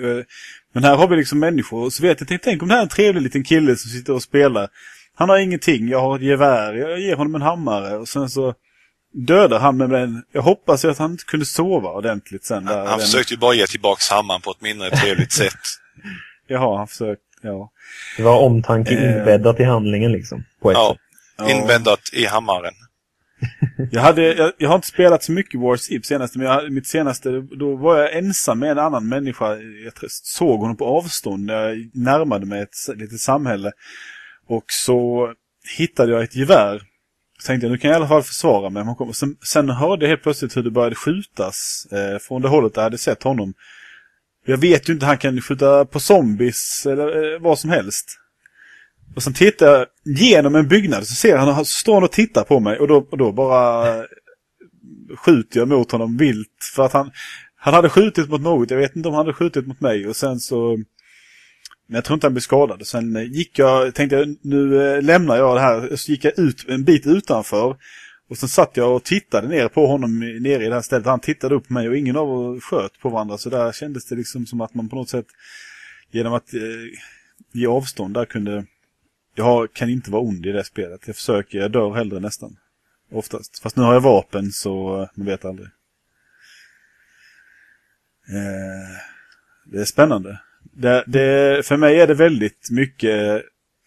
[0.00, 0.24] Eh,
[0.72, 2.80] Men här har vi liksom människor, och så vet jag, tänk, tänk om det här
[2.80, 4.68] är en trevlig liten kille som sitter och spelar.
[5.14, 8.54] Han har ingenting, jag har ett gevär, jag ger honom en hammare och sen så
[9.14, 10.22] dödar han med den.
[10.32, 12.64] Jag hoppas ju att han inte kunde sova ordentligt sen.
[12.64, 15.58] Där, Han den, försökte ju bara ge tillbaks hammaren på ett mindre trevligt sätt.
[16.46, 17.70] Jaha, han försökt, ja.
[18.16, 19.18] Det var omtanke Eh.
[19.18, 20.44] inbäddat i handlingen liksom.
[20.60, 21.00] På ett Ja, sätt.
[21.48, 21.50] ja.
[21.60, 22.74] inbäddat i hammaren.
[23.90, 26.86] Jag, hade, jag, jag har inte spelat så mycket War Eve senaste, men jag, mitt
[26.86, 29.56] senaste, då var jag ensam med en annan människa.
[29.84, 33.72] Jag såg honom på avstånd när jag närmade mig ett litet samhälle.
[34.48, 35.28] Och så
[35.78, 36.82] hittade jag ett gevär.
[37.38, 38.84] Så tänkte jag, nu kan jag i alla fall försvara mig.
[39.12, 42.80] Sen, sen hörde jag helt plötsligt hur det började skjutas eh, från det hållet där
[42.80, 43.54] jag hade sett honom.
[44.46, 48.18] Jag vet ju inte, han kan skjuta på zombies eller eh, vad som helst.
[49.16, 52.44] Och sen tittar jag genom en byggnad så ser han, han står han och tittar
[52.44, 54.04] på mig och då, och då bara eh,
[55.16, 56.70] skjuter jag mot honom vilt.
[56.74, 57.10] För att han,
[57.56, 60.16] han hade skjutit mot något, jag vet inte om han hade skjutit mot mig och
[60.16, 60.76] sen så...
[61.86, 62.86] Men jag tror inte han blev skadad.
[62.86, 65.96] Sen eh, gick jag, tänkte jag, nu eh, lämnar jag det här.
[65.96, 67.76] Så gick jag ut en bit utanför.
[68.30, 71.06] Och sen satt jag och tittade ner på honom nere i det här stället.
[71.06, 73.38] Han tittade upp på mig och ingen av oss sköt på varandra.
[73.38, 75.26] Så där kändes det liksom som att man på något sätt
[76.10, 76.60] genom att eh,
[77.52, 78.66] ge avstånd där kunde...
[79.34, 81.06] Jag kan inte vara ond i det spelet.
[81.06, 82.56] Jag försöker, jag dör hellre nästan.
[83.10, 83.62] Oftast.
[83.62, 85.68] Fast nu har jag vapen så eh, man vet aldrig.
[88.28, 88.96] Eh,
[89.64, 90.40] det är spännande.
[90.62, 93.42] Det, det, för mig är det väldigt mycket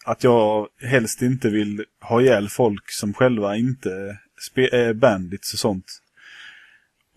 [0.05, 4.17] att jag helst inte vill ha ihjäl folk som själva inte
[4.55, 6.01] är eh, bandits och sånt.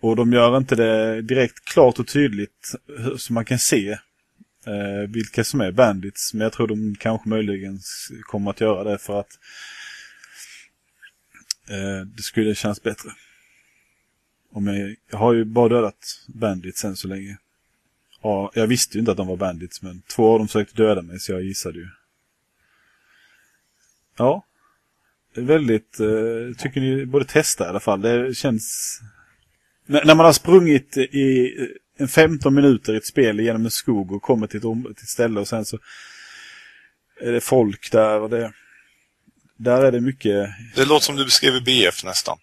[0.01, 2.75] Och de gör inte det direkt klart och tydligt
[3.17, 3.97] så man kan se
[4.65, 6.33] eh, vilka som är bandits.
[6.33, 7.79] Men jag tror de kanske möjligen
[8.21, 9.39] kommer att göra det för att
[11.69, 13.09] eh, det skulle kännas bättre.
[14.51, 17.37] Om jag, jag har ju bara dödat bandits än så länge.
[18.21, 21.01] Ja, jag visste ju inte att de var bandits men två av dem försökte döda
[21.01, 21.87] mig så jag gissade ju.
[24.17, 24.45] Ja.
[25.33, 28.01] Det är väldigt, eh, tycker ni borde testa i alla fall.
[28.01, 28.99] Det känns...
[29.87, 31.55] N- när man har sprungit i
[31.99, 35.03] en 15 minuter i ett spel genom en skog och kommer till ett, om- till
[35.03, 35.77] ett ställe och sen så
[37.21, 38.53] är det folk där och det...
[39.57, 40.49] Där är det mycket...
[40.75, 42.37] Det låter som du beskriver BF nästan.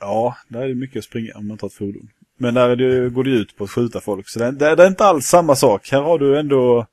[0.00, 2.10] Ja, där är det mycket att springa om man tar ett fordon.
[2.38, 4.28] Men där är det, går det ut på att skjuta folk.
[4.28, 5.88] Så det, det, det är inte alls samma sak.
[5.90, 6.86] Här har du ändå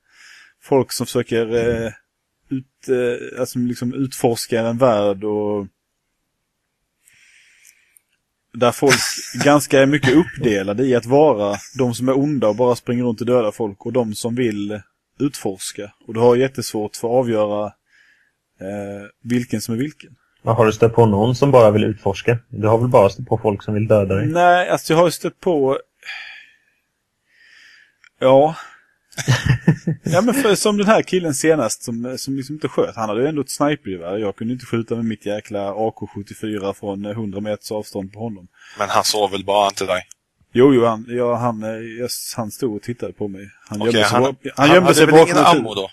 [0.62, 1.92] folk som försöker eh,
[2.50, 5.68] ut, eh, alltså liksom utforska en värld och
[8.54, 9.00] där folk
[9.44, 13.22] ganska är mycket uppdelade i att vara de som är onda och bara springer runt
[13.22, 14.82] och dödar folk och de som vill
[15.20, 15.92] utforska.
[16.08, 20.16] Och du har jättesvårt för att avgöra eh, vilken som är vilken.
[20.44, 22.38] Ja, Har du stött på någon som bara vill utforska?
[22.50, 24.28] Du har väl bara stött på folk som vill döda dig?
[24.28, 25.80] Nej, alltså jag har stött på...
[28.20, 28.56] Ja.
[30.04, 32.96] Ja men för, som den här killen senast som, som liksom inte sköt.
[32.96, 34.18] Han hade ju ändå ett snipergevär.
[34.18, 38.48] Jag kunde inte skjuta med mitt jäkla AK-74 från 100 meters avstånd på honom.
[38.80, 40.02] Men han såg väl bara inte dig.
[40.54, 43.50] Jo, jo, han, ja, han, eh, yes, han stod och tittade på mig.
[43.70, 45.74] Han Okej, gömde sig, han, bak- han, han gömde hade sig väl bakom ingen ammo
[45.74, 45.90] då?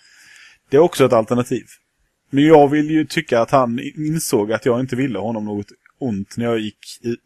[0.70, 1.64] Det är också ett alternativ.
[2.30, 5.66] Men jag vill ju tycka att han insåg att jag inte ville honom något
[5.98, 6.78] ont när jag gick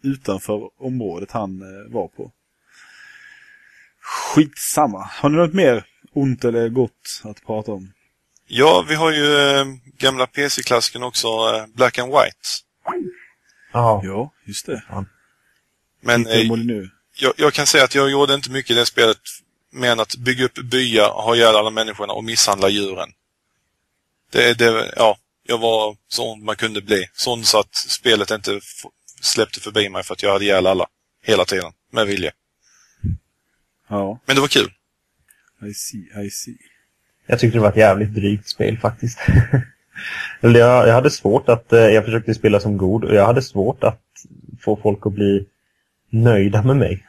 [0.03, 2.31] utanför området han eh, var på.
[4.03, 5.11] Skitsamma.
[5.13, 5.85] Har ni något mer
[6.15, 7.93] ont eller gott att prata om?
[8.47, 9.65] Ja, vi har ju eh,
[9.99, 12.49] gamla PC-klassiken också, eh, Black and White.
[13.73, 14.01] Ja.
[14.05, 14.83] Ja, just det.
[16.01, 16.91] Men Peter eh, Molyneux.
[17.17, 19.19] jag, jag kan säga att jag gjorde inte mycket i det spelet
[19.73, 23.09] mer än att bygga upp byar, ha ihjäl alla människorna och misshandla djuren.
[24.33, 25.17] Det, det, ja,
[25.47, 27.09] jag var sån man kunde bli.
[27.13, 28.61] Sån så att spelet inte
[29.21, 30.87] släppte förbi mig för att jag hade ihjäl alla.
[31.25, 31.73] Hela tiden.
[31.91, 32.33] Med vilje.
[33.93, 34.71] Ja, Men det var kul.
[35.71, 36.57] I see, I see.
[37.27, 39.19] Jag tyckte det var ett jävligt drygt spel faktiskt.
[40.41, 43.43] Eller jag, jag hade svårt att, eh, jag försökte spela som god och jag hade
[43.43, 44.03] svårt att
[44.61, 45.47] få folk att bli
[46.11, 47.07] nöjda med mig.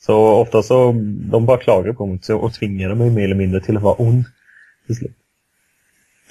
[0.00, 0.92] Så ofta så,
[1.30, 4.24] de bara klagade på mig och tvingade mig mer eller mindre till att vara ond.
[4.86, 5.16] till slut.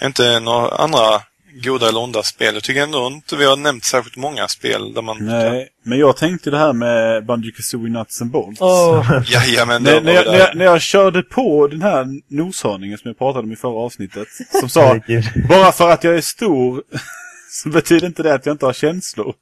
[0.03, 1.21] Inte några andra
[1.63, 2.53] goda eller onda spel.
[2.53, 5.17] Jag tycker ändå inte vi har nämnt särskilt många spel där man...
[5.25, 8.61] Nej, men jag tänkte det här med Banjo-Kazooie Nuts and Bolts.
[8.61, 13.07] Åh, Jajamän, När, när, jag, när, jag, när jag körde på den här noshörningen som
[13.09, 14.27] jag pratade om i förra avsnittet.
[14.59, 14.99] Som sa,
[15.49, 16.83] bara för att jag är stor
[17.51, 19.33] så betyder inte det att jag inte har känslor.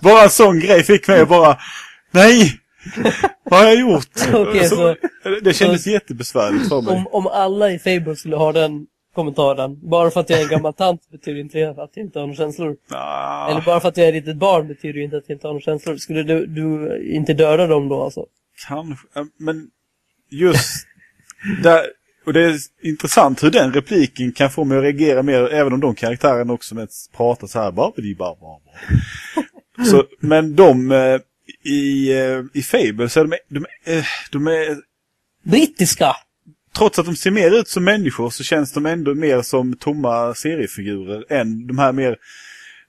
[0.00, 1.58] Bara en sån grej fick mig att bara,
[2.10, 2.60] nej!
[3.44, 4.08] Vad har jag gjort?
[4.34, 4.96] Okej, så-
[5.42, 6.94] det kändes jättebesvärligt för mig.
[6.94, 8.86] om, om alla i Fable skulle ha den
[9.16, 9.88] kommentaren.
[9.90, 12.36] Bara för att jag är en gammal tant betyder inte att jag inte har några
[12.36, 12.76] känslor.
[12.88, 15.46] Ah, Eller bara för att jag är ett litet barn betyder inte att jag inte
[15.46, 15.96] har några känslor.
[15.96, 18.26] Skulle du, du inte döda dem då alltså?
[18.68, 19.06] kanske,
[19.38, 19.70] men
[20.30, 20.86] just
[21.62, 21.86] där,
[22.26, 25.80] och det är intressant hur den repliken kan få mig att reagera mer, även om
[25.80, 28.60] de karaktärerna också med pratar så här, bara, bara, bara.
[29.90, 31.20] Så, men de eh,
[31.64, 34.76] i, eh, i Fable så är de, de, eh, de är,
[35.42, 36.16] Brittiska!
[36.76, 40.34] Trots att de ser mer ut som människor så känns de ändå mer som tomma
[40.34, 42.16] seriefigurer än de här mer,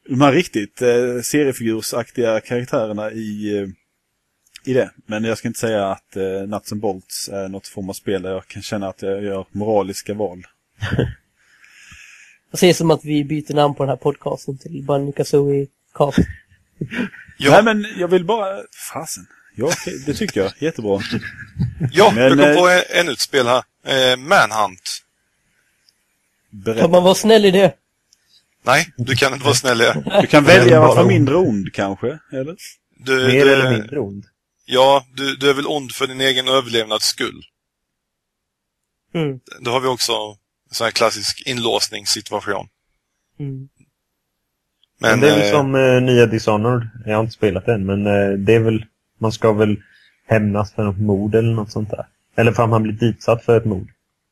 [0.10, 3.68] de här riktigt eh, seriefigursaktiga karaktärerna i, eh,
[4.66, 4.92] i det.
[5.06, 8.22] Men jag ska inte säga att eh, Nuts and Bolts är något form av spel
[8.22, 10.44] där jag kan känna att jag gör moraliska val.
[12.52, 16.20] Jag ser som att vi byter namn på den här podcasten till Bunny Kazooie Cast.
[17.38, 18.62] Ja, Nej men jag vill bara,
[18.94, 19.26] fasen.
[19.56, 19.72] Ja,
[20.06, 20.52] det tycker jag.
[20.60, 21.00] Jättebra.
[21.92, 23.64] ja men, jag kom eh, på en- ännu ett spel här.
[23.88, 25.04] Eh, Manhunt.
[26.52, 26.88] Kan Berätta.
[26.88, 27.74] man vara snäll i det?
[28.64, 30.20] Nej, du kan inte vara snäll i det.
[30.22, 32.56] Du kan välja att vara mindre ond kanske, eller?
[33.00, 34.26] Du, Mer du, eller mindre ond.
[34.66, 37.44] Ja, du, du är väl ond för din egen överlevnads skull.
[39.14, 39.40] Mm.
[39.60, 42.68] Då har vi också en sån här klassisk inlåsningssituation.
[43.40, 43.70] Mm.
[45.00, 46.90] Men Men, det är väl eh, som eh, nya Dishonored.
[47.06, 48.86] Jag har inte spelat den, men eh, det är väl...
[49.20, 49.76] Man ska väl
[50.28, 52.06] hämnas för något mord eller något sånt där.
[52.38, 53.88] Eller för att man blir ditsatt för ett mord.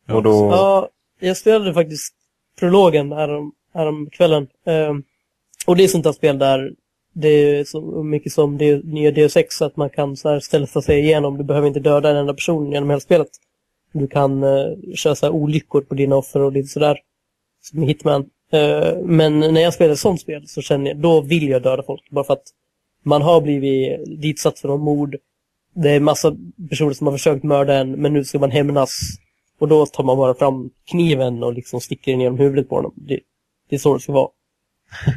[0.09, 0.49] Och då...
[0.51, 2.13] Ja, jag spelade faktiskt
[2.59, 4.47] prologen härom, härom kvällen.
[4.65, 5.03] Ehm,
[5.65, 6.71] och det är sånt där spel där
[7.13, 10.99] det är så mycket som det nya DSX att man kan så här ställa sig
[10.99, 11.37] igenom.
[11.37, 13.27] Du behöver inte döda en enda person genom hela spelet.
[13.91, 16.99] Du kan eh, köra så här olyckor på dina offer och lite sådär.
[17.61, 18.29] Som i Hitman.
[18.51, 22.09] Eh, men när jag spelar sånt spel så känner jag, då vill jag döda folk.
[22.09, 22.47] Bara för att
[23.03, 25.15] man har blivit ditsatt för någon mord.
[25.75, 26.37] Det är massa
[26.69, 28.99] personer som har försökt mörda en, men nu ska man hämnas.
[29.59, 32.93] Och då tar man bara fram kniven och liksom sticker den genom huvudet på honom.
[32.95, 33.19] Det,
[33.69, 34.29] det är så det ska vara.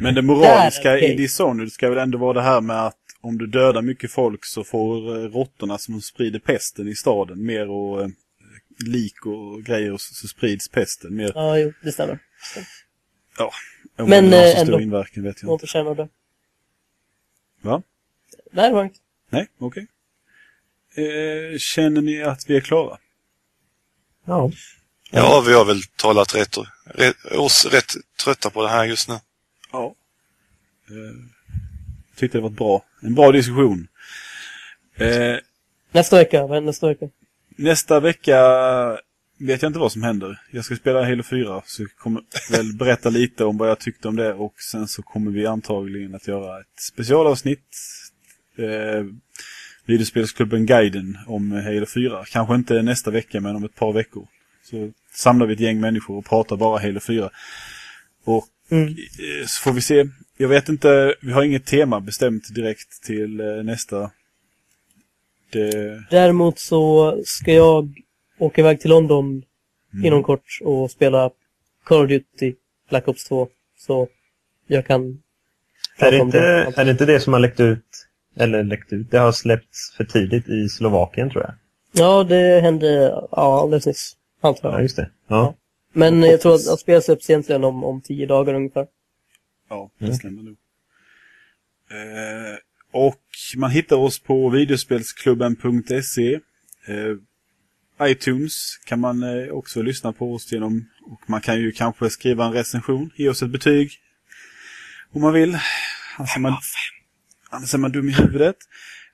[0.00, 1.12] Men det moraliska Där, okej.
[1.12, 4.44] i Dishonored ska väl ändå vara det här med att om du dödar mycket folk
[4.44, 8.08] så får eh, råttorna som sprider pesten i staden mer och eh,
[8.86, 11.32] lik och grejer och så, sprids pesten mer.
[11.34, 12.18] Ja, jo, det stämmer.
[13.98, 14.80] Om Men, det har så eh, stor ändå.
[14.80, 15.52] inverkan vet jag inte.
[15.52, 16.08] inte känna det.
[17.60, 17.82] Va?
[18.52, 18.98] Nej, det var inte.
[19.30, 19.86] Nej, okej.
[20.98, 22.98] Eh, känner ni att vi är klara?
[24.26, 24.50] Ja.
[25.10, 27.92] ja, vi har väl talat rätt, rätt, oss rätt
[28.24, 29.14] trötta på det här just nu.
[29.72, 29.94] Ja.
[30.88, 31.16] Eh,
[32.16, 33.88] tyckte det var bra, en bra diskussion.
[34.96, 35.36] Eh,
[35.92, 37.08] Nästa vecka, vad händer nästa vecka?
[37.56, 38.38] Nästa vecka
[39.38, 40.40] vet jag inte vad som händer.
[40.50, 44.08] Jag ska spela Halo 4 så jag kommer väl berätta lite om vad jag tyckte
[44.08, 47.76] om det och sen så kommer vi antagligen att göra ett specialavsnitt.
[48.56, 49.04] Eh,
[49.88, 52.24] Videospelsklubben Guiden om Halo 4.
[52.24, 54.26] Kanske inte nästa vecka men om ett par veckor.
[54.64, 57.30] Så samlar vi ett gäng människor och pratar bara Halo 4.
[58.24, 58.88] Och Mm.
[58.88, 60.08] eh, så får vi se.
[60.36, 64.10] Jag vet inte, vi har inget tema bestämt direkt till eh, nästa.
[65.52, 66.04] Det...
[66.10, 67.94] Däremot så ska jag
[68.38, 69.42] åka iväg till London
[70.04, 71.30] inom kort och spela
[71.84, 72.54] Call of Duty
[72.90, 73.48] Black Ops 2.
[73.78, 74.08] Så
[74.66, 75.22] jag kan
[75.98, 76.38] Är det, inte,
[76.76, 77.87] är det inte det som har läckt ut
[78.38, 79.10] eller läckt ut.
[79.10, 81.54] Det har släppts för tidigt i Slovakien tror jag.
[81.92, 82.86] Ja, det hände
[83.30, 84.16] ja, alldeles nyss.
[84.40, 84.82] Antar Ja, jag.
[84.82, 85.10] just det.
[85.28, 85.54] Ja.
[85.92, 88.86] Men jag tror att, att spelet släpps egentligen om, om tio dagar ungefär.
[89.68, 90.16] Ja, det Mm.
[90.16, 90.56] stämmer nog.
[91.90, 92.56] Eh,
[92.92, 93.20] och
[93.56, 96.34] man hittar oss på videospelsklubben.se.
[96.86, 97.16] Eh,
[98.08, 100.88] iTunes kan man eh, också lyssna på oss genom.
[101.02, 103.90] Och man kan ju kanske skriva en recension, ge oss ett betyg.
[105.12, 105.54] Om man vill.
[106.36, 106.52] Är man,
[107.50, 108.56] annars är man dum i huvudet.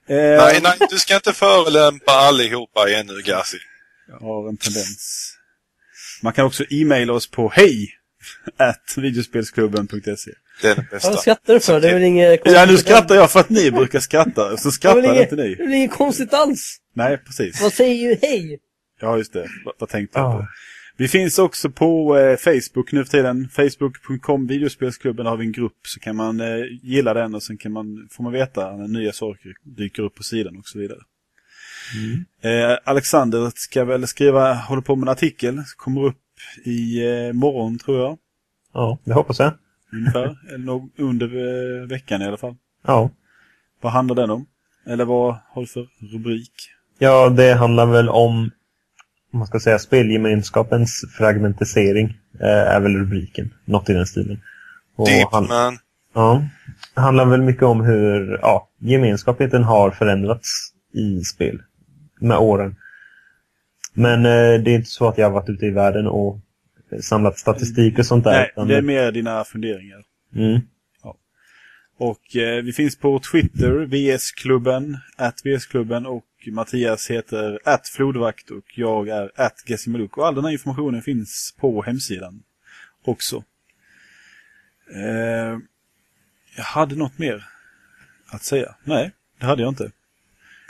[0.07, 3.57] Eh, Nej, nej, du ska inte förolämpa allihopa igen nu, Gassi.
[4.07, 5.31] Jag har en tendens.
[6.23, 7.89] Man kan också e-maila oss på hej
[8.57, 10.31] at videospelsklubben.se.
[10.61, 11.09] Det är den bästa.
[11.09, 11.81] Vad skrattar du för?
[11.81, 12.59] Det är väl inget konstigt.
[12.59, 15.05] Ja, nu skrattar jag för att ni brukar skratta, och så Det är skrattar väl
[15.11, 15.51] inget, inte det ni.
[15.53, 16.77] är väl inget konstigt alls?
[16.93, 17.61] Nej, precis.
[17.61, 18.59] Vad säger ju hej?
[19.01, 19.47] Ja, just det.
[19.79, 20.37] Vad, tänkte jag Ja.
[20.37, 20.47] på?
[20.97, 23.49] Vi finns också på eh, Facebook nu för tiden.
[23.49, 25.77] Facebook.com videospelsklubben har vi en grupp.
[25.87, 29.11] Så kan man eh, gilla den och sen kan man, får man veta när nya
[29.11, 30.99] saker dyker upp på sidan och så vidare.
[32.41, 35.63] Eh, Alexander ska väl skriva, håller på med en artikel.
[35.77, 36.21] Kommer upp
[36.63, 38.17] i eh, morgon tror jag.
[38.73, 39.53] ja, det hoppas jag.
[39.93, 40.37] Ungefär.
[40.49, 42.55] Eller nog under eh, veckan i alla fall.
[42.87, 43.09] Ja.
[43.81, 44.45] Vad handlar den om?
[44.85, 46.51] Eller vad har du för rubrik?
[46.99, 48.51] ja, det handlar väl om,
[49.35, 52.17] om man ska säga, spelgemenskapens fragmentisering.
[52.39, 53.53] Eh, är väl rubriken.
[53.65, 54.41] Något i den stilen.
[54.95, 55.77] Och han- Deepman.
[56.13, 56.45] Ja,
[56.95, 60.49] det handlar väl mycket om hur ja, gemenskapen har förändrats
[60.93, 61.61] i spel
[62.19, 62.75] med åren.
[63.93, 66.39] Men eh, det är inte så att jag har varit ute i världen och
[67.01, 68.31] samlat statistik och sånt där.
[68.31, 70.03] Nej, utan- det är mer dina funderingar.
[70.35, 70.61] mm,
[71.97, 77.59] Och eh, vi finns på Twitter, VS-klubben, at VS-klubben och Mattias heter
[77.95, 80.17] Flodvakt och jag är at Gesimaluk.
[80.17, 82.43] Och all den här informationen finns på hemsidan
[83.05, 83.43] också.
[84.93, 85.59] Eh,
[86.55, 87.47] jag hade något mer
[88.27, 88.75] att säga.
[88.83, 89.91] Nej, det hade jag inte.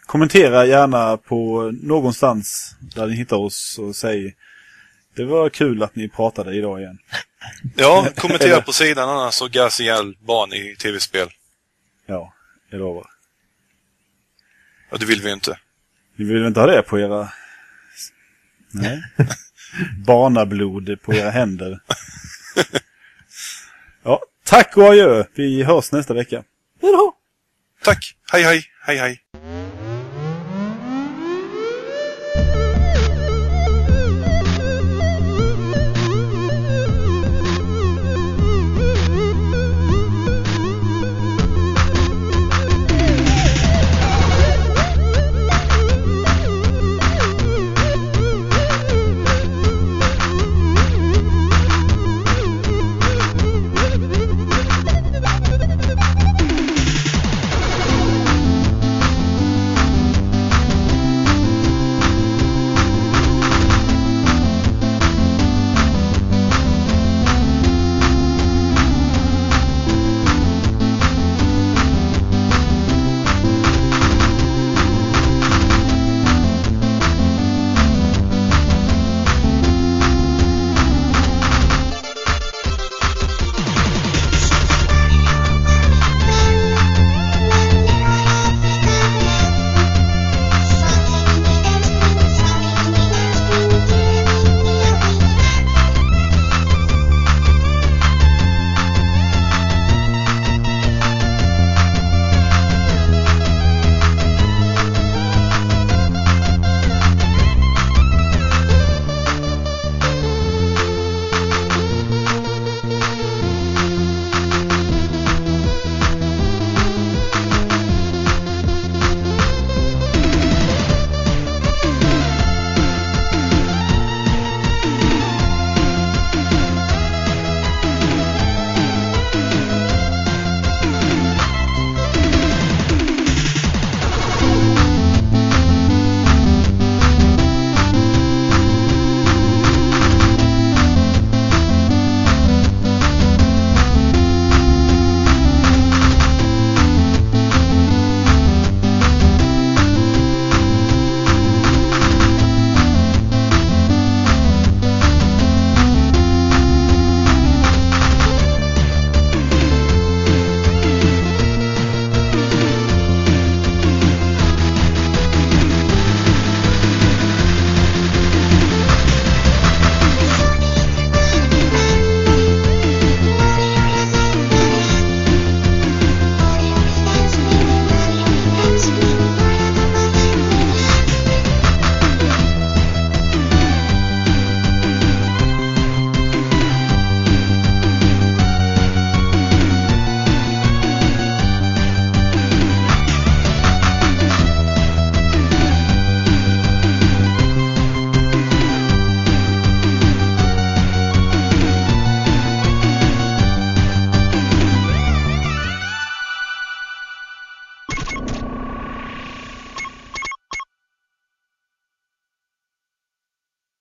[0.06, 4.36] Kommentera gärna på någonstans där ni hittar oss och säg
[5.16, 7.00] det var kul att ni pratade idag igen.
[7.76, 11.30] Ja, kommentera på sidan annars så gas ihjäl barn i tv-spel.
[12.06, 12.34] Ja,
[12.70, 13.08] jag lovar.
[14.90, 15.60] Ja, det vill vi inte.
[16.16, 17.30] Ni vill inte ha det på era...
[18.72, 19.04] Nej.
[20.06, 21.80] Barnablod på era händer.
[24.04, 25.24] Ja, tack och adjö.
[25.36, 26.44] Vi hörs nästa vecka.
[26.82, 27.14] Hejdå!
[27.84, 28.16] Tack!
[28.32, 28.66] Hej, hej!
[28.82, 29.22] Hej, hej!